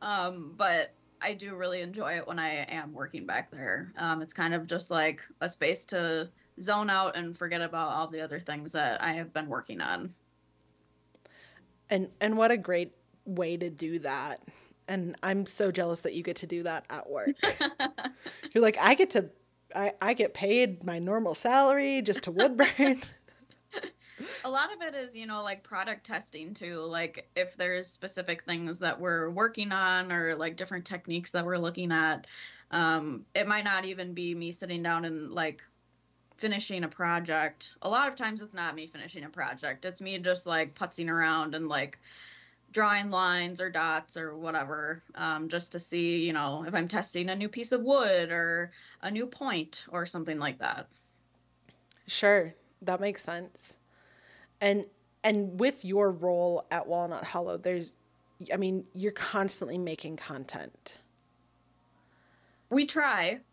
Um, 0.00 0.54
but 0.56 0.92
I 1.20 1.34
do 1.34 1.54
really 1.54 1.80
enjoy 1.80 2.16
it 2.16 2.26
when 2.26 2.38
I 2.38 2.66
am 2.68 2.92
working 2.92 3.26
back 3.26 3.50
there. 3.50 3.92
Um, 3.96 4.20
it's 4.20 4.34
kind 4.34 4.54
of 4.54 4.66
just 4.66 4.90
like 4.90 5.22
a 5.40 5.48
space 5.48 5.84
to 5.86 6.28
zone 6.60 6.90
out 6.90 7.16
and 7.16 7.36
forget 7.36 7.60
about 7.60 7.92
all 7.92 8.08
the 8.08 8.20
other 8.20 8.40
things 8.40 8.72
that 8.72 9.02
I 9.02 9.12
have 9.12 9.32
been 9.32 9.48
working 9.48 9.80
on. 9.80 10.12
And 11.88 12.08
and 12.20 12.36
what 12.36 12.50
a 12.50 12.56
great 12.56 12.92
way 13.24 13.56
to 13.56 13.70
do 13.70 13.98
that. 14.00 14.40
And 14.88 15.16
I'm 15.22 15.46
so 15.46 15.70
jealous 15.70 16.00
that 16.00 16.14
you 16.14 16.22
get 16.22 16.36
to 16.36 16.46
do 16.46 16.62
that 16.64 16.84
at 16.90 17.08
work. 17.08 17.30
You're 18.54 18.62
like, 18.62 18.76
I 18.78 18.94
get 18.94 19.10
to 19.10 19.30
I, 19.74 19.92
I 20.00 20.14
get 20.14 20.34
paid 20.34 20.84
my 20.84 20.98
normal 20.98 21.34
salary 21.34 22.02
just 22.02 22.24
to 22.24 22.30
wood 22.30 22.56
burn. 22.56 23.02
a 24.44 24.50
lot 24.50 24.72
of 24.72 24.82
it 24.82 24.94
is 24.94 25.16
you 25.16 25.26
know 25.26 25.42
like 25.42 25.62
product 25.62 26.04
testing 26.04 26.52
too 26.52 26.80
like 26.80 27.28
if 27.34 27.56
there's 27.56 27.88
specific 27.88 28.44
things 28.44 28.78
that 28.78 29.00
we're 29.00 29.30
working 29.30 29.72
on 29.72 30.12
or 30.12 30.34
like 30.34 30.56
different 30.56 30.84
techniques 30.84 31.30
that 31.30 31.44
we're 31.44 31.56
looking 31.56 31.90
at 31.90 32.26
um, 32.70 33.24
it 33.34 33.46
might 33.46 33.64
not 33.64 33.84
even 33.84 34.14
be 34.14 34.34
me 34.34 34.50
sitting 34.50 34.82
down 34.82 35.04
and 35.04 35.30
like 35.32 35.62
finishing 36.36 36.84
a 36.84 36.88
project 36.88 37.74
a 37.82 37.88
lot 37.88 38.08
of 38.08 38.16
times 38.16 38.42
it's 38.42 38.54
not 38.54 38.74
me 38.74 38.86
finishing 38.86 39.24
a 39.24 39.28
project 39.30 39.84
it's 39.84 40.00
me 40.00 40.18
just 40.18 40.46
like 40.46 40.74
putzing 40.74 41.08
around 41.08 41.54
and 41.54 41.68
like 41.68 41.98
drawing 42.72 43.10
lines 43.10 43.60
or 43.60 43.70
dots 43.70 44.16
or 44.16 44.36
whatever 44.36 45.02
um, 45.14 45.48
just 45.48 45.72
to 45.72 45.78
see 45.78 46.24
you 46.24 46.32
know 46.32 46.64
if 46.66 46.74
i'm 46.74 46.88
testing 46.88 47.28
a 47.28 47.36
new 47.36 47.48
piece 47.48 47.72
of 47.72 47.82
wood 47.82 48.30
or 48.30 48.72
a 49.02 49.10
new 49.10 49.26
point 49.26 49.84
or 49.88 50.06
something 50.06 50.38
like 50.38 50.58
that. 50.58 50.88
Sure 52.06 52.54
that 52.82 53.00
makes 53.00 53.22
sense. 53.22 53.76
And 54.60 54.86
and 55.24 55.58
with 55.58 55.84
your 55.84 56.10
role 56.10 56.66
at 56.70 56.86
walnut 56.86 57.24
hollow 57.24 57.56
there's 57.56 57.94
i 58.52 58.56
mean 58.56 58.84
you're 58.94 59.12
constantly 59.12 59.78
making 59.78 60.16
content. 60.16 60.98
We 62.70 62.86
try. 62.86 63.40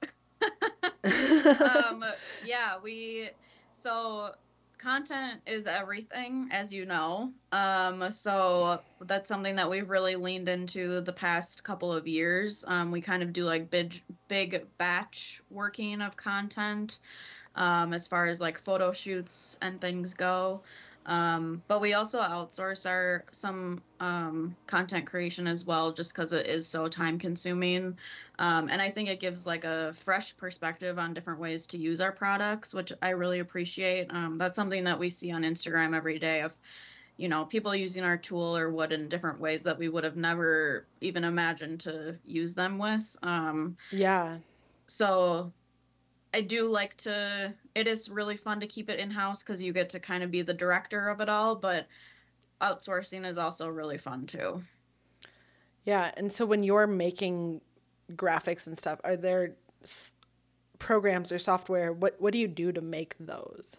Um, 1.03 2.03
yeah 2.45 2.75
we 2.81 3.29
so 3.73 4.31
content 4.79 5.41
is 5.45 5.67
everything, 5.67 6.49
as 6.51 6.73
you 6.73 6.85
know. 6.85 7.31
Um, 7.51 8.11
so 8.11 8.81
that's 9.01 9.27
something 9.27 9.55
that 9.57 9.69
we've 9.69 9.89
really 9.89 10.15
leaned 10.15 10.49
into 10.49 11.01
the 11.01 11.13
past 11.13 11.63
couple 11.63 11.93
of 11.93 12.07
years. 12.07 12.63
Um, 12.67 12.91
we 12.91 13.01
kind 13.01 13.21
of 13.21 13.33
do 13.33 13.43
like 13.43 13.69
big, 13.69 14.01
big 14.27 14.65
batch 14.77 15.41
working 15.49 16.01
of 16.01 16.17
content 16.17 16.99
um, 17.55 17.93
as 17.93 18.07
far 18.07 18.27
as 18.27 18.39
like 18.39 18.63
photo 18.63 18.93
shoots 18.93 19.57
and 19.61 19.79
things 19.79 20.13
go. 20.13 20.61
Um, 21.05 21.63
but 21.67 21.81
we 21.81 21.93
also 21.93 22.21
outsource 22.21 22.87
our 22.87 23.25
some 23.31 23.81
um, 23.99 24.55
content 24.67 25.05
creation 25.05 25.47
as 25.47 25.65
well, 25.65 25.91
just 25.91 26.13
because 26.13 26.33
it 26.33 26.45
is 26.45 26.67
so 26.67 26.87
time 26.87 27.17
consuming. 27.17 27.97
Um, 28.37 28.69
and 28.69 28.81
I 28.81 28.89
think 28.89 29.09
it 29.09 29.19
gives 29.19 29.47
like 29.47 29.63
a 29.63 29.93
fresh 29.93 30.35
perspective 30.37 30.99
on 30.99 31.13
different 31.13 31.39
ways 31.39 31.65
to 31.67 31.77
use 31.77 31.99
our 31.99 32.11
products, 32.11 32.73
which 32.73 32.93
I 33.01 33.09
really 33.09 33.39
appreciate. 33.39 34.07
Um, 34.11 34.37
that's 34.37 34.55
something 34.55 34.83
that 34.83 34.99
we 34.99 35.09
see 35.09 35.31
on 35.31 35.41
Instagram 35.43 35.95
every 35.95 36.19
day 36.19 36.41
of 36.41 36.55
you 37.19 37.27
know, 37.27 37.43
people 37.43 37.75
using 37.75 38.05
our 38.05 38.15
tool 38.15 38.55
or 38.55 38.69
wood 38.69 38.93
in 38.93 39.09
different 39.09 39.41
ways 39.41 39.63
that 39.63 39.77
we 39.77 39.89
would 39.89 40.05
have 40.05 40.15
never 40.15 40.85
even 41.01 41.25
imagined 41.25 41.81
to 41.81 42.15
use 42.25 42.55
them 42.55 42.77
with. 42.77 43.13
Um, 43.21 43.75
yeah. 43.91 44.37
So 44.85 45.51
I 46.33 46.41
do 46.41 46.69
like 46.69 46.95
to, 46.97 47.53
it 47.75 47.87
is 47.87 48.09
really 48.09 48.35
fun 48.35 48.59
to 48.59 48.67
keep 48.67 48.89
it 48.89 48.99
in 48.99 49.09
house 49.09 49.41
because 49.41 49.61
you 49.61 49.73
get 49.73 49.89
to 49.89 49.99
kind 49.99 50.23
of 50.23 50.31
be 50.31 50.41
the 50.41 50.53
director 50.53 51.09
of 51.09 51.21
it 51.21 51.29
all, 51.29 51.55
but 51.55 51.87
outsourcing 52.61 53.25
is 53.25 53.37
also 53.37 53.67
really 53.67 53.97
fun 53.97 54.25
too. 54.25 54.61
Yeah. 55.85 56.11
And 56.17 56.31
so 56.31 56.45
when 56.45 56.63
you're 56.63 56.87
making 56.87 57.61
graphics 58.15 58.67
and 58.67 58.77
stuff, 58.77 58.99
are 59.03 59.17
there 59.17 59.55
s- 59.83 60.13
programs 60.77 61.31
or 61.31 61.39
software? 61.39 61.93
What, 61.93 62.15
what 62.19 62.31
do 62.33 62.39
you 62.39 62.47
do 62.47 62.71
to 62.71 62.81
make 62.81 63.15
those? 63.19 63.77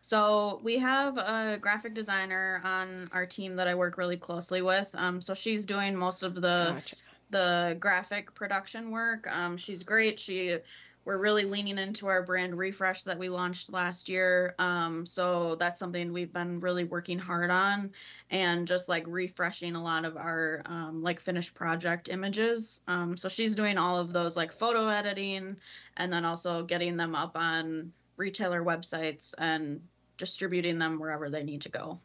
So 0.00 0.60
we 0.62 0.78
have 0.78 1.16
a 1.16 1.56
graphic 1.58 1.94
designer 1.94 2.60
on 2.62 3.08
our 3.12 3.24
team 3.24 3.56
that 3.56 3.66
I 3.66 3.74
work 3.74 3.96
really 3.96 4.18
closely 4.18 4.60
with. 4.60 4.94
Um, 4.94 5.20
so 5.20 5.32
she's 5.32 5.64
doing 5.64 5.96
most 5.96 6.22
of 6.22 6.34
the 6.34 6.72
Gotcha. 6.74 6.96
the 7.30 7.76
graphic 7.80 8.34
production 8.34 8.90
work. 8.90 9.26
Um, 9.34 9.56
she's 9.56 9.82
great. 9.82 10.20
She 10.20 10.58
we're 11.04 11.18
really 11.18 11.44
leaning 11.44 11.78
into 11.78 12.06
our 12.06 12.22
brand 12.22 12.56
refresh 12.56 13.02
that 13.02 13.18
we 13.18 13.28
launched 13.28 13.72
last 13.72 14.08
year. 14.08 14.54
Um, 14.58 15.04
so 15.04 15.54
that's 15.56 15.78
something 15.78 16.12
we've 16.12 16.32
been 16.32 16.60
really 16.60 16.84
working 16.84 17.18
hard 17.18 17.50
on, 17.50 17.90
and 18.30 18.66
just 18.66 18.88
like 18.88 19.04
refreshing 19.06 19.76
a 19.76 19.82
lot 19.82 20.04
of 20.04 20.16
our 20.16 20.62
um, 20.66 21.02
like 21.02 21.20
finished 21.20 21.54
project 21.54 22.08
images. 22.08 22.80
Um, 22.88 23.16
so 23.16 23.28
she's 23.28 23.54
doing 23.54 23.76
all 23.76 23.98
of 23.98 24.12
those 24.12 24.36
like 24.36 24.52
photo 24.52 24.88
editing, 24.88 25.56
and 25.96 26.12
then 26.12 26.24
also 26.24 26.62
getting 26.62 26.96
them 26.96 27.14
up 27.14 27.36
on 27.36 27.92
retailer 28.16 28.62
websites 28.62 29.34
and 29.38 29.80
distributing 30.16 30.78
them 30.78 30.98
wherever 30.98 31.28
they 31.28 31.42
need 31.42 31.60
to 31.62 31.68
go. 31.68 31.98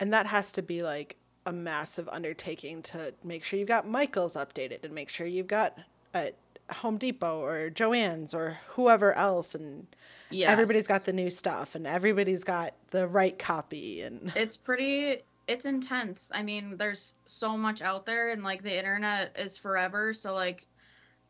And 0.00 0.12
that 0.12 0.26
has 0.26 0.52
to 0.52 0.62
be 0.62 0.82
like 0.82 1.16
a 1.46 1.52
massive 1.52 2.08
undertaking 2.08 2.82
to 2.82 3.14
make 3.24 3.42
sure 3.42 3.58
you've 3.58 3.68
got 3.68 3.88
Michael's 3.88 4.34
updated 4.34 4.84
and 4.84 4.92
make 4.92 5.08
sure 5.08 5.26
you've 5.26 5.46
got 5.46 5.78
at 6.14 6.34
Home 6.70 6.98
Depot 6.98 7.40
or 7.40 7.70
Joann's 7.70 8.34
or 8.34 8.58
whoever 8.70 9.12
else 9.14 9.54
and 9.54 9.86
Yeah, 10.30 10.50
everybody's 10.50 10.86
got 10.86 11.02
the 11.02 11.12
new 11.12 11.30
stuff 11.30 11.74
and 11.74 11.86
everybody's 11.86 12.44
got 12.44 12.74
the 12.90 13.06
right 13.06 13.38
copy 13.38 14.02
and 14.02 14.32
it's 14.36 14.56
pretty 14.56 15.18
it's 15.46 15.66
intense. 15.66 16.30
I 16.34 16.42
mean 16.42 16.76
there's 16.76 17.14
so 17.24 17.56
much 17.56 17.82
out 17.82 18.06
there 18.06 18.30
and 18.30 18.42
like 18.42 18.62
the 18.62 18.76
internet 18.76 19.36
is 19.38 19.56
forever 19.56 20.12
so 20.12 20.34
like 20.34 20.66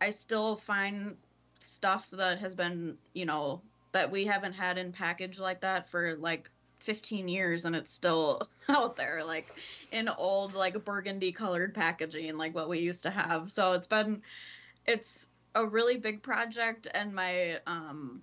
i 0.00 0.10
still 0.10 0.54
find 0.54 1.16
stuff 1.60 2.08
that 2.10 2.38
has 2.38 2.54
been 2.54 2.96
you 3.14 3.26
know 3.26 3.60
that 3.92 4.10
we 4.10 4.24
haven't 4.24 4.52
had 4.52 4.78
in 4.78 4.92
package 4.92 5.38
like 5.38 5.60
that 5.60 5.88
for 5.88 6.16
like 6.16 6.50
15 6.80 7.28
years 7.28 7.64
and 7.64 7.74
it's 7.74 7.90
still 7.90 8.40
out 8.68 8.96
there 8.96 9.22
like 9.24 9.54
in 9.92 10.08
old 10.08 10.54
like 10.54 10.84
burgundy 10.84 11.32
colored 11.32 11.74
packaging 11.74 12.36
like 12.36 12.54
what 12.54 12.68
we 12.68 12.78
used 12.78 13.02
to 13.02 13.10
have. 13.10 13.50
So 13.50 13.72
it's 13.72 13.86
been 13.86 14.22
it's 14.88 15.28
a 15.54 15.64
really 15.64 15.98
big 15.98 16.22
project 16.22 16.88
and 16.94 17.14
my 17.14 17.60
um 17.66 18.22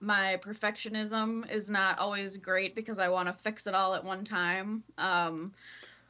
my 0.00 0.38
perfectionism 0.42 1.50
is 1.50 1.70
not 1.70 1.98
always 1.98 2.36
great 2.36 2.74
because 2.74 2.98
I 2.98 3.08
want 3.08 3.28
to 3.28 3.32
fix 3.32 3.66
it 3.66 3.74
all 3.74 3.94
at 3.94 4.04
one 4.04 4.22
time. 4.22 4.82
Um, 4.98 5.52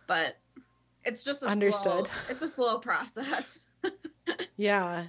but 0.09 0.37
it's 1.05 1.23
just 1.23 1.45
a 1.45 1.49
Understood. 1.49 2.07
Slow, 2.07 2.07
it's 2.29 2.43
a 2.43 2.49
slow 2.49 2.79
process. 2.79 3.67
yeah. 4.57 5.07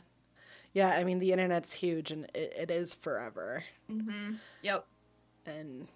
Yeah, 0.74 0.90
I 0.90 1.04
mean 1.04 1.20
the 1.20 1.32
internet's 1.32 1.74
huge 1.74 2.12
and 2.12 2.26
it, 2.36 2.54
it 2.58 2.72
is 2.72 2.94
forever. 2.96 3.64
hmm 3.88 4.34
Yep. 4.62 4.86
And 5.48 5.88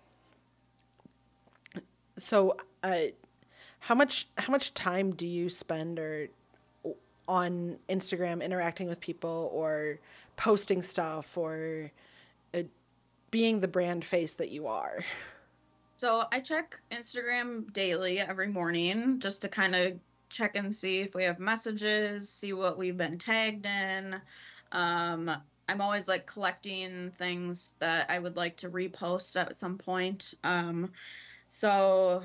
so 2.17 2.57
uh 2.83 2.97
how 3.79 3.95
much 3.95 4.27
how 4.37 4.51
much 4.51 4.73
time 4.73 5.11
do 5.11 5.27
you 5.27 5.49
spend 5.49 5.99
or 5.99 6.29
on 7.29 7.77
Instagram 7.87 8.43
interacting 8.43 8.89
with 8.89 8.99
people 8.99 9.51
or 9.53 9.99
posting 10.35 10.81
stuff 10.81 11.37
or 11.37 11.91
uh, 12.55 12.63
being 13.29 13.59
the 13.59 13.67
brand 13.67 14.03
face 14.03 14.33
that 14.33 14.49
you 14.49 14.67
are? 14.67 15.05
So 15.95 16.23
I 16.31 16.39
check 16.39 16.79
Instagram 16.91 17.71
daily 17.71 18.19
every 18.19 18.47
morning 18.47 19.19
just 19.19 19.41
to 19.43 19.47
kind 19.47 19.75
of 19.75 19.93
check 20.29 20.55
and 20.55 20.75
see 20.75 21.01
if 21.01 21.13
we 21.13 21.23
have 21.23 21.39
messages, 21.39 22.29
see 22.29 22.53
what 22.53 22.77
we've 22.77 22.97
been 22.97 23.17
tagged 23.17 23.65
in. 23.65 24.19
Um, 24.71 25.31
I'm 25.67 25.81
always 25.81 26.07
like 26.07 26.25
collecting 26.25 27.11
things 27.11 27.73
that 27.77 28.09
I 28.09 28.17
would 28.17 28.37
like 28.37 28.57
to 28.57 28.69
repost 28.69 29.39
at 29.39 29.55
some 29.55 29.77
point. 29.77 30.33
Um, 30.43 30.91
so 31.47 32.23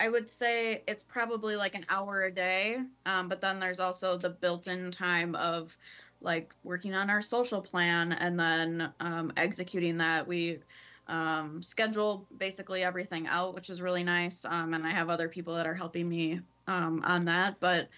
I 0.00 0.08
would 0.08 0.28
say 0.28 0.82
it's 0.88 1.02
probably 1.02 1.56
like 1.56 1.74
an 1.74 1.84
hour 1.88 2.22
a 2.22 2.30
day. 2.30 2.78
Um, 3.06 3.28
but 3.28 3.40
then 3.40 3.60
there's 3.60 3.80
also 3.80 4.16
the 4.16 4.30
built 4.30 4.66
in 4.66 4.90
time 4.90 5.34
of 5.34 5.76
like 6.22 6.52
working 6.64 6.94
on 6.94 7.10
our 7.10 7.22
social 7.22 7.60
plan 7.60 8.12
and 8.12 8.40
then 8.40 8.92
um, 9.00 9.32
executing 9.36 9.98
that. 9.98 10.26
We 10.26 10.58
um, 11.06 11.62
schedule 11.62 12.26
basically 12.38 12.82
everything 12.82 13.26
out, 13.26 13.54
which 13.54 13.68
is 13.68 13.82
really 13.82 14.02
nice. 14.02 14.44
Um, 14.44 14.74
and 14.74 14.86
I 14.86 14.90
have 14.90 15.10
other 15.10 15.28
people 15.28 15.54
that 15.54 15.66
are 15.66 15.74
helping 15.74 16.08
me 16.08 16.40
um, 16.66 17.02
on 17.04 17.26
that. 17.26 17.60
But 17.60 17.88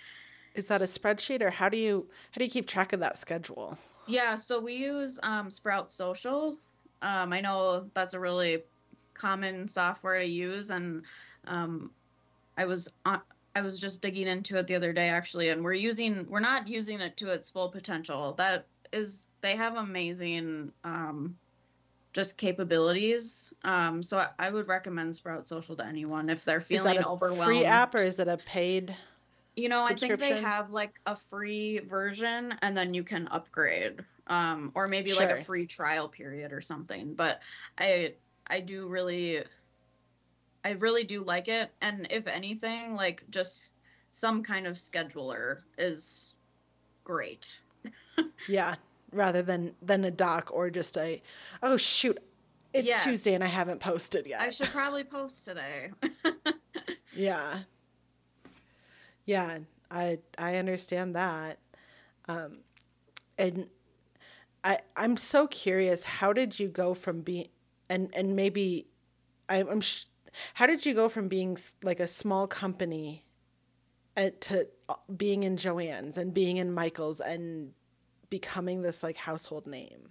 Is 0.54 0.66
that 0.66 0.82
a 0.82 0.86
spreadsheet 0.86 1.40
or 1.40 1.50
how 1.50 1.68
do 1.68 1.78
you 1.78 2.08
how 2.32 2.38
do 2.38 2.44
you 2.44 2.50
keep 2.50 2.66
track 2.66 2.92
of 2.92 3.00
that 3.00 3.16
schedule? 3.16 3.78
yeah, 4.06 4.34
so 4.34 4.60
we 4.60 4.74
use 4.74 5.18
um, 5.22 5.50
Sprout 5.50 5.92
Social. 5.92 6.56
Um, 7.02 7.32
I 7.32 7.40
know 7.40 7.88
that's 7.94 8.14
a 8.14 8.20
really 8.20 8.62
common 9.14 9.68
software 9.68 10.18
to 10.18 10.26
use, 10.26 10.70
and 10.70 11.02
um, 11.46 11.90
I 12.56 12.64
was 12.64 12.88
on, 13.04 13.20
I 13.54 13.60
was 13.60 13.78
just 13.78 14.02
digging 14.02 14.28
into 14.28 14.56
it 14.56 14.66
the 14.66 14.74
other 14.74 14.92
day 14.92 15.08
actually, 15.08 15.50
and 15.50 15.62
we're 15.62 15.72
using 15.74 16.26
we're 16.28 16.40
not 16.40 16.68
using 16.68 17.00
it 17.00 17.16
to 17.18 17.28
its 17.30 17.50
full 17.50 17.68
potential. 17.68 18.32
That 18.32 18.66
is, 18.92 19.28
they 19.40 19.56
have 19.56 19.76
amazing 19.76 20.72
um, 20.84 21.36
just 22.12 22.36
capabilities. 22.38 23.54
Um, 23.64 24.02
so 24.02 24.18
I, 24.18 24.28
I 24.38 24.50
would 24.50 24.68
recommend 24.68 25.14
Sprout 25.16 25.46
Social 25.46 25.76
to 25.76 25.86
anyone 25.86 26.28
if 26.28 26.44
they're 26.44 26.58
Is 26.58 26.64
feeling 26.64 26.96
that 26.96 27.04
a 27.04 27.08
overwhelmed. 27.08 27.44
free 27.44 27.64
app 27.64 27.94
or 27.94 28.02
is 28.02 28.18
it 28.18 28.28
a 28.28 28.36
paid? 28.36 28.94
You 29.56 29.68
know, 29.68 29.84
I 29.84 29.94
think 29.94 30.18
they 30.18 30.40
have 30.40 30.70
like 30.70 30.98
a 31.06 31.14
free 31.14 31.80
version 31.80 32.54
and 32.62 32.76
then 32.76 32.94
you 32.94 33.02
can 33.02 33.28
upgrade. 33.28 34.00
Um, 34.28 34.70
or 34.74 34.88
maybe 34.88 35.12
like 35.14 35.30
a 35.30 35.42
free 35.42 35.66
trial 35.66 36.08
period 36.08 36.52
or 36.52 36.60
something. 36.60 37.14
But 37.14 37.40
I 37.78 38.14
I 38.46 38.60
do 38.60 38.86
really 38.86 39.42
I 40.64 40.70
really 40.70 41.04
do 41.04 41.22
like 41.24 41.48
it. 41.48 41.70
And 41.80 42.06
if 42.10 42.26
anything, 42.26 42.94
like 42.94 43.24
just 43.30 43.74
some 44.10 44.42
kind 44.42 44.66
of 44.66 44.76
scheduler 44.76 45.60
is 45.78 46.34
great. 47.04 47.58
Yeah, 48.48 48.74
rather 49.12 49.42
than 49.42 49.74
than 49.82 50.04
a 50.04 50.10
doc 50.10 50.50
or 50.52 50.68
just 50.70 50.96
a 50.96 51.22
oh 51.62 51.76
shoot, 51.76 52.18
it's 52.72 52.86
Yes. 52.88 53.04
Tuesday 53.04 53.34
and 53.34 53.42
I 53.44 53.46
haven't 53.46 53.78
posted 53.80 54.26
yet. 54.26 54.40
I 54.40 54.50
should 54.50 54.68
probably 54.68 55.04
post 55.04 55.44
today. 55.44 55.90
Yeah. 57.14 57.60
Yeah, 59.26 59.58
I 59.90 60.18
I 60.38 60.56
understand 60.56 61.14
that. 61.14 61.58
Um 62.28 62.58
and 63.38 63.68
I 64.64 64.78
I'm 64.96 65.16
so 65.16 65.46
curious 65.46 66.04
how 66.04 66.32
did 66.32 66.58
you 66.58 66.68
go 66.68 66.94
from 66.94 67.20
being 67.22 67.48
and 67.88 68.10
and 68.14 68.34
maybe 68.36 68.86
I, 69.48 69.58
I'm 69.62 69.80
sh- 69.80 70.06
how 70.54 70.66
did 70.66 70.84
you 70.86 70.94
go 70.94 71.08
from 71.08 71.28
being 71.28 71.56
like 71.82 72.00
a 72.00 72.06
small 72.06 72.46
company 72.46 73.24
at, 74.16 74.40
to 74.42 74.68
uh, 74.88 74.94
being 75.16 75.42
in 75.42 75.56
Joann's 75.56 76.16
and 76.16 76.32
being 76.32 76.56
in 76.56 76.72
Michael's 76.72 77.20
and 77.20 77.72
becoming 78.30 78.82
this 78.82 79.02
like 79.02 79.16
household 79.16 79.66
name? 79.66 80.10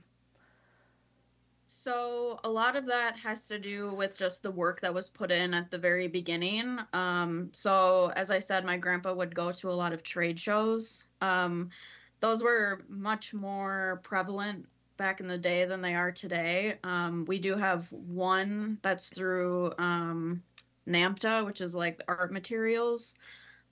So 1.68 2.40
a 2.44 2.50
lot 2.50 2.76
of 2.76 2.86
that 2.86 3.18
has 3.18 3.48
to 3.48 3.58
do 3.58 3.92
with 3.94 4.16
just 4.16 4.44
the 4.44 4.52
work 4.52 4.82
that 4.82 4.94
was 4.94 5.10
put 5.10 5.32
in 5.32 5.54
at 5.56 5.72
the 5.72 5.80
very 5.80 6.08
beginning. 6.08 6.78
Um, 6.94 7.50
so 7.54 8.12
as 8.16 8.30
I 8.30 8.38
said, 8.38 8.66
my 8.66 8.78
grandpa 8.78 9.14
would 9.14 9.34
go 9.34 9.52
to 9.52 9.70
a 9.70 9.74
lot 9.74 9.92
of 9.92 10.04
trade 10.04 10.40
shows. 10.40 11.06
Um, 11.22 11.72
those 12.20 12.44
were 12.44 12.84
much 12.88 13.34
more 13.34 14.00
prevalent 14.04 14.68
back 15.02 15.20
in 15.20 15.28
the 15.28 15.36
day 15.36 15.66
than 15.66 15.82
they 15.82 15.96
are 15.96 16.12
today. 16.12 16.78
Um, 16.84 17.26
we 17.28 17.40
do 17.40 17.56
have 17.56 17.92
one 17.92 18.78
that's 18.84 19.10
through 19.10 19.74
um, 19.80 20.44
NAMTA, 20.88 21.44
which 21.44 21.60
is 21.60 21.74
like 21.74 22.04
art 22.08 22.32
materials. 22.32 23.16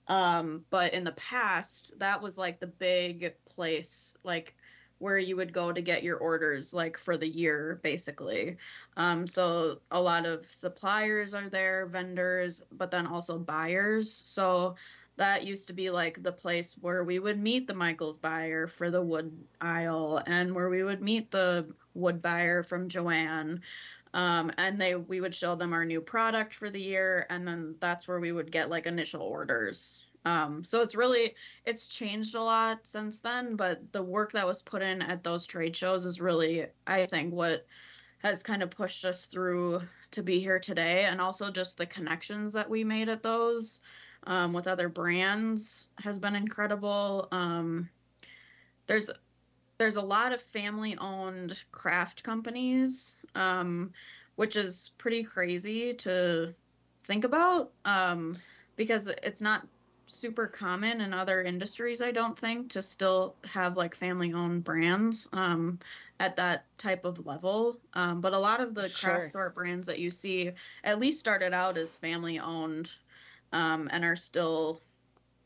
Um, 0.08 0.64
but 0.70 0.92
in 0.92 1.04
the 1.04 1.12
past, 1.12 1.96
that 2.00 2.20
was 2.20 2.36
like 2.36 2.58
the 2.58 2.66
big 2.66 3.32
place, 3.48 4.18
like 4.24 4.56
where 4.98 5.18
you 5.18 5.36
would 5.36 5.52
go 5.52 5.72
to 5.72 5.80
get 5.80 6.02
your 6.02 6.16
orders 6.18 6.74
like 6.74 6.98
for 6.98 7.16
the 7.16 7.28
year 7.28 7.80
basically 7.82 8.56
um, 8.98 9.26
so 9.26 9.80
a 9.92 10.00
lot 10.00 10.26
of 10.26 10.44
suppliers 10.44 11.32
are 11.32 11.48
there 11.48 11.86
vendors 11.86 12.62
but 12.72 12.90
then 12.90 13.06
also 13.06 13.38
buyers 13.38 14.22
so 14.26 14.74
that 15.20 15.46
used 15.46 15.66
to 15.68 15.72
be 15.72 15.90
like 15.90 16.22
the 16.22 16.32
place 16.32 16.76
where 16.80 17.04
we 17.04 17.18
would 17.18 17.38
meet 17.38 17.66
the 17.66 17.74
michaels 17.74 18.18
buyer 18.18 18.66
for 18.66 18.90
the 18.90 19.02
wood 19.02 19.30
aisle 19.60 20.22
and 20.26 20.54
where 20.54 20.70
we 20.70 20.82
would 20.82 21.02
meet 21.02 21.30
the 21.30 21.66
wood 21.94 22.20
buyer 22.20 22.62
from 22.62 22.88
Joann 22.88 23.60
Um, 24.12 24.50
and 24.58 24.80
they 24.80 24.94
we 24.96 25.20
would 25.20 25.34
show 25.34 25.54
them 25.54 25.72
our 25.72 25.84
new 25.84 26.00
product 26.00 26.54
for 26.54 26.68
the 26.70 26.80
year, 26.80 27.26
and 27.30 27.46
then 27.46 27.76
that's 27.78 28.08
where 28.08 28.18
we 28.18 28.32
would 28.32 28.50
get 28.50 28.70
like 28.70 28.86
initial 28.86 29.22
orders. 29.22 30.04
Um, 30.24 30.64
so 30.64 30.82
it's 30.82 30.94
really 30.96 31.34
it's 31.64 31.86
changed 31.86 32.34
a 32.34 32.42
lot 32.42 32.86
since 32.86 33.20
then, 33.20 33.56
but 33.56 33.92
the 33.92 34.02
work 34.02 34.32
that 34.32 34.46
was 34.46 34.62
put 34.62 34.82
in 34.82 35.02
at 35.02 35.22
those 35.22 35.46
trade 35.46 35.76
shows 35.76 36.04
is 36.06 36.20
really, 36.20 36.66
I 36.86 37.06
think, 37.06 37.32
what 37.32 37.66
has 38.18 38.42
kind 38.42 38.62
of 38.62 38.70
pushed 38.70 39.04
us 39.04 39.26
through 39.26 39.82
to 40.10 40.22
be 40.22 40.40
here 40.40 40.58
today, 40.58 41.04
and 41.04 41.20
also 41.20 41.50
just 41.50 41.78
the 41.78 41.86
connections 41.86 42.52
that 42.52 42.68
we 42.68 42.84
made 42.84 43.08
at 43.08 43.22
those 43.22 43.80
um, 44.26 44.52
with 44.52 44.66
other 44.66 44.88
brands 44.88 45.88
has 45.98 46.18
been 46.18 46.36
incredible. 46.36 47.28
Um, 47.32 47.88
there's 48.86 49.10
there's 49.78 49.96
a 49.96 50.02
lot 50.02 50.32
of 50.32 50.40
family 50.42 50.96
owned 50.98 51.64
craft 51.72 52.22
companies, 52.22 53.20
um, 53.34 53.92
which 54.36 54.56
is 54.56 54.90
pretty 54.98 55.22
crazy 55.22 55.94
to 55.94 56.54
think 57.02 57.24
about 57.24 57.72
um, 57.84 58.36
because 58.76 59.08
it's 59.22 59.40
not 59.40 59.66
super 60.06 60.46
common 60.48 61.00
in 61.00 61.14
other 61.14 61.40
industries 61.40 62.00
i 62.02 62.10
don't 62.10 62.36
think 62.36 62.68
to 62.68 62.82
still 62.82 63.36
have 63.44 63.76
like 63.76 63.94
family 63.94 64.32
owned 64.32 64.64
brands 64.64 65.28
um, 65.32 65.78
at 66.18 66.34
that 66.34 66.64
type 66.78 67.04
of 67.04 67.24
level 67.26 67.78
um, 67.94 68.20
but 68.20 68.32
a 68.32 68.38
lot 68.38 68.60
of 68.60 68.74
the 68.74 68.88
Sure. 68.88 69.12
craft 69.12 69.26
store 69.28 69.50
brands 69.50 69.86
that 69.86 70.00
you 70.00 70.10
see 70.10 70.50
at 70.82 70.98
least 70.98 71.20
started 71.20 71.52
out 71.54 71.78
as 71.78 71.96
family 71.96 72.40
owned 72.40 72.90
um, 73.52 73.88
and 73.92 74.04
are 74.04 74.16
still 74.16 74.80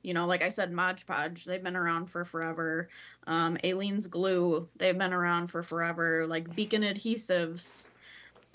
you 0.02 0.12
know 0.14 0.26
like 0.26 0.42
i 0.42 0.48
said 0.48 0.70
Mod 0.72 1.02
Podge 1.06 1.44
they've 1.44 1.62
been 1.62 1.76
around 1.76 2.06
for 2.06 2.24
forever 2.24 2.88
um, 3.26 3.56
Aleene's 3.64 4.06
glue 4.06 4.68
they've 4.76 4.96
been 4.98 5.12
around 5.12 5.48
for 5.48 5.62
forever 5.62 6.26
like 6.26 6.54
beacon 6.54 6.82
adhesives 6.82 7.86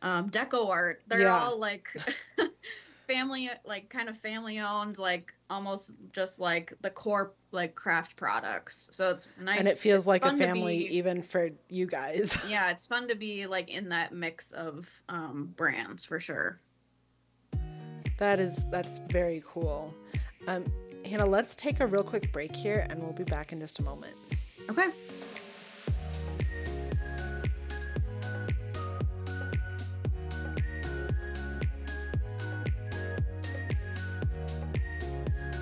um, 0.02 0.30
deco 0.30 0.70
art 0.70 1.02
they're 1.08 1.22
Yeah. 1.22 1.40
all 1.40 1.58
like 1.60 1.90
family 3.08 3.50
like 3.66 3.90
kind 3.90 4.08
of 4.08 4.16
family 4.18 4.60
owned 4.60 5.00
like 5.00 5.34
almost 5.50 5.94
just 6.14 6.40
like 6.40 6.72
the 6.82 6.90
core 6.92 7.34
like 7.52 7.74
craft 7.74 8.16
products 8.16 8.88
so 8.92 9.10
it's 9.10 9.28
nice 9.42 9.58
and 9.58 9.68
it 9.68 9.78
feels 9.78 10.04
it's 10.04 10.08
like 10.08 10.24
a 10.24 10.38
family 10.38 10.78
be- 10.88 10.98
even 10.98 11.24
for 11.24 11.50
you 11.70 11.88
guys. 11.88 12.38
yeah 12.50 12.70
it's 12.70 12.86
fun 12.86 13.08
to 13.08 13.16
be 13.16 13.48
like 13.48 13.70
in 13.70 13.90
that 13.90 14.14
mix 14.14 14.52
of 14.52 14.88
um, 15.10 15.52
brands 15.58 16.06
for 16.06 16.20
sure 16.20 16.60
That 18.20 18.42
is 18.42 18.60
that's 18.70 19.00
very 19.08 19.42
cool. 19.48 19.94
Um, 20.48 20.66
Hannah, 21.06 21.26
let's 21.26 21.56
take 21.56 21.80
a 21.80 21.88
real 21.88 22.04
quick 22.04 22.34
break 22.34 22.54
here, 22.54 22.86
and 22.90 23.02
we'll 23.02 23.14
be 23.14 23.24
back 23.24 23.54
in 23.54 23.62
just 23.62 23.80
a 23.80 23.84
moment. 23.84 24.16
okay 24.70 24.90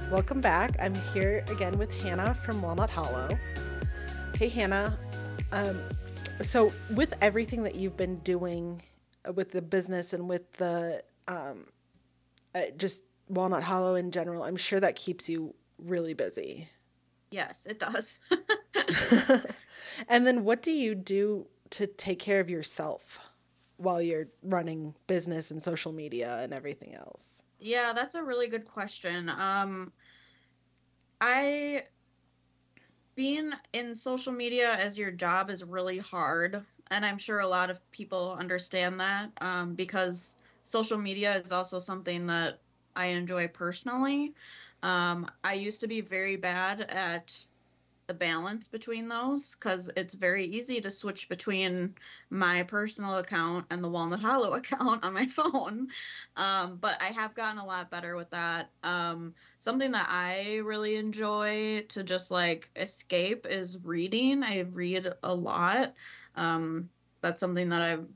Welcome 0.10 0.42
back. 0.42 0.72
I'm 0.80 0.96
here 1.14 1.44
again 1.50 1.78
with 1.78 1.92
Hannah 2.02 2.34
from 2.34 2.62
Walnut 2.62 2.90
Hollow. 2.90 3.38
Hey, 4.36 4.48
Hannah. 4.48 4.98
Um, 5.52 5.80
so, 6.42 6.72
with 6.96 7.14
everything 7.22 7.62
that 7.64 7.76
you've 7.76 7.98
been 7.98 8.18
doing 8.20 8.82
uh, 9.28 9.34
with 9.34 9.52
the 9.52 9.62
business 9.62 10.14
and 10.14 10.28
with 10.28 10.52
the 10.54 11.04
um, 11.28 11.66
just 12.78 13.04
Walnut 13.30 13.64
Hollow 13.64 13.96
in 13.96 14.12
general, 14.12 14.44
I'm 14.44 14.56
sure 14.56 14.80
that 14.80 14.96
keeps 14.96 15.28
you 15.30 15.54
really 15.78 16.14
busy. 16.14 16.70
yes 17.30 17.68
it 17.68 17.78
does 17.78 18.20
and 20.08 20.26
then, 20.26 20.44
what 20.44 20.62
do 20.62 20.72
you 20.72 20.96
do 20.96 21.48
to 21.72 21.88
take 21.88 22.20
care 22.20 22.40
of 22.40 22.50
yourself 22.50 23.20
while 23.78 24.02
you're 24.02 24.28
running 24.44 24.96
business 25.08 25.52
and 25.52 25.62
social 25.62 25.92
media 25.92 26.40
and 26.42 26.54
everything 26.54 26.96
else? 26.96 27.44
Yeah, 27.60 27.94
that's 27.94 28.16
a 28.16 28.24
really 28.24 28.48
good 28.48 28.66
question. 28.66 29.30
Um, 29.30 29.92
I 31.22 31.84
being 33.16 33.52
in 33.74 33.96
social 33.96 34.32
media 34.32 34.74
as 34.74 34.98
your 34.98 35.12
job 35.12 35.50
is 35.50 35.64
really 35.64 35.98
hard, 35.98 36.64
and 36.92 37.06
I'm 37.06 37.18
sure 37.18 37.40
a 37.40 37.48
lot 37.48 37.70
of 37.70 37.92
people 37.92 38.38
understand 38.40 39.00
that 39.00 39.32
um, 39.42 39.74
because 39.74 40.38
social 40.68 40.98
media 40.98 41.36
is 41.36 41.52
also 41.52 41.80
something 41.80 42.28
that 42.28 42.60
I 42.96 43.08
enjoy 43.08 43.48
personally. 43.48 44.34
Um, 44.84 45.30
I 45.44 45.54
used 45.54 45.82
to 45.82 45.88
be 45.88 46.02
very 46.02 46.36
bad 46.36 46.82
at 46.82 47.38
the 48.08 48.14
balance 48.14 48.70
between 48.70 49.10
those 49.10 49.56
because 49.56 49.90
it's 49.98 50.14
very 50.14 50.46
easy 50.46 50.80
to 50.80 50.90
switch 50.90 51.28
between 51.28 51.94
my 52.30 52.64
personal 52.64 53.18
account 53.18 53.66
and 53.70 53.84
the 53.84 53.90
Walnut 53.90 54.22
Hollow 54.22 54.54
account 54.54 55.04
on 55.04 55.14
my 55.14 55.26
phone. 55.28 55.90
Um, 56.38 56.78
but 56.78 56.96
I 57.02 57.08
have 57.08 57.36
gotten 57.36 57.60
a 57.60 57.66
lot 57.66 57.92
better 57.92 58.16
with 58.16 58.30
that. 58.30 58.70
Um, 58.82 59.34
something 59.60 59.92
that 59.92 60.08
I 60.10 60.58
really 60.58 60.96
enjoy 60.96 61.84
to 61.90 62.04
just 62.04 62.32
like 62.32 62.70
escape 62.78 63.46
is 63.46 63.78
reading. 63.84 64.42
I 64.44 64.60
read 64.62 65.14
a 65.24 65.36
lot. 65.36 65.94
Um, 66.36 66.90
that's 67.22 67.42
something 67.42 67.70
that 67.70 67.82
I've 67.82 68.08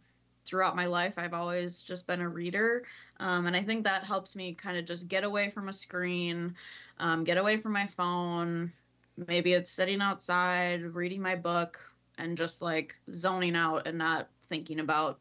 throughout 0.46 0.76
my 0.76 0.86
life 0.88 1.18
I've 1.18 1.34
always 1.34 1.84
just 1.84 2.08
been 2.08 2.22
a 2.22 2.30
reader. 2.30 2.86
Um, 3.18 3.46
and 3.48 3.56
I 3.56 3.64
think 3.64 3.84
that 3.84 4.04
helps 4.04 4.36
me 4.36 4.54
kind 4.54 4.78
of 4.78 4.86
just 4.86 5.08
get 5.08 5.24
away 5.24 5.50
from 5.50 5.70
a 5.70 5.74
screen, 5.74 6.56
um, 6.98 7.24
get 7.24 7.38
away 7.38 7.58
from 7.58 7.74
my 7.74 7.88
phone. 7.88 8.74
Maybe 9.18 9.54
it's 9.54 9.72
sitting 9.72 10.02
outside, 10.02 10.82
reading 10.82 11.22
my 11.22 11.36
book, 11.36 11.80
and 12.18 12.38
just 12.38 12.62
like 12.62 12.96
zoning 13.14 13.56
out 13.56 13.88
and 13.88 13.98
not 13.98 14.30
thinking 14.50 14.80
about 14.80 15.20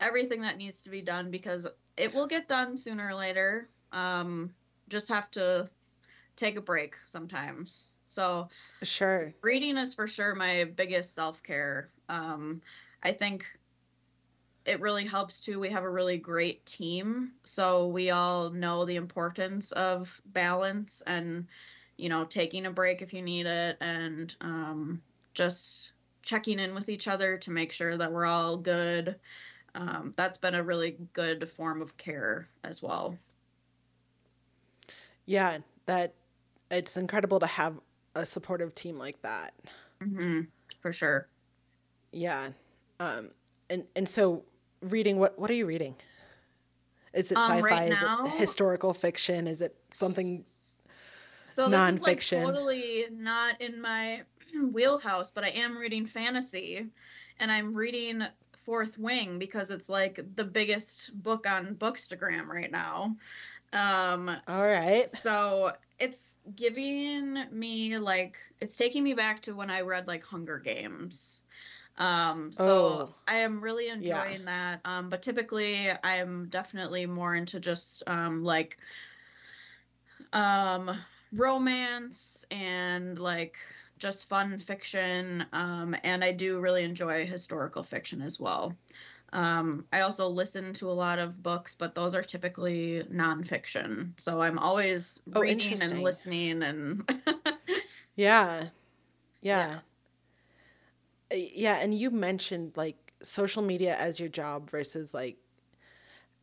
everything 0.00 0.42
that 0.42 0.56
needs 0.56 0.82
to 0.82 0.90
be 0.90 1.02
done 1.02 1.30
because 1.30 1.66
it 1.96 2.14
will 2.14 2.26
get 2.26 2.48
done 2.48 2.76
sooner 2.76 3.08
or 3.08 3.14
later. 3.14 3.68
Um, 3.92 4.54
just 4.88 5.08
have 5.08 5.30
to 5.32 5.68
take 6.36 6.56
a 6.56 6.60
break 6.60 6.96
sometimes. 7.06 7.90
So 8.08 8.48
Sure. 8.82 9.34
reading 9.42 9.76
is 9.76 9.94
for 9.94 10.06
sure 10.06 10.34
my 10.34 10.64
biggest 10.64 11.14
self 11.14 11.42
care. 11.42 11.90
Um, 12.08 12.62
I 13.02 13.12
think 13.12 13.58
it 14.68 14.80
really 14.80 15.04
helps 15.06 15.40
too. 15.40 15.58
We 15.58 15.70
have 15.70 15.84
a 15.84 15.90
really 15.90 16.18
great 16.18 16.64
team, 16.66 17.32
so 17.44 17.86
we 17.88 18.10
all 18.10 18.50
know 18.50 18.84
the 18.84 18.96
importance 18.96 19.72
of 19.72 20.20
balance 20.26 21.02
and 21.06 21.46
you 21.96 22.08
know 22.08 22.24
taking 22.24 22.66
a 22.66 22.70
break 22.70 23.02
if 23.02 23.12
you 23.12 23.22
need 23.22 23.46
it, 23.46 23.78
and 23.80 24.34
um, 24.40 25.02
just 25.34 25.92
checking 26.22 26.58
in 26.58 26.74
with 26.74 26.88
each 26.90 27.08
other 27.08 27.38
to 27.38 27.50
make 27.50 27.72
sure 27.72 27.96
that 27.96 28.12
we're 28.12 28.26
all 28.26 28.56
good. 28.56 29.16
Um, 29.74 30.12
that's 30.16 30.38
been 30.38 30.54
a 30.54 30.62
really 30.62 30.98
good 31.14 31.50
form 31.50 31.80
of 31.82 31.96
care 31.96 32.48
as 32.64 32.82
well. 32.82 33.18
Yeah, 35.26 35.58
that 35.86 36.14
it's 36.70 36.96
incredible 36.96 37.40
to 37.40 37.46
have 37.46 37.80
a 38.14 38.26
supportive 38.26 38.74
team 38.74 38.98
like 38.98 39.20
that. 39.22 39.54
hmm 40.02 40.42
for 40.80 40.92
sure. 40.92 41.28
Yeah. 42.12 42.50
Um 43.00 43.30
and 43.70 43.84
and 43.96 44.08
so 44.08 44.44
reading 44.82 45.18
what 45.18 45.38
what 45.38 45.50
are 45.50 45.54
you 45.54 45.66
reading? 45.66 45.94
Is 47.14 47.32
it 47.32 47.38
Um, 47.38 47.44
sci-fi? 47.44 47.60
right 47.60 47.92
is 47.92 48.00
now- 48.02 48.26
it 48.26 48.32
historical 48.32 48.94
fiction? 48.94 49.46
Is 49.46 49.60
it 49.60 49.76
something 49.92 50.44
so 51.44 51.68
this 51.68 51.80
is 51.94 52.00
like 52.00 52.18
nonfiction? 52.20 52.44
totally 52.44 53.06
not 53.10 53.60
in 53.60 53.80
my 53.80 54.22
wheelhouse 54.72 55.30
but 55.30 55.44
i 55.44 55.48
am 55.48 55.76
reading 55.76 56.06
fantasy 56.06 56.86
and 57.40 57.50
i'm 57.50 57.74
reading 57.74 58.22
fourth 58.64 58.96
wing 58.98 59.38
because 59.38 59.70
it's 59.70 59.88
like 59.88 60.20
the 60.36 60.44
biggest 60.44 61.20
book 61.22 61.46
on 61.48 61.74
bookstagram 61.74 62.46
right 62.46 62.70
now 62.70 63.16
um 63.72 64.30
All 64.46 64.62
right. 64.66 65.08
so 65.10 65.72
it's 65.98 66.38
giving 66.54 67.44
me 67.50 67.98
like 67.98 68.36
it's 68.60 68.76
taking 68.76 69.02
me 69.02 69.14
back 69.14 69.42
to 69.42 69.52
when 69.54 69.70
i 69.70 69.80
read 69.80 70.06
like 70.06 70.24
hunger 70.24 70.58
games 70.58 71.42
um 71.98 72.52
so 72.52 73.02
Oh. 73.02 73.14
i 73.26 73.36
am 73.36 73.60
really 73.60 73.88
Yeah. 73.98 74.34
enjoying 74.34 74.44
that 74.46 74.80
um 74.84 75.08
but 75.10 75.22
typically 75.22 75.88
i'm 76.04 76.48
definitely 76.48 77.06
more 77.06 77.34
into 77.34 77.60
just 77.60 78.02
um 78.08 78.42
like 78.44 78.78
um 80.32 80.96
romance 81.32 82.44
and 82.50 83.18
like 83.18 83.56
just 83.98 84.28
fun 84.28 84.58
fiction 84.58 85.44
um 85.52 85.94
and 86.04 86.24
i 86.24 86.32
do 86.32 86.60
really 86.60 86.84
enjoy 86.84 87.26
historical 87.26 87.82
fiction 87.82 88.20
as 88.22 88.38
well 88.40 88.76
um 89.32 89.84
i 89.92 90.00
also 90.00 90.28
listen 90.28 90.72
to 90.72 90.88
a 90.90 90.92
lot 90.92 91.18
of 91.18 91.42
books 91.42 91.74
but 91.74 91.94
those 91.94 92.14
are 92.14 92.22
typically 92.22 93.02
nonfiction 93.12 94.12
so 94.18 94.40
i'm 94.40 94.58
always 94.58 95.20
Oh, 95.34 95.42
reading 95.42 95.82
and 95.82 96.02
listening 96.02 96.62
and 96.62 97.08
Yeah. 98.16 98.70
Yeah. 99.40 99.66
Yeah. 99.66 99.80
Yeah, 101.32 101.76
and 101.76 101.94
you 101.94 102.10
mentioned 102.10 102.72
like 102.76 103.14
social 103.22 103.62
media 103.62 103.96
as 103.96 104.20
your 104.20 104.28
job 104.28 104.70
versus 104.70 105.12
like 105.12 105.36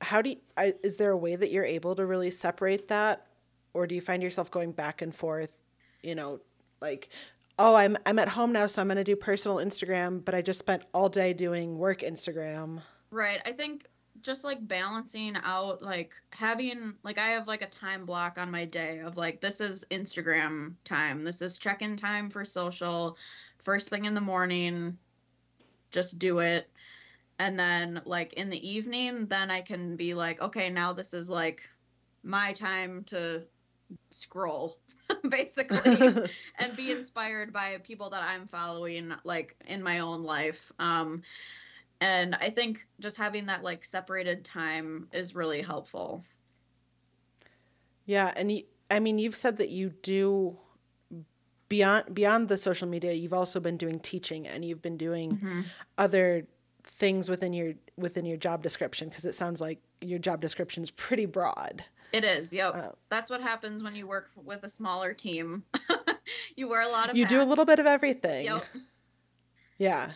how 0.01 0.21
do 0.21 0.31
you, 0.31 0.38
is 0.83 0.97
there 0.97 1.11
a 1.11 1.17
way 1.17 1.36
that 1.36 1.51
you're 1.51 1.65
able 1.65 1.95
to 1.95 2.05
really 2.05 2.29
separate 2.29 2.89
that 2.89 3.27
or 3.73 3.88
do 3.88 3.95
you 3.95 4.01
find 4.01 4.21
yourself 4.21 4.51
going 4.51 4.71
back 4.71 5.01
and 5.01 5.15
forth, 5.15 5.57
you 6.03 6.15
know, 6.15 6.39
like 6.81 7.09
oh, 7.57 7.75
I'm 7.75 7.97
I'm 8.05 8.19
at 8.19 8.29
home 8.29 8.51
now 8.51 8.67
so 8.67 8.81
I'm 8.81 8.88
going 8.88 8.97
to 8.97 9.03
do 9.03 9.15
personal 9.15 9.57
Instagram, 9.57 10.23
but 10.23 10.36
I 10.36 10.41
just 10.41 10.59
spent 10.59 10.83
all 10.93 11.09
day 11.09 11.33
doing 11.33 11.77
work 11.77 12.01
Instagram. 12.01 12.81
Right. 13.11 13.41
I 13.45 13.51
think 13.51 13.88
just 14.21 14.43
like 14.43 14.65
balancing 14.67 15.38
out 15.43 15.81
like 15.81 16.13
having 16.31 16.95
like 17.03 17.17
I 17.17 17.27
have 17.27 17.47
like 17.47 17.61
a 17.61 17.67
time 17.67 18.05
block 18.05 18.38
on 18.38 18.49
my 18.49 18.65
day 18.65 18.99
of 18.99 19.17
like 19.17 19.39
this 19.39 19.61
is 19.61 19.86
Instagram 19.91 20.73
time, 20.83 21.23
this 21.23 21.41
is 21.41 21.57
check-in 21.57 21.95
time 21.95 22.29
for 22.29 22.43
social, 22.43 23.17
first 23.66 23.89
thing 23.89 24.05
in 24.05 24.13
the 24.13 24.22
morning, 24.22 24.97
just 25.91 26.20
do 26.20 26.39
it. 26.39 26.70
And 27.39 27.59
then 27.59 28.01
like 28.05 28.34
in 28.34 28.49
the 28.49 28.70
evening, 28.70 29.26
then 29.26 29.51
I 29.51 29.61
can 29.61 29.97
be 29.97 30.13
like, 30.13 30.39
okay, 30.41 30.70
now 30.70 30.93
this 30.93 31.13
is 31.13 31.30
like 31.30 31.68
my 32.24 32.53
time 32.53 33.03
to 33.05 33.43
scroll 34.11 34.78
basically 35.30 36.07
and 36.59 36.76
be 36.76 36.91
inspired 36.91 37.51
by 37.51 37.78
people 37.84 38.09
that 38.11 38.24
I'm 38.24 38.47
following 38.47 39.13
like 39.24 39.55
in 39.68 39.84
my 39.84 39.99
own 39.99 40.24
life. 40.24 40.72
Um 40.80 41.24
and 42.01 42.36
I 42.36 42.49
think 42.49 42.88
just 42.99 43.18
having 43.18 43.47
that 43.47 43.63
like 43.63 43.84
separated 43.84 44.45
time 44.45 45.07
is 45.11 45.34
really 45.34 45.61
helpful. 45.61 46.24
Yeah, 48.05 48.32
and 48.36 48.49
y- 48.49 48.66
I 48.91 48.99
mean 48.99 49.18
you've 49.18 49.36
said 49.36 49.57
that 49.57 49.70
you 49.70 49.89
do 49.89 50.57
beyond 51.70 52.13
beyond 52.13 52.47
the 52.49 52.57
social 52.57 52.88
media, 52.88 53.13
you've 53.13 53.34
also 53.34 53.59
been 53.59 53.78
doing 53.78 53.99
teaching 53.99 54.47
and 54.47 54.63
you've 54.66 54.82
been 54.82 54.97
doing 54.97 55.32
Mm-hmm. 55.38 55.61
other 55.97 56.45
things 56.84 57.28
within 57.30 57.51
your 57.53 57.74
within 57.97 58.26
your 58.26 58.38
job 58.38 58.61
description 58.61 59.09
because 59.09 59.26
it 59.26 59.34
sounds 59.36 59.59
like 59.61 59.80
your 60.01 60.20
job 60.20 60.39
description 60.41 60.84
is 60.84 60.91
pretty 60.91 61.26
broad. 61.26 61.84
It 62.13 62.24
is. 62.24 62.53
Yep. 62.53 62.76
Uh, 62.76 62.89
That's 63.09 63.30
what 63.30 63.41
happens 63.41 63.84
when 63.84 63.95
you 63.95 64.07
work 64.07 64.30
with 64.36 64.63
a 64.63 64.70
smaller 64.70 65.13
team. 65.13 65.63
you 66.55 66.68
wear 66.70 66.82
a 66.82 66.88
lot 66.89 67.09
of 67.09 67.18
you 67.18 67.26
do 67.28 67.41
a 67.41 67.43
little 67.43 67.66
bit 67.66 67.80
of 67.80 67.86
everything. 67.88 68.45
Yep. 68.45 68.66
Yeah. 69.78 70.11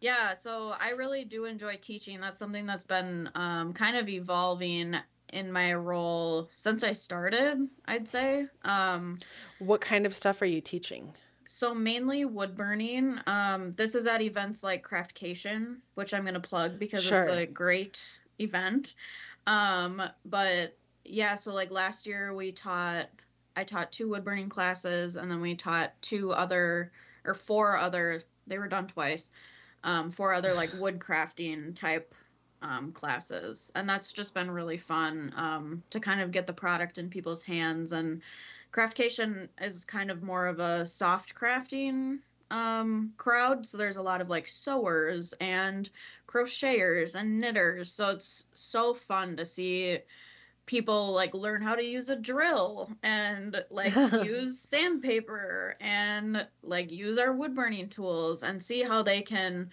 Yeah, 0.00 0.34
so 0.34 0.74
I 0.80 0.90
really 0.90 1.24
do 1.24 1.44
enjoy 1.46 1.76
teaching. 1.80 2.20
That's 2.20 2.38
something 2.38 2.66
that's 2.66 2.84
been 2.84 3.30
um, 3.34 3.72
kind 3.72 3.96
of 3.96 4.06
evolving 4.08 4.96
in 5.34 5.50
my 5.52 5.74
role 5.74 6.48
since 6.54 6.82
I 6.84 6.92
started, 6.92 7.68
I'd 7.86 8.08
say. 8.08 8.46
Um, 8.64 9.18
What 9.58 9.80
kind 9.80 10.06
of 10.06 10.14
stuff 10.14 10.40
are 10.42 10.46
you 10.46 10.60
teaching? 10.60 11.12
so 11.46 11.74
mainly 11.74 12.24
wood 12.24 12.56
burning. 12.56 13.18
Um, 13.26 13.70
this 13.72 13.94
is 13.94 14.06
at 14.06 14.22
events 14.22 14.64
like 14.64 14.82
Craftcation, 14.82 15.76
which 15.94 16.14
I'm 16.14 16.22
going 16.22 16.32
to 16.34 16.40
plug 16.40 16.78
because 16.78 17.04
Sure. 17.04 17.18
it's 17.18 17.28
a 17.30 17.44
great 17.44 18.02
event. 18.38 18.94
Um, 19.46 20.02
but 20.24 20.74
yeah, 21.04 21.34
so 21.34 21.52
like 21.52 21.70
last 21.70 22.06
year 22.06 22.32
we 22.34 22.50
taught, 22.50 23.08
I 23.56 23.64
taught 23.64 23.92
two 23.92 24.08
wood 24.08 24.24
burning 24.24 24.48
classes, 24.48 25.16
and 25.16 25.30
then 25.30 25.42
we 25.42 25.54
taught 25.54 25.92
two 26.00 26.32
other 26.32 26.92
or 27.26 27.34
four 27.34 27.76
other. 27.76 28.22
They 28.46 28.58
were 28.58 28.68
done 28.68 28.86
twice. 28.86 29.30
Um, 29.84 30.10
four 30.10 30.32
other 30.32 30.54
like 30.54 30.70
wood 30.78 30.98
crafting 30.98 31.74
type 31.74 32.14
um, 32.64 32.90
classes, 32.90 33.70
and 33.76 33.88
that's 33.88 34.12
just 34.12 34.34
been 34.34 34.50
really 34.50 34.78
fun 34.78 35.32
um, 35.36 35.82
to 35.90 36.00
kind 36.00 36.20
of 36.20 36.32
get 36.32 36.48
the 36.48 36.52
product 36.52 36.98
in 36.98 37.08
people's 37.08 37.44
hands 37.44 37.92
and 37.92 38.20
Craftcation 38.74 39.48
is 39.60 39.84
kind 39.84 40.10
of 40.10 40.24
more 40.24 40.48
of 40.48 40.58
a 40.58 40.84
soft 40.84 41.32
crafting 41.32 42.18
um, 42.50 43.12
crowd. 43.16 43.64
So 43.64 43.78
there's 43.78 43.98
a 43.98 44.02
lot 44.02 44.20
of 44.20 44.28
like 44.28 44.48
sewers 44.48 45.32
and 45.40 45.88
crocheters 46.26 47.14
and 47.14 47.40
knitters. 47.40 47.92
So 47.92 48.08
it's 48.08 48.46
so 48.52 48.92
fun 48.92 49.36
to 49.36 49.46
see 49.46 49.98
people 50.66 51.12
like 51.12 51.34
learn 51.34 51.62
how 51.62 51.76
to 51.76 51.84
use 51.84 52.10
a 52.10 52.16
drill 52.16 52.90
and 53.04 53.62
like 53.70 53.94
use 54.24 54.58
sandpaper 54.58 55.76
and 55.80 56.44
like 56.64 56.90
use 56.90 57.16
our 57.18 57.32
wood 57.32 57.54
burning 57.54 57.88
tools 57.88 58.42
and 58.42 58.60
see 58.60 58.82
how 58.82 59.02
they 59.02 59.22
can 59.22 59.70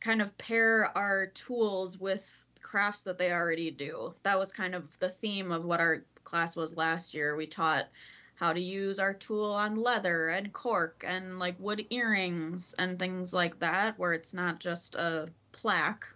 kind 0.00 0.22
of 0.22 0.36
pair 0.38 0.96
our 0.96 1.26
tools 1.26 1.98
with 1.98 2.46
crafts 2.62 3.02
that 3.02 3.18
they 3.18 3.32
already 3.32 3.70
do. 3.70 4.14
That 4.22 4.38
was 4.38 4.52
kind 4.52 4.74
of 4.74 4.98
the 4.98 5.08
theme 5.08 5.52
of 5.52 5.64
what 5.64 5.80
our 5.80 6.04
class 6.24 6.56
was 6.56 6.76
last 6.76 7.14
year. 7.14 7.36
We 7.36 7.46
taught 7.46 7.86
how 8.34 8.52
to 8.52 8.60
use 8.60 8.98
our 8.98 9.12
tool 9.12 9.52
on 9.52 9.76
leather 9.76 10.28
and 10.28 10.52
cork 10.52 11.04
and 11.06 11.38
like 11.38 11.56
wood 11.58 11.84
earrings 11.90 12.74
and 12.78 12.98
things 12.98 13.34
like 13.34 13.58
that, 13.60 13.98
where 13.98 14.14
it's 14.14 14.32
not 14.32 14.60
just 14.60 14.94
a 14.94 15.28
plaque. 15.52 16.06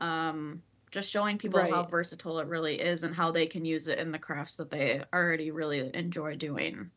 Um, 0.00 0.62
just 0.90 1.10
showing 1.10 1.36
people 1.36 1.60
how 1.60 1.82
versatile 1.84 2.38
it 2.38 2.46
really 2.46 2.80
is 2.80 3.02
and 3.02 3.14
how 3.14 3.30
they 3.30 3.46
can 3.46 3.64
use 3.64 3.88
it 3.88 3.98
in 3.98 4.12
the 4.12 4.18
crafts 4.18 4.56
that 4.56 4.70
they 4.70 5.02
already 5.12 5.50
really 5.50 5.90
enjoy 5.94 6.36
doing. 6.36 6.90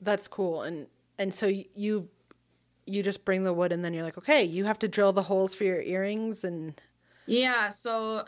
That's 0.00 0.28
cool. 0.28 0.62
And 0.62 0.86
and 1.18 1.32
so 1.32 1.46
you 1.46 2.08
you 2.86 3.02
just 3.02 3.24
bring 3.24 3.44
the 3.44 3.54
wood 3.54 3.72
and 3.72 3.84
then 3.84 3.94
you're 3.94 4.04
like, 4.04 4.18
okay, 4.18 4.44
you 4.44 4.64
have 4.64 4.78
to 4.80 4.88
drill 4.88 5.12
the 5.12 5.22
holes 5.22 5.54
for 5.54 5.64
your 5.64 5.82
earrings 5.82 6.44
and 6.44 6.80
Yeah, 7.26 7.68
so 7.70 8.26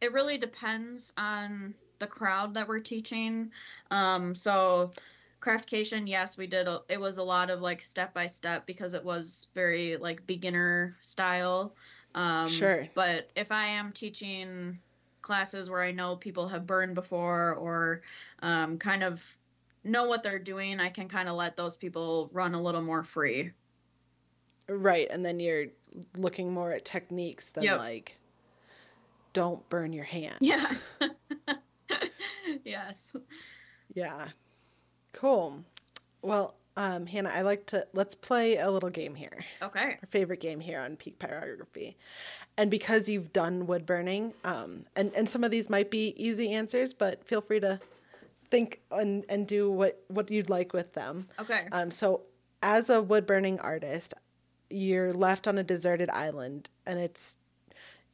it 0.00 0.12
really 0.12 0.38
depends 0.38 1.12
on 1.16 1.74
the 1.98 2.06
crowd 2.06 2.54
that 2.54 2.68
we're 2.68 2.80
teaching. 2.80 3.52
Um, 3.90 4.34
so 4.34 4.92
Craftcation, 5.40 6.08
yes, 6.08 6.36
we 6.36 6.46
did. 6.46 6.68
A, 6.68 6.82
it 6.88 7.00
was 7.00 7.16
a 7.18 7.22
lot 7.22 7.50
of 7.50 7.60
like 7.60 7.82
step 7.82 8.14
by 8.14 8.26
step 8.26 8.66
because 8.66 8.94
it 8.94 9.04
was 9.04 9.48
very 9.54 9.96
like 9.96 10.26
beginner 10.26 10.96
style. 11.02 11.76
Um, 12.14 12.48
Sure. 12.50 12.88
But 12.94 13.30
if 13.36 13.52
I 13.52 13.64
am 13.66 13.92
teaching 13.92 14.80
classes 15.22 15.70
where 15.70 15.82
I 15.82 15.92
know 15.92 16.16
people 16.16 16.48
have 16.48 16.66
burned 16.66 16.94
before 16.94 17.54
or 17.54 18.02
um, 18.40 18.78
kind 18.78 19.02
of 19.04 19.38
know 19.84 20.06
what 20.06 20.22
they're 20.24 20.38
doing, 20.40 20.80
I 20.80 20.90
can 20.90 21.08
kind 21.08 21.28
of 21.28 21.36
let 21.36 21.56
those 21.56 21.76
people 21.76 22.30
run 22.32 22.54
a 22.54 22.62
little 22.62 22.82
more 22.82 23.04
free. 23.04 23.52
Right, 24.68 25.06
and 25.10 25.24
then 25.24 25.40
you're 25.40 25.66
looking 26.16 26.52
more 26.52 26.72
at 26.72 26.84
techniques 26.84 27.50
than 27.50 27.64
Yep. 27.64 27.78
like 27.78 28.16
don't 29.32 29.68
burn 29.68 29.92
your 29.92 30.04
hand. 30.04 30.36
Yes. 30.40 30.98
yes. 32.64 33.14
Yeah. 33.94 34.28
Cool. 35.12 35.64
Well, 36.22 36.54
um, 36.76 37.06
Hannah, 37.06 37.30
I 37.30 37.42
like 37.42 37.66
to 37.66 37.86
let's 37.92 38.14
play 38.14 38.56
a 38.56 38.70
little 38.70 38.90
game 38.90 39.14
here. 39.14 39.44
Okay. 39.62 39.96
Our 40.00 40.08
favorite 40.08 40.40
game 40.40 40.60
here 40.60 40.80
on 40.80 40.96
Peak 40.96 41.18
Pyrography. 41.18 41.96
And 42.56 42.70
because 42.70 43.08
you've 43.08 43.32
done 43.32 43.66
wood 43.66 43.86
burning, 43.86 44.32
um, 44.44 44.84
and, 44.96 45.12
and 45.14 45.28
some 45.28 45.44
of 45.44 45.50
these 45.50 45.68
might 45.70 45.90
be 45.90 46.14
easy 46.16 46.52
answers, 46.52 46.92
but 46.92 47.24
feel 47.24 47.40
free 47.40 47.60
to 47.60 47.80
think 48.50 48.80
and, 48.90 49.24
and 49.28 49.46
do 49.46 49.70
what, 49.70 50.02
what 50.08 50.30
you'd 50.30 50.50
like 50.50 50.72
with 50.72 50.92
them. 50.94 51.26
Okay. 51.38 51.66
Um, 51.72 51.90
so, 51.90 52.22
as 52.62 52.90
a 52.90 53.00
wood 53.00 53.26
burning 53.26 53.60
artist, 53.60 54.14
you're 54.70 55.12
left 55.12 55.46
on 55.48 55.58
a 55.58 55.62
deserted 55.62 56.10
island, 56.10 56.68
and 56.86 56.98
it's 56.98 57.36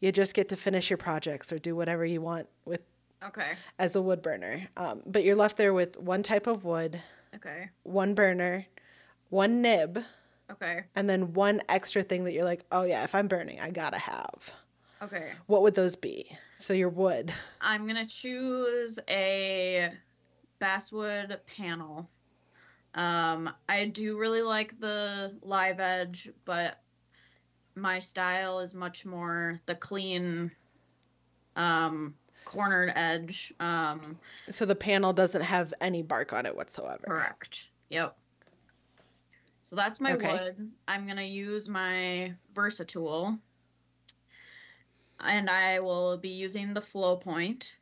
you 0.01 0.13
just 0.13 0.35
get 0.35 0.49
to 0.51 0.57
finish 0.57 0.91
your 0.91 0.97
projects 0.99 1.53
or 1.53 1.59
do 1.59 1.75
whatever 1.75 2.05
you 2.05 2.21
want 2.21 2.47
with 2.65 2.81
Okay. 3.23 3.53
as 3.79 3.97
a 3.97 4.03
wood 4.03 4.21
burner. 4.21 4.69
Um, 4.77 5.03
but 5.07 5.25
you're 5.25 5.35
left 5.37 5.57
there 5.57 5.73
with 5.73 5.97
one 5.99 6.23
type 6.23 6.47
of 6.47 6.65
wood, 6.65 7.01
Okay. 7.35 7.71
one 7.85 8.15
burner, 8.15 8.67
one 9.31 9.63
nib, 9.63 10.05
Okay. 10.51 10.85
and 10.95 11.09
then 11.09 11.33
one 11.33 11.63
extra 11.71 12.03
thing 12.03 12.25
that 12.25 12.33
you're 12.33 12.45
like, 12.45 12.65
oh 12.71 12.83
yeah, 12.83 13.03
if 13.05 13.15
I'm 13.15 13.29
burning, 13.29 13.61
I 13.61 13.71
gotta 13.71 13.99
have. 13.99 14.53
Okay. 15.03 15.33
What 15.47 15.63
would 15.63 15.75
those 15.75 15.97
be? 15.97 16.31
So 16.55 16.73
your 16.75 16.89
wood. 16.91 17.33
I'm 17.61 17.87
gonna 17.87 18.07
choose 18.07 18.99
a 19.09 19.91
basswood 20.59 21.41
panel. 21.47 22.09
Um, 22.95 23.51
I 23.69 23.87
do 23.87 24.17
really 24.19 24.43
like 24.43 24.79
the 24.79 25.37
live 25.43 25.81
edge, 25.81 26.29
but 26.45 26.81
my 27.75 27.99
style 27.99 28.61
is 28.61 28.75
much 28.75 29.05
more 29.05 29.61
the 29.67 29.75
clean, 29.75 30.53
um, 31.57 32.15
cornered 32.45 32.93
edge. 32.95 33.53
Um, 33.59 34.19
So 34.49 34.65
the 34.65 34.77
panel 34.77 35.13
doesn't 35.13 35.43
have 35.43 35.75
any 35.81 36.03
bark 36.03 36.33
on 36.33 36.47
it 36.47 36.55
whatsoever. 36.55 37.05
correct. 37.07 37.69
Yep. 37.91 38.17
So 39.65 39.77
that's 39.77 40.01
my 40.01 40.13
Okay. 40.13 40.31
wood. 40.31 40.71
I'm 40.87 41.07
gonna 41.07 41.23
use 41.23 41.69
my 41.69 42.35
Versatool. 42.55 43.39
And 45.21 45.49
I 45.49 45.81
will 45.81 46.19
be 46.19 46.29
using 46.29 46.75
the 46.75 46.81
flow 46.81 47.17
point. 47.17 47.77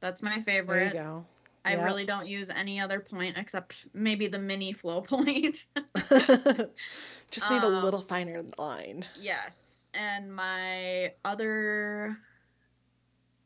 That's 0.00 0.22
my 0.22 0.40
favorite. 0.40 0.76
There 0.76 0.86
you 0.86 0.92
go. 0.92 1.26
I 1.64 1.72
Yep. 1.74 1.84
really 1.84 2.06
don't 2.06 2.26
use 2.26 2.48
any 2.50 2.80
other 2.80 3.00
point 3.00 3.36
except 3.36 3.86
maybe 3.92 4.26
the 4.28 4.38
mini 4.38 4.72
flow 4.72 5.00
point. 5.02 5.66
Just 7.30 7.50
need 7.50 7.62
a 7.62 7.66
Um, 7.66 7.82
little 7.84 8.00
finer 8.00 8.42
line. 8.58 9.04
yes. 9.14 9.86
And 9.94 10.34
my 10.34 11.12
other 11.24 12.16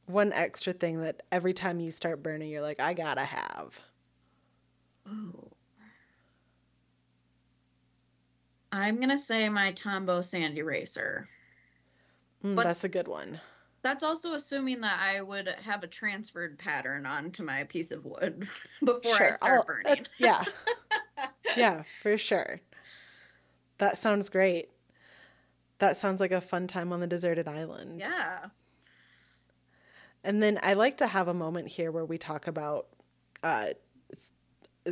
One 0.06 0.32
extra 0.32 0.72
thing 0.72 1.00
that 1.00 1.22
every 1.32 1.54
time 1.54 1.80
you 1.80 1.90
start 1.90 2.22
burning, 2.22 2.50
you're 2.50 2.62
like, 2.62 2.78
I 2.80 2.92
gotta 2.94 3.24
have. 3.24 3.80
oh. 5.06 5.50
I'm 8.72 9.00
gonna 9.00 9.16
say 9.18 9.48
my 9.48 9.72
Tombow 9.72 10.22
sand 10.24 10.58
eraser. 10.58 11.28
Mm, 12.44 12.62
that's 12.62 12.84
a 12.84 12.88
good 12.88 13.08
one. 13.08 13.40
That's 13.84 14.02
also 14.02 14.32
assuming 14.32 14.80
that 14.80 14.98
I 14.98 15.20
would 15.20 15.46
have 15.62 15.82
a 15.84 15.86
transferred 15.86 16.58
pattern 16.58 17.04
onto 17.04 17.42
my 17.42 17.64
piece 17.64 17.90
of 17.92 18.06
wood 18.06 18.48
before 18.82 19.14
I 19.14 19.30
start 19.30 19.42
I'll- 19.42 19.60
uh, 19.60 19.64
burning. 19.64 20.06
yeah. 20.16 20.42
yeah, 21.56 21.82
for 22.00 22.16
sure. 22.16 22.62
That 23.76 23.98
sounds 23.98 24.30
great. 24.30 24.70
That 25.80 25.98
sounds 25.98 26.18
like 26.18 26.32
a 26.32 26.40
fun 26.40 26.66
time 26.66 26.94
on 26.94 27.00
the 27.00 27.06
deserted 27.06 27.46
island. 27.46 28.00
Yeah. 28.00 28.46
And 30.24 30.42
then 30.42 30.58
I 30.62 30.72
like 30.72 30.96
to 30.98 31.06
have 31.06 31.28
a 31.28 31.34
moment 31.34 31.68
here 31.68 31.92
where 31.92 32.06
we 32.06 32.16
talk 32.16 32.46
about 32.46 32.86
uh, 33.42 33.66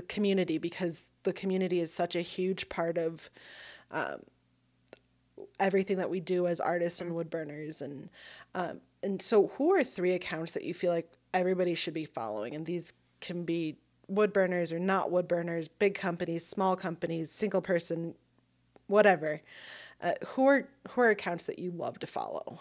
community 0.09 0.59
because 0.59 1.05
the 1.23 1.33
community 1.33 1.81
is 1.81 1.95
such 1.95 2.15
a 2.15 2.21
huge 2.21 2.69
part 2.69 2.99
of 2.99 3.31
um, 3.91 4.19
everything 5.59 5.97
that 5.97 6.11
we 6.11 6.21
do 6.21 6.47
as 6.47 6.61
artists 6.61 7.01
and 7.01 7.13
woodburners. 7.13 7.81
And 7.81 8.11
um, 8.55 8.81
and 9.03 9.21
so, 9.21 9.49
who 9.57 9.75
are 9.75 9.85
three 9.85 10.13
accounts 10.13 10.53
that 10.53 10.65
you 10.65 10.75
feel 10.75 10.93
like 10.93 11.11
everybody 11.35 11.75
should 11.75 11.95
be 11.95 12.05
following? 12.05 12.55
And 12.55 12.65
these 12.65 12.93
can 13.21 13.45
be 13.45 13.77
woodburners 14.11 14.73
or 14.73 14.79
not 14.79 15.11
woodburners, 15.11 15.69
big 15.79 15.95
companies, 15.95 16.47
small 16.47 16.77
companies, 16.77 17.31
single 17.31 17.63
person, 17.63 18.15
whatever. 18.87 19.41
Uh, 20.01 20.13
who 20.27 20.47
are 20.47 20.69
who 20.91 21.01
are 21.01 21.11
accounts 21.11 21.45
that 21.45 21.59
you 21.59 21.71
love 21.71 21.99
to 22.01 22.07
follow? 22.07 22.61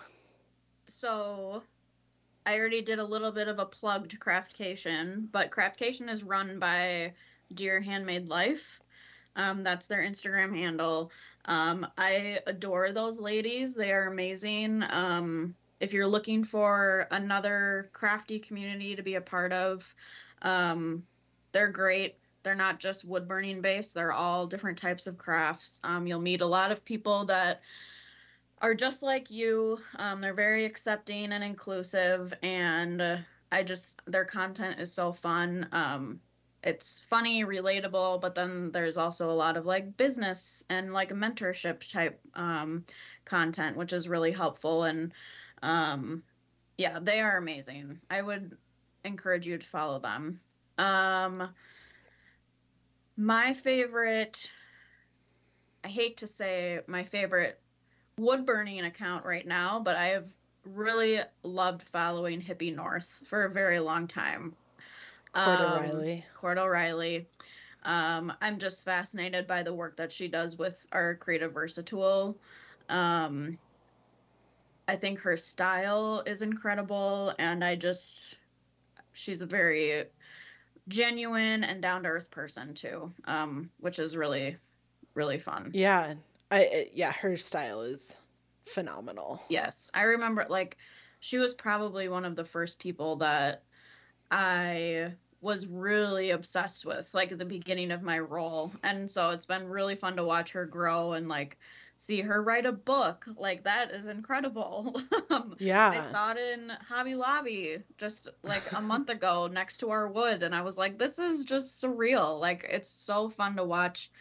So 0.88 1.64
I 2.46 2.58
already 2.58 2.82
did 2.82 3.00
a 3.00 3.04
little 3.04 3.32
bit 3.32 3.48
of 3.48 3.60
a 3.60 3.66
plug 3.66 4.10
to 4.10 4.18
Craftcation, 4.18 5.28
but 5.32 5.52
Craftcation 5.52 6.10
is 6.10 6.24
run 6.24 6.60
by 6.60 7.14
Dear 7.54 7.82
Handmade 7.82 8.30
Life. 8.30 8.80
Um, 9.36 9.64
that's 9.64 9.88
their 9.88 10.02
Instagram 10.02 10.56
handle. 10.56 11.12
Um, 11.46 11.88
I 11.98 12.40
adore 12.48 12.92
those 12.92 13.18
ladies. 13.18 13.76
They 13.76 13.92
are 13.92 14.08
amazing. 14.08 14.84
Um, 14.90 15.56
if 15.82 15.94
you're 15.94 16.08
looking 16.08 16.44
for 16.44 17.08
another 17.10 17.90
crafty 17.92 18.40
community 18.40 18.96
to 18.96 19.02
be 19.02 19.16
a 19.16 19.22
part 19.22 19.52
of, 19.52 19.94
um, 20.44 21.04
they're 21.52 21.72
great. 21.72 22.18
They're 22.44 22.56
not 22.56 22.80
just 22.80 23.04
wood 23.04 23.28
burning 23.28 23.62
based, 23.62 23.94
they're 23.94 24.14
all 24.14 24.48
different 24.48 24.78
types 24.78 25.08
of 25.08 25.18
crafts. 25.18 25.82
Um, 25.84 26.08
you'll 26.08 26.22
meet 26.22 26.42
a 26.42 26.46
lot 26.46 26.72
of 26.72 26.86
people 26.86 27.26
that 27.26 27.62
are 28.62 28.76
just 28.76 29.04
like 29.04 29.30
you. 29.32 29.80
Um, 29.98 30.22
they're 30.22 30.34
very 30.34 30.66
accepting 30.66 31.34
and 31.34 31.44
inclusive, 31.44 32.34
and 32.44 33.02
uh, 33.02 33.18
I 33.52 33.64
just 33.64 34.02
their 34.06 34.26
content 34.26 34.80
is 34.80 34.94
so 34.94 35.12
fun. 35.12 35.68
Um, 35.72 36.20
it's 36.64 37.02
funny, 37.08 37.44
relatable, 37.44 38.22
but 38.22 38.36
then 38.36 38.72
there's 38.72 38.98
also 38.98 39.32
a 39.32 39.34
lot 39.34 39.58
of 39.58 39.66
like 39.66 39.98
business 39.98 40.64
and 40.70 40.94
like 40.94 41.10
mentorship 41.10 41.92
type 41.92 42.20
um, 42.36 42.86
content, 43.26 43.78
which 43.78 43.94
is 43.94 44.08
really 44.08 44.32
helpful. 44.32 44.84
And 44.84 45.12
um, 45.62 46.24
yeah, 46.78 47.00
they 47.00 47.20
are 47.20 47.38
amazing. 47.38 48.00
I 48.10 48.22
would 48.22 48.58
encourage 49.04 49.48
you 49.48 49.58
to 49.58 49.66
follow 49.66 50.00
them. 50.00 50.40
Um, 50.78 51.50
my 53.18 53.54
favorite, 53.54 54.50
I 55.84 55.90
hate 55.90 56.18
to 56.18 56.28
say 56.28 56.80
my 56.88 57.04
favorite 57.04 57.60
wood 58.18 58.46
burning 58.46 58.84
account 58.86 59.26
right 59.26 59.46
now, 59.46 59.80
but 59.80 59.96
I 59.96 60.08
have 60.08 60.26
really 60.66 61.20
loved 61.44 61.84
following 61.84 62.42
Hippie 62.42 62.76
North 62.76 63.22
for 63.26 63.46
a 63.46 63.50
very 63.50 63.80
long 63.80 64.08
time. 64.08 64.56
Cord 65.34 65.60
um, 65.60 65.74
O'Reilly. 65.74 66.26
Cord 66.36 66.58
O'Reilly. 66.58 67.28
Um, 67.84 68.34
I'm 68.42 68.60
just 68.60 68.86
fascinated 68.86 69.48
by 69.48 69.64
the 69.64 69.74
work 69.74 69.98
that 69.98 70.12
she 70.12 70.28
does 70.28 70.58
with 70.58 70.86
our 70.92 71.16
creative 71.16 71.54
versatool. 71.54 72.36
Um, 72.90 73.58
I 74.92 74.98
think 74.98 75.20
her 75.20 75.38
style 75.38 76.22
is 76.26 76.42
incredible, 76.42 77.34
and 77.40 77.64
I 77.64 77.76
just, 77.78 78.36
she's 79.14 79.42
a 79.42 79.46
very 79.46 80.04
genuine 80.90 81.64
and 81.64 81.82
down 81.82 82.04
to 82.04 82.10
earth 82.10 82.30
person 82.30 82.74
too, 82.74 83.14
um, 83.24 83.70
which 83.80 84.00
is 84.00 84.18
really, 84.18 84.58
really 85.14 85.38
fun. 85.38 85.72
Yeah, 85.74 86.16
I 86.52 86.90
yeah, 86.94 87.14
her 87.14 87.38
style 87.38 87.84
is 87.84 88.18
phenomenal. 88.66 89.42
Yes, 89.48 89.92
I 89.94 90.02
remember 90.04 90.46
like 90.50 90.76
she 91.22 91.38
was 91.38 91.54
probably 91.54 92.10
one 92.10 92.26
of 92.26 92.36
the 92.36 92.44
first 92.44 92.78
people 92.78 93.16
that 93.18 93.64
I 94.30 95.14
was 95.40 95.68
really 95.68 96.32
obsessed 96.32 96.86
with 96.86 97.10
like 97.14 97.32
at 97.32 97.38
the 97.38 97.46
beginning 97.46 97.92
of 97.92 98.04
my 98.04 98.20
role. 98.20 98.74
And 98.84 99.10
so 99.10 99.30
it's 99.30 99.46
been 99.46 99.70
really 99.70 99.96
fun 99.96 100.18
to 100.18 100.26
watch 100.26 100.52
her 100.52 100.66
grow 100.66 101.14
and 101.14 101.30
like 101.30 101.58
see 102.02 102.22
her 102.22 102.42
write 102.42 102.66
a 102.66 102.72
book. 102.72 103.26
Like 103.36 103.64
that 103.66 103.92
is 103.92 104.08
incredible. 104.08 105.00
Um, 105.30 105.56
yeah. 105.60 105.90
I 105.90 106.02
saw 106.02 106.32
it 106.32 106.38
in 106.38 106.70
Hobby 106.90 107.16
Lobby 107.16 107.78
just 107.98 108.28
like 108.44 108.64
a 108.74 108.82
month 108.82 109.10
ago 109.18 109.48
next 109.48 109.78
to 109.78 109.90
our 109.92 110.10
wood 110.10 110.44
and 110.44 110.54
I 110.54 110.62
was 110.62 110.78
like 110.78 110.98
this 110.98 111.20
is 111.20 111.46
just 111.46 111.82
surreal. 111.82 112.38
Like 112.38 112.68
it's 112.70 112.90
so 112.90 113.30
fun 113.30 113.56
to 113.56 113.64
watch 113.64 114.12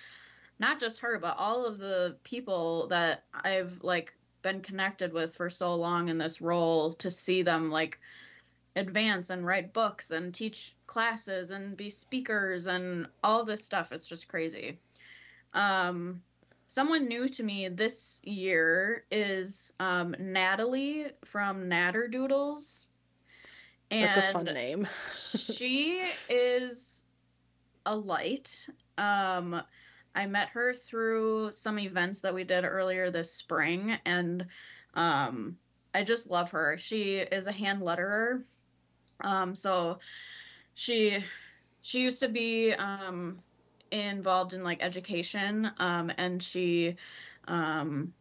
not 0.61 0.79
just 0.79 1.01
her, 1.01 1.19
but 1.19 1.35
all 1.37 1.67
of 1.67 1.79
the 1.79 2.17
people 2.23 2.87
that 2.89 3.25
I've 3.35 3.77
like 3.83 4.15
been 4.43 4.61
connected 4.61 5.13
with 5.13 5.35
for 5.35 5.51
so 5.51 5.75
long 5.75 6.09
in 6.09 6.17
this 6.17 6.41
role 6.41 6.93
to 6.95 7.11
see 7.11 7.43
them 7.43 7.71
like 7.71 7.99
advance 8.77 9.31
and 9.31 9.45
write 9.45 9.73
books 9.73 10.13
and 10.13 10.33
teach 10.33 10.77
classes 10.87 11.51
and 11.51 11.77
be 11.77 11.91
speakers 11.91 12.69
and 12.69 13.09
all 13.25 13.43
this 13.45 13.65
stuff. 13.65 13.91
It's 13.91 14.07
just 14.07 14.29
crazy. 14.29 14.79
Um, 15.55 16.23
someone 16.71 17.09
new 17.09 17.27
to 17.27 17.43
me 17.43 17.67
this 17.67 18.21
year 18.23 19.03
is 19.11 19.73
um, 19.81 20.15
Natalie 20.21 21.07
from 21.25 21.69
Natter 21.69 22.07
Doodles. 22.07 22.87
And 23.91 24.05
That's 24.05 24.31
a 24.31 24.33
fun 24.33 24.45
name. 24.45 24.87
she 25.21 26.05
is 26.29 27.07
a 27.87 27.97
light. 27.97 28.69
Um, 28.99 29.61
I 30.15 30.27
met 30.27 30.51
her 30.51 30.73
through 30.73 31.51
some 31.51 31.77
events 31.77 32.21
that 32.21 32.33
we 32.33 32.45
did 32.45 32.65
earlier 32.65 33.11
this 33.11 33.33
spring, 33.33 33.99
and 34.05 34.47
um, 34.95 35.57
I 35.93 36.05
just 36.05 36.31
love 36.31 36.53
her. 36.53 36.79
She 36.79 37.17
is 37.17 37.49
a 37.49 37.53
hand 37.53 37.83
letterer. 37.83 38.45
Um, 39.23 39.57
so 39.57 39.99
she 40.75 41.19
she 41.83 42.03
used 42.03 42.21
to 42.21 42.29
be 42.29 42.75
um, 42.75 43.41
involved 43.91 44.53
in 44.55 44.63
like 44.63 44.83
education, 44.83 45.71
um, 45.79 46.13
and 46.17 46.43
she 46.43 46.97
um, 47.49 48.13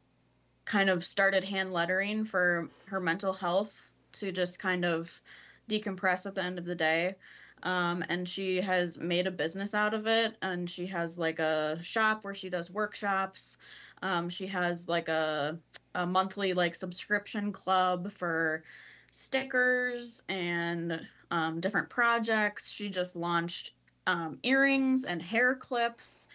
kind 0.65 0.89
of 0.89 1.05
started 1.05 1.43
hand 1.43 1.74
lettering 1.74 2.26
for 2.26 2.70
her 2.86 2.99
mental 2.99 3.34
health 3.34 3.91
to 4.11 4.32
just 4.32 4.59
kind 4.59 4.86
of 4.86 5.22
decompress 5.70 6.26
at 6.26 6.36
the 6.36 6.43
end 6.43 6.59
of 6.59 6.65
the 6.65 6.76
day. 6.76 7.15
Um, 7.63 8.03
and 8.07 8.28
she 8.28 8.61
has 8.61 8.97
made 8.97 9.28
a 9.28 9.32
business 9.32 9.74
out 9.74 9.93
of 9.93 10.07
it 10.07 10.38
and 10.41 10.70
she 10.70 10.86
has 10.88 11.20
like 11.20 11.39
a 11.39 11.80
shop 11.84 12.24
where 12.24 12.34
she 12.34 12.49
does 12.49 12.72
workshops. 12.72 13.57
Um, 14.01 14.30
she 14.30 14.47
has 14.47 14.88
like 14.88 15.09
a, 15.09 15.57
a 15.95 16.05
monthly 16.05 16.53
like 16.53 16.74
subscription 16.74 17.51
club 17.51 18.11
for 18.11 18.63
stickers 19.11 20.24
and 20.30 21.05
um, 21.32 21.59
different 21.59 21.89
projects. 21.89 22.70
She 22.70 22.89
just 22.89 23.15
launched 23.15 23.74
um, 24.10 24.39
earrings 24.43 25.05
and 25.05 25.22
hair 25.22 25.55
clips 25.55 26.28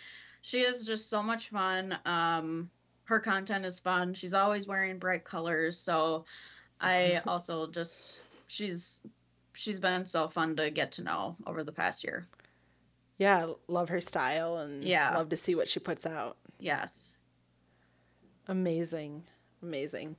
she 0.43 0.61
is 0.61 0.85
just 0.85 1.09
so 1.09 1.23
much 1.23 1.49
fun 1.49 1.97
um, 2.05 2.71
her 3.05 3.21
content 3.21 3.65
is 3.65 3.81
fun 3.81 4.15
she's 4.15 4.35
always 4.35 4.67
wearing 4.67 4.99
bright 4.99 5.25
colors 5.25 5.79
so 5.79 6.25
i 6.81 7.21
also 7.27 7.67
just 7.67 8.21
she's 8.47 9.01
she's 9.55 9.81
been 9.81 10.05
so 10.05 10.29
fun 10.29 10.55
to 10.57 10.71
get 10.71 10.93
to 10.93 11.03
know 11.03 11.37
over 11.47 11.65
the 11.65 11.73
past 11.73 12.05
year. 12.05 12.27
Yeah, 13.17 13.53
love 13.69 13.89
her 13.89 14.01
style 14.01 14.59
and 14.59 14.83
yeah. 14.83 15.15
love 15.15 15.29
to 15.31 15.37
see 15.37 15.55
what 15.55 15.69
she 15.69 15.81
puts 15.81 16.05
out. 16.05 16.37
Yes. 16.59 17.17
Amazing. 18.49 19.23
Amazing. 19.63 20.17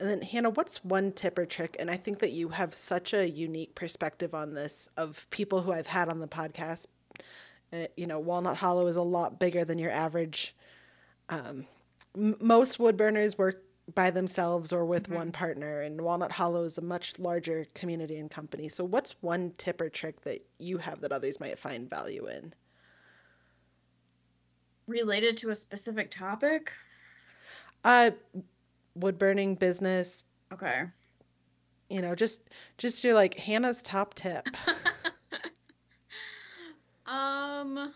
And 0.00 0.08
then 0.08 0.22
Hannah, 0.22 0.50
what's 0.50 0.84
one 0.84 1.12
tip 1.12 1.38
or 1.38 1.46
trick? 1.46 1.76
And 1.78 1.90
I 1.90 1.96
think 1.96 2.18
that 2.20 2.32
you 2.32 2.48
have 2.48 2.74
such 2.74 3.14
a 3.14 3.28
unique 3.28 3.74
perspective 3.74 4.34
on 4.34 4.50
this 4.50 4.88
of 4.96 5.26
people 5.30 5.62
who 5.62 5.72
I've 5.72 5.86
had 5.86 6.08
on 6.08 6.18
the 6.18 6.28
podcast. 6.28 6.86
Uh, 7.72 7.86
you 7.96 8.06
know, 8.06 8.18
Walnut 8.18 8.56
Hollow 8.56 8.86
is 8.86 8.96
a 8.96 9.02
lot 9.02 9.38
bigger 9.38 9.64
than 9.64 9.78
your 9.78 9.90
average. 9.90 10.54
Um, 11.28 11.66
m- 12.16 12.36
most 12.40 12.78
wood 12.78 12.96
burners 12.96 13.38
work 13.38 13.62
by 13.94 14.10
themselves 14.10 14.72
or 14.72 14.84
with 14.84 15.04
mm-hmm. 15.04 15.14
one 15.14 15.32
partner 15.32 15.82
and 15.82 16.00
walnut 16.00 16.30
hollow 16.30 16.64
is 16.64 16.78
a 16.78 16.82
much 16.82 17.18
larger 17.18 17.66
community 17.74 18.16
and 18.16 18.30
company 18.30 18.68
so 18.68 18.84
what's 18.84 19.16
one 19.20 19.52
tip 19.58 19.80
or 19.80 19.88
trick 19.88 20.20
that 20.20 20.44
you 20.58 20.78
have 20.78 21.00
that 21.00 21.12
others 21.12 21.40
might 21.40 21.58
find 21.58 21.90
value 21.90 22.26
in 22.26 22.54
related 24.86 25.36
to 25.36 25.50
a 25.50 25.54
specific 25.54 26.10
topic 26.10 26.72
uh 27.84 28.10
wood 28.94 29.18
burning 29.18 29.54
business 29.54 30.24
okay 30.52 30.84
you 31.88 32.00
know 32.00 32.14
just 32.14 32.40
just 32.78 33.04
your 33.04 33.14
like 33.14 33.38
hannah's 33.38 33.82
top 33.82 34.14
tip 34.14 34.46
um 37.06 37.92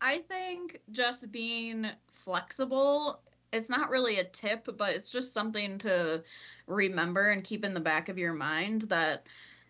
i 0.00 0.18
think 0.28 0.80
just 0.90 1.30
being 1.32 1.86
flexible 2.10 3.20
it's 3.52 3.70
not 3.70 3.90
really 3.90 4.18
a 4.18 4.24
tip, 4.24 4.68
but 4.76 4.94
it's 4.94 5.08
just 5.08 5.32
something 5.32 5.78
to 5.78 6.22
remember 6.66 7.30
and 7.30 7.44
keep 7.44 7.64
in 7.64 7.74
the 7.74 7.80
back 7.80 8.08
of 8.08 8.18
your 8.18 8.34
mind 8.34 8.82
that 8.82 9.26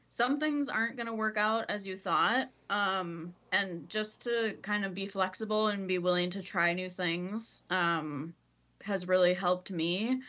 some 0.09 0.41
things 0.41 0.69
aren't 0.69 0.97
going 0.97 1.07
to 1.07 1.13
work 1.13 1.37
out 1.37 1.67
as 1.69 1.87
you 1.87 1.97
thought. 1.97 2.49
Um, 2.71 3.35
and 3.53 3.89
just 3.89 4.23
to 4.25 4.57
kind 4.63 4.85
of 4.85 4.95
be 4.95 5.07
flexible 5.07 5.69
and 5.69 5.87
be 5.87 5.99
willing 5.99 6.31
to 6.31 6.43
try 6.43 6.73
new 6.73 6.91
things. 6.91 7.63
Um, 7.71 8.35
has 8.83 9.09
really 9.09 9.35
helped 9.35 9.71
me. 9.71 10.21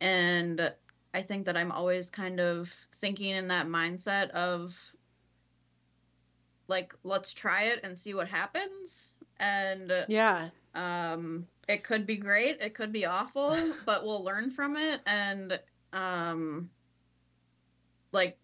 And 0.00 0.72
I 1.14 1.22
think 1.22 1.46
that 1.46 1.56
I'm 1.56 1.72
always 1.72 2.10
kind 2.10 2.40
of 2.40 2.70
thinking 2.96 3.30
in 3.30 3.48
that 3.48 3.66
mindset 3.66 4.30
of 4.30 4.78
like 6.68 6.94
let's 7.04 7.32
try 7.32 7.64
it 7.64 7.80
and 7.84 7.98
see 7.98 8.14
what 8.14 8.28
happens. 8.28 9.12
And 9.38 9.92
yeah. 10.08 10.48
um 10.74 11.46
it 11.68 11.82
could 11.82 12.06
be 12.06 12.16
great 12.16 12.58
it 12.60 12.74
could 12.74 12.92
be 12.92 13.06
awful 13.06 13.56
but 13.86 14.04
we'll 14.04 14.24
learn 14.24 14.50
from 14.50 14.76
it. 14.76 15.00
And 15.06 15.58
um 15.92 16.70
like 18.12 18.38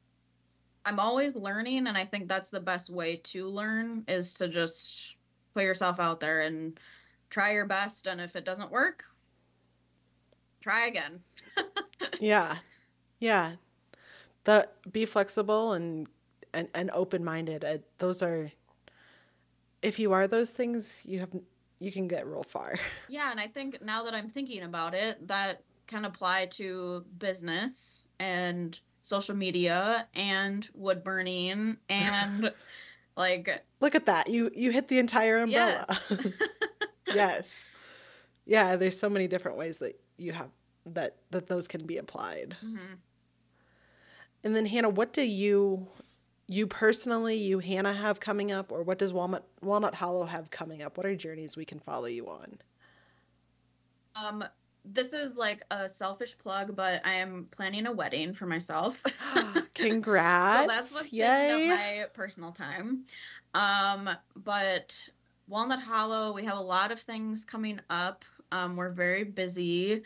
i'm 0.84 0.99
always 0.99 1.36
learning 1.36 1.86
and 1.86 1.97
i 1.97 2.05
think 2.05 2.28
that's 2.28 2.51
the 2.51 2.61
best 2.61 2.90
way 2.90 3.16
to 3.16 3.47
learn 3.47 4.05
is 4.09 4.34
to 4.34 4.49
just 4.49 5.14
put 5.55 5.64
yourself 5.64 6.01
out 6.01 6.20
there 6.20 6.43
and 6.43 6.78
try 7.30 7.53
your 7.53 7.66
best. 7.66 8.07
And 8.07 8.20
if 8.20 8.36
it 8.36 8.45
doesn't 8.45 8.70
work 8.70 9.05
try 10.62 10.86
again. 10.86 11.20
Yeah. 12.20 12.56
Yeah. 13.18 13.52
The 14.44 14.68
be 14.90 15.06
flexible 15.06 15.72
and 15.72 16.06
and, 16.54 16.68
and 16.74 16.90
open-minded. 16.92 17.64
Uh, 17.64 17.78
those 17.98 18.22
are 18.22 18.52
if 19.82 19.98
you 19.98 20.12
are 20.12 20.28
those 20.28 20.50
things 20.50 21.00
you 21.04 21.20
have 21.20 21.30
you 21.80 21.90
can 21.90 22.06
get 22.06 22.26
real 22.26 22.44
far. 22.44 22.74
Yeah 23.08 23.30
and 23.30 23.40
i 23.40 23.46
think 23.46 23.82
now 23.82 24.04
that 24.04 24.14
i'm 24.14 24.28
thinking 24.28 24.62
about 24.62 24.94
it 24.94 25.26
that 25.26 25.62
can 25.86 26.04
apply 26.04 26.46
to 26.46 27.04
business 27.18 28.08
and 28.20 28.78
social 29.00 29.34
media 29.34 30.06
and 30.14 30.68
wood 30.74 31.02
burning 31.02 31.76
and 31.88 32.52
like 33.16 33.62
look 33.80 33.94
at 33.94 34.06
that. 34.06 34.28
You 34.28 34.50
you 34.54 34.70
hit 34.70 34.88
the 34.88 34.98
entire 34.98 35.38
umbrella. 35.38 35.84
Yes. 35.88 36.12
yes. 37.06 37.70
Yeah 38.46 38.76
there's 38.76 38.98
so 38.98 39.10
many 39.10 39.26
different 39.28 39.58
ways 39.58 39.78
that 39.78 40.00
you 40.18 40.32
have 40.32 40.50
that 40.86 41.16
that 41.30 41.46
those 41.46 41.68
can 41.68 41.86
be 41.86 41.96
applied 41.96 42.56
mm-hmm. 42.64 42.94
and 44.44 44.56
then 44.56 44.66
hannah 44.66 44.88
what 44.88 45.12
do 45.12 45.22
you 45.22 45.88
you 46.52 46.66
personally, 46.66 47.36
you 47.36 47.58
Hannah 47.58 47.92
have 47.92 48.20
coming 48.20 48.52
up, 48.52 48.72
or 48.72 48.82
what 48.82 48.98
does 48.98 49.12
Walnut 49.12 49.46
Walnut 49.62 49.94
Hollow 49.94 50.24
have 50.24 50.50
coming 50.50 50.82
up? 50.82 50.96
What 50.96 51.06
are 51.06 51.16
journeys 51.16 51.56
we 51.56 51.64
can 51.64 51.80
follow 51.80 52.06
you 52.06 52.28
on? 52.28 52.58
Um, 54.14 54.44
this 54.84 55.14
is 55.14 55.36
like 55.36 55.64
a 55.70 55.88
selfish 55.88 56.36
plug, 56.36 56.76
but 56.76 57.00
I 57.06 57.14
am 57.14 57.48
planning 57.50 57.86
a 57.86 57.92
wedding 57.92 58.34
for 58.34 58.46
myself. 58.46 59.02
Congrats! 59.74 60.62
so 60.62 60.76
that's 60.76 60.94
what's 60.94 61.12
Yay. 61.12 61.26
taking 61.26 61.70
up 61.70 61.78
my 61.78 62.04
personal 62.12 62.52
time. 62.52 63.04
Um, 63.54 64.10
but 64.36 65.08
Walnut 65.48 65.80
Hollow, 65.80 66.32
we 66.32 66.44
have 66.44 66.58
a 66.58 66.62
lot 66.62 66.92
of 66.92 67.00
things 67.00 67.44
coming 67.44 67.80
up. 67.88 68.24
Um, 68.53 68.76
we're 68.76 68.90
very 68.90 69.24
busy. 69.24 70.03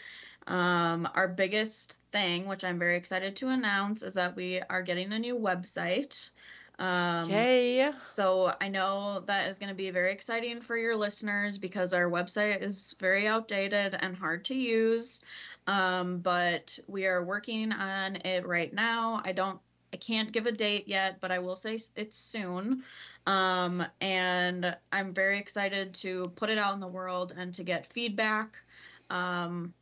Um, 0.47 1.09
our 1.15 1.27
biggest 1.27 1.99
thing, 2.13 2.47
which 2.47 2.65
I'm 2.65 2.79
very 2.79 2.97
excited 2.97 3.35
to 3.37 3.49
announce, 3.49 4.03
is 4.03 4.15
that 4.15 4.37
we 4.37 4.61
are 4.71 4.83
getting 4.83 5.13
a 5.13 5.19
new 5.19 5.37
website. 5.37 6.31
Um, 6.79 7.29
Yay! 7.29 7.91
So 8.05 8.55
I 8.61 8.69
know 8.69 9.25
that 9.27 9.49
is 9.49 9.59
going 9.59 9.71
to 9.71 9.75
be 9.75 9.91
very 9.91 10.13
exciting 10.13 10.61
for 10.61 10.77
your 10.77 10.95
listeners 10.95 11.59
because 11.59 11.93
our 11.93 12.09
website 12.09 12.63
is 12.63 12.95
very 13.01 13.27
outdated 13.27 13.97
and 13.99 14.15
hard 14.15 14.45
to 14.47 14.55
use. 14.55 15.23
Um, 15.67 16.19
but 16.19 16.79
we 16.87 17.07
are 17.07 17.25
working 17.25 17.73
on 17.73 18.17
it 18.17 18.47
right 18.47 18.73
now. 18.73 19.21
I 19.25 19.33
don't, 19.33 19.59
I 19.93 19.97
can't 19.97 20.31
give 20.31 20.47
a 20.47 20.53
date 20.53 20.87
yet, 20.87 21.21
but 21.21 21.33
I 21.33 21.41
will 21.41 21.57
say 21.57 21.79
it's 21.97 22.17
soon. 22.17 22.85
Um, 23.27 23.85
and 24.01 24.77
I'm 24.93 25.13
very 25.13 25.39
excited 25.39 25.95
to 25.95 26.33
put 26.37 26.49
it 26.49 26.59
out 26.59 26.75
in 26.75 26.81
the 26.81 26.87
world 26.87 27.35
and 27.37 27.53
to 27.55 27.65
get 27.65 27.93
feedback. 27.93 28.57
Um, 29.11 29.75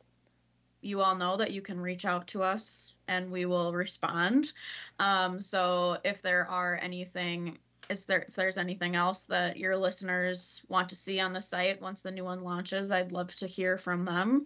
you 0.81 1.01
all 1.01 1.15
know 1.15 1.35
that 1.37 1.51
you 1.51 1.61
can 1.61 1.79
reach 1.79 2.05
out 2.05 2.27
to 2.27 2.43
us 2.43 2.93
and 3.07 3.31
we 3.31 3.45
will 3.45 3.73
respond. 3.73 4.53
Um, 4.99 5.39
so 5.39 5.97
if 6.03 6.21
there 6.21 6.47
are 6.47 6.79
anything, 6.81 7.57
is 7.89 8.05
there 8.05 8.25
if 8.27 8.35
there's 8.35 8.57
anything 8.57 8.95
else 8.95 9.25
that 9.25 9.57
your 9.57 9.77
listeners 9.77 10.61
want 10.67 10.89
to 10.89 10.95
see 10.95 11.19
on 11.19 11.33
the 11.33 11.41
site 11.41 11.81
once 11.81 12.01
the 12.01 12.11
new 12.11 12.23
one 12.23 12.43
launches, 12.43 12.91
I'd 12.91 13.11
love 13.11 13.33
to 13.35 13.47
hear 13.47 13.77
from 13.77 14.05
them. 14.05 14.45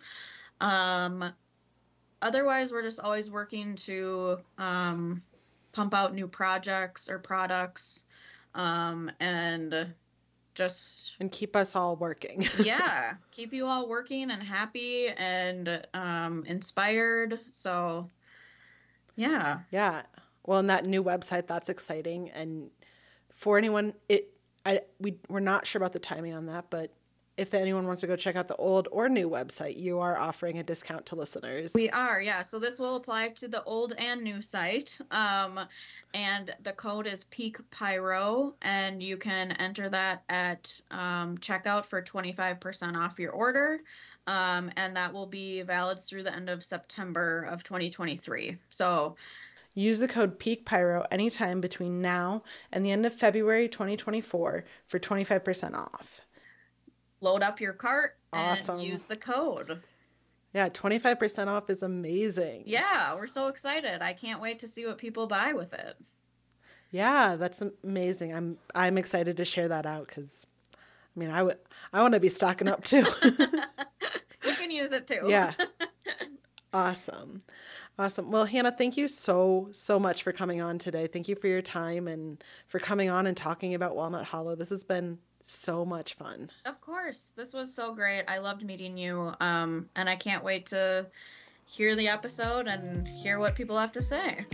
Um, 0.61 1.31
otherwise, 2.21 2.71
we're 2.71 2.83
just 2.83 2.99
always 2.99 3.29
working 3.29 3.75
to 3.75 4.39
um, 4.57 5.21
pump 5.71 5.93
out 5.93 6.13
new 6.13 6.27
projects 6.27 7.09
or 7.09 7.19
products 7.19 8.05
um, 8.55 9.11
and 9.19 9.93
just 10.55 11.13
and 11.19 11.31
keep 11.31 11.55
us 11.55 11.75
all 11.75 11.95
working. 11.95 12.45
yeah, 12.63 13.13
keep 13.31 13.53
you 13.53 13.65
all 13.65 13.87
working 13.87 14.31
and 14.31 14.43
happy 14.43 15.07
and 15.07 15.85
um, 15.93 16.43
inspired. 16.45 17.39
So, 17.51 18.09
yeah, 19.15 19.59
yeah. 19.71 20.03
Well, 20.45 20.59
and 20.59 20.69
that 20.69 20.85
new 20.85 21.03
website 21.03 21.47
that's 21.47 21.69
exciting. 21.69 22.29
And 22.31 22.71
for 23.33 23.57
anyone, 23.57 23.93
it 24.09 24.29
I 24.65 24.81
we 24.99 25.15
we're 25.29 25.39
not 25.39 25.65
sure 25.65 25.79
about 25.79 25.93
the 25.93 25.99
timing 25.99 26.33
on 26.33 26.45
that, 26.47 26.65
but 26.69 26.93
if 27.39 27.53
anyone 27.53 27.87
wants 27.87 28.01
to 28.01 28.07
go 28.07 28.17
check 28.17 28.35
out 28.35 28.47
the 28.49 28.55
old 28.57 28.89
or 28.91 29.07
new 29.07 29.29
website, 29.29 29.77
you 29.77 29.99
are 29.99 30.19
offering 30.19 30.59
a 30.59 30.63
discount 30.63 31.05
to 31.07 31.15
listeners. 31.15 31.73
We 31.73 31.89
are, 31.89 32.21
yeah. 32.21 32.41
So 32.41 32.59
this 32.59 32.79
will 32.79 32.97
apply 32.97 33.29
to 33.29 33.47
the 33.47 33.63
old 33.63 33.93
and 33.97 34.21
new 34.21 34.41
site. 34.41 34.99
Um, 35.11 35.61
and 36.13 36.53
the 36.63 36.73
code 36.73 37.07
is 37.07 37.23
Peak 37.25 37.57
Pyro, 37.71 38.55
and 38.61 39.01
you 39.01 39.15
can 39.15 39.53
enter 39.53 39.89
that 39.89 40.23
at 40.27 40.81
um, 40.91 41.37
checkout 41.37 41.85
for 41.85 42.01
25% 42.01 42.97
off 42.97 43.17
your 43.17 43.31
order. 43.31 43.79
Um, 44.27 44.69
and 44.75 44.95
that 44.95 45.11
will 45.11 45.25
be 45.25 45.61
valid 45.61 45.99
through 45.99 46.23
the 46.23 46.35
end 46.35 46.49
of 46.49 46.63
September 46.63 47.47
of 47.49 47.63
2023. 47.63 48.57
So 48.69 49.15
Use 49.75 49.99
the 49.99 50.07
code 50.07 50.39
Peak 50.39 50.65
Pyro 50.65 51.05
anytime 51.09 51.61
between 51.61 52.01
now 52.01 52.43
and 52.71 52.85
the 52.85 52.91
end 52.91 53.05
of 53.05 53.13
February 53.13 53.69
2024 53.69 54.65
for 54.87 54.99
25% 54.99 55.73
off 55.73 56.21
load 57.21 57.43
up 57.43 57.59
your 57.59 57.73
cart 57.73 58.17
awesome. 58.33 58.79
and 58.79 58.87
use 58.87 59.03
the 59.03 59.15
code. 59.15 59.81
Yeah, 60.53 60.69
25% 60.69 61.47
off 61.47 61.69
is 61.69 61.83
amazing. 61.83 62.63
Yeah, 62.65 63.15
we're 63.15 63.27
so 63.27 63.47
excited. 63.47 64.01
I 64.01 64.13
can't 64.13 64.41
wait 64.41 64.59
to 64.59 64.67
see 64.67 64.85
what 64.85 64.97
people 64.97 65.27
buy 65.27 65.53
with 65.53 65.73
it. 65.73 65.95
Yeah, 66.91 67.35
that's 67.35 67.61
amazing. 67.83 68.33
I'm 68.33 68.57
I'm 68.73 68.97
excited 68.97 69.37
to 69.37 69.45
share 69.45 69.67
that 69.67 69.85
out 69.85 70.07
cuz 70.07 70.47
I 70.73 71.19
mean, 71.19 71.29
I 71.29 71.43
would 71.43 71.59
I 71.93 72.01
want 72.01 72.15
to 72.15 72.19
be 72.19 72.29
stocking 72.29 72.67
up 72.67 72.83
too. 72.83 73.05
you 73.23 74.53
can 74.53 74.71
use 74.71 74.91
it 74.91 75.07
too. 75.07 75.25
Yeah. 75.27 75.53
Awesome. 76.71 77.41
Awesome. 77.97 78.31
Well, 78.31 78.45
Hannah, 78.45 78.71
thank 78.71 78.95
you 78.95 79.07
so, 79.07 79.69
so 79.71 79.99
much 79.99 80.23
for 80.23 80.31
coming 80.31 80.61
on 80.61 80.77
today. 80.77 81.07
Thank 81.07 81.27
you 81.27 81.35
for 81.35 81.47
your 81.47 81.61
time 81.61 82.07
and 82.07 82.41
for 82.67 82.79
coming 82.79 83.09
on 83.09 83.25
and 83.25 83.35
talking 83.35 83.73
about 83.73 83.95
Walnut 83.95 84.25
Hollow. 84.25 84.55
This 84.55 84.69
has 84.69 84.83
been 84.83 85.17
so 85.49 85.83
much 85.85 86.13
fun. 86.13 86.49
Of 86.65 86.79
course. 86.81 87.33
This 87.35 87.53
was 87.53 87.73
so 87.73 87.93
great. 87.93 88.23
I 88.27 88.37
loved 88.37 88.63
meeting 88.63 88.97
you. 88.97 89.33
Um, 89.39 89.89
and 89.95 90.09
I 90.09 90.15
can't 90.15 90.43
wait 90.43 90.67
to 90.67 91.05
hear 91.65 91.95
the 91.95 92.07
episode 92.07 92.67
and 92.67 93.07
hear 93.07 93.39
what 93.39 93.55
people 93.55 93.77
have 93.77 93.91
to 93.93 94.01
say. 94.01 94.45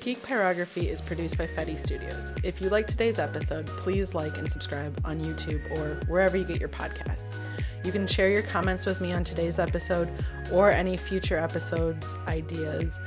Peak 0.00 0.22
Pyrography 0.22 0.88
is 0.90 1.00
produced 1.00 1.38
by 1.38 1.46
Fedde 1.46 1.78
Studios. 1.78 2.30
If 2.42 2.60
you 2.60 2.68
like 2.68 2.86
today's 2.86 3.18
episode, 3.18 3.66
please 3.66 4.14
like 4.14 4.36
and 4.36 4.50
subscribe 4.52 5.00
on 5.02 5.24
YouTube 5.24 5.70
or 5.78 5.98
wherever 6.08 6.36
you 6.36 6.44
get 6.44 6.60
your 6.60 6.68
podcasts. 6.68 7.38
You 7.82 7.92
can 7.92 8.06
share 8.06 8.28
your 8.28 8.42
comments 8.42 8.84
with 8.84 9.00
me 9.00 9.14
on 9.14 9.24
today's 9.24 9.58
episode 9.58 10.10
or 10.52 10.70
any 10.70 10.98
future 10.98 11.38
episodes 11.38 12.14
ideas 12.28 12.98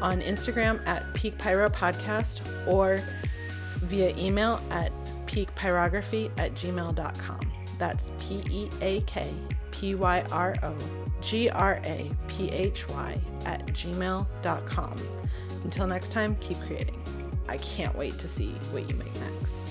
on 0.00 0.20
Instagram 0.20 0.86
at 0.86 1.12
Peak 1.14 1.38
Pyro 1.38 1.68
Podcast 1.68 2.40
or 2.66 3.00
via 3.82 4.16
email 4.16 4.60
at 4.70 4.92
peakpyrography 5.26 6.30
at 6.38 6.54
gmail.com. 6.54 7.40
That's 7.78 8.12
P 8.18 8.42
E 8.50 8.70
A 8.82 9.00
K 9.02 9.32
P 9.70 9.94
Y 9.94 10.24
R 10.32 10.54
O 10.62 10.76
G 11.20 11.48
R 11.48 11.80
A 11.84 12.10
P 12.28 12.50
H 12.50 12.88
Y 12.88 13.18
at 13.46 13.66
gmail.com. 13.68 15.00
Until 15.64 15.86
next 15.86 16.12
time, 16.12 16.36
keep 16.36 16.58
creating. 16.60 17.02
I 17.48 17.56
can't 17.58 17.96
wait 17.96 18.18
to 18.18 18.28
see 18.28 18.50
what 18.70 18.88
you 18.88 18.96
make 18.96 19.14
next. 19.20 19.69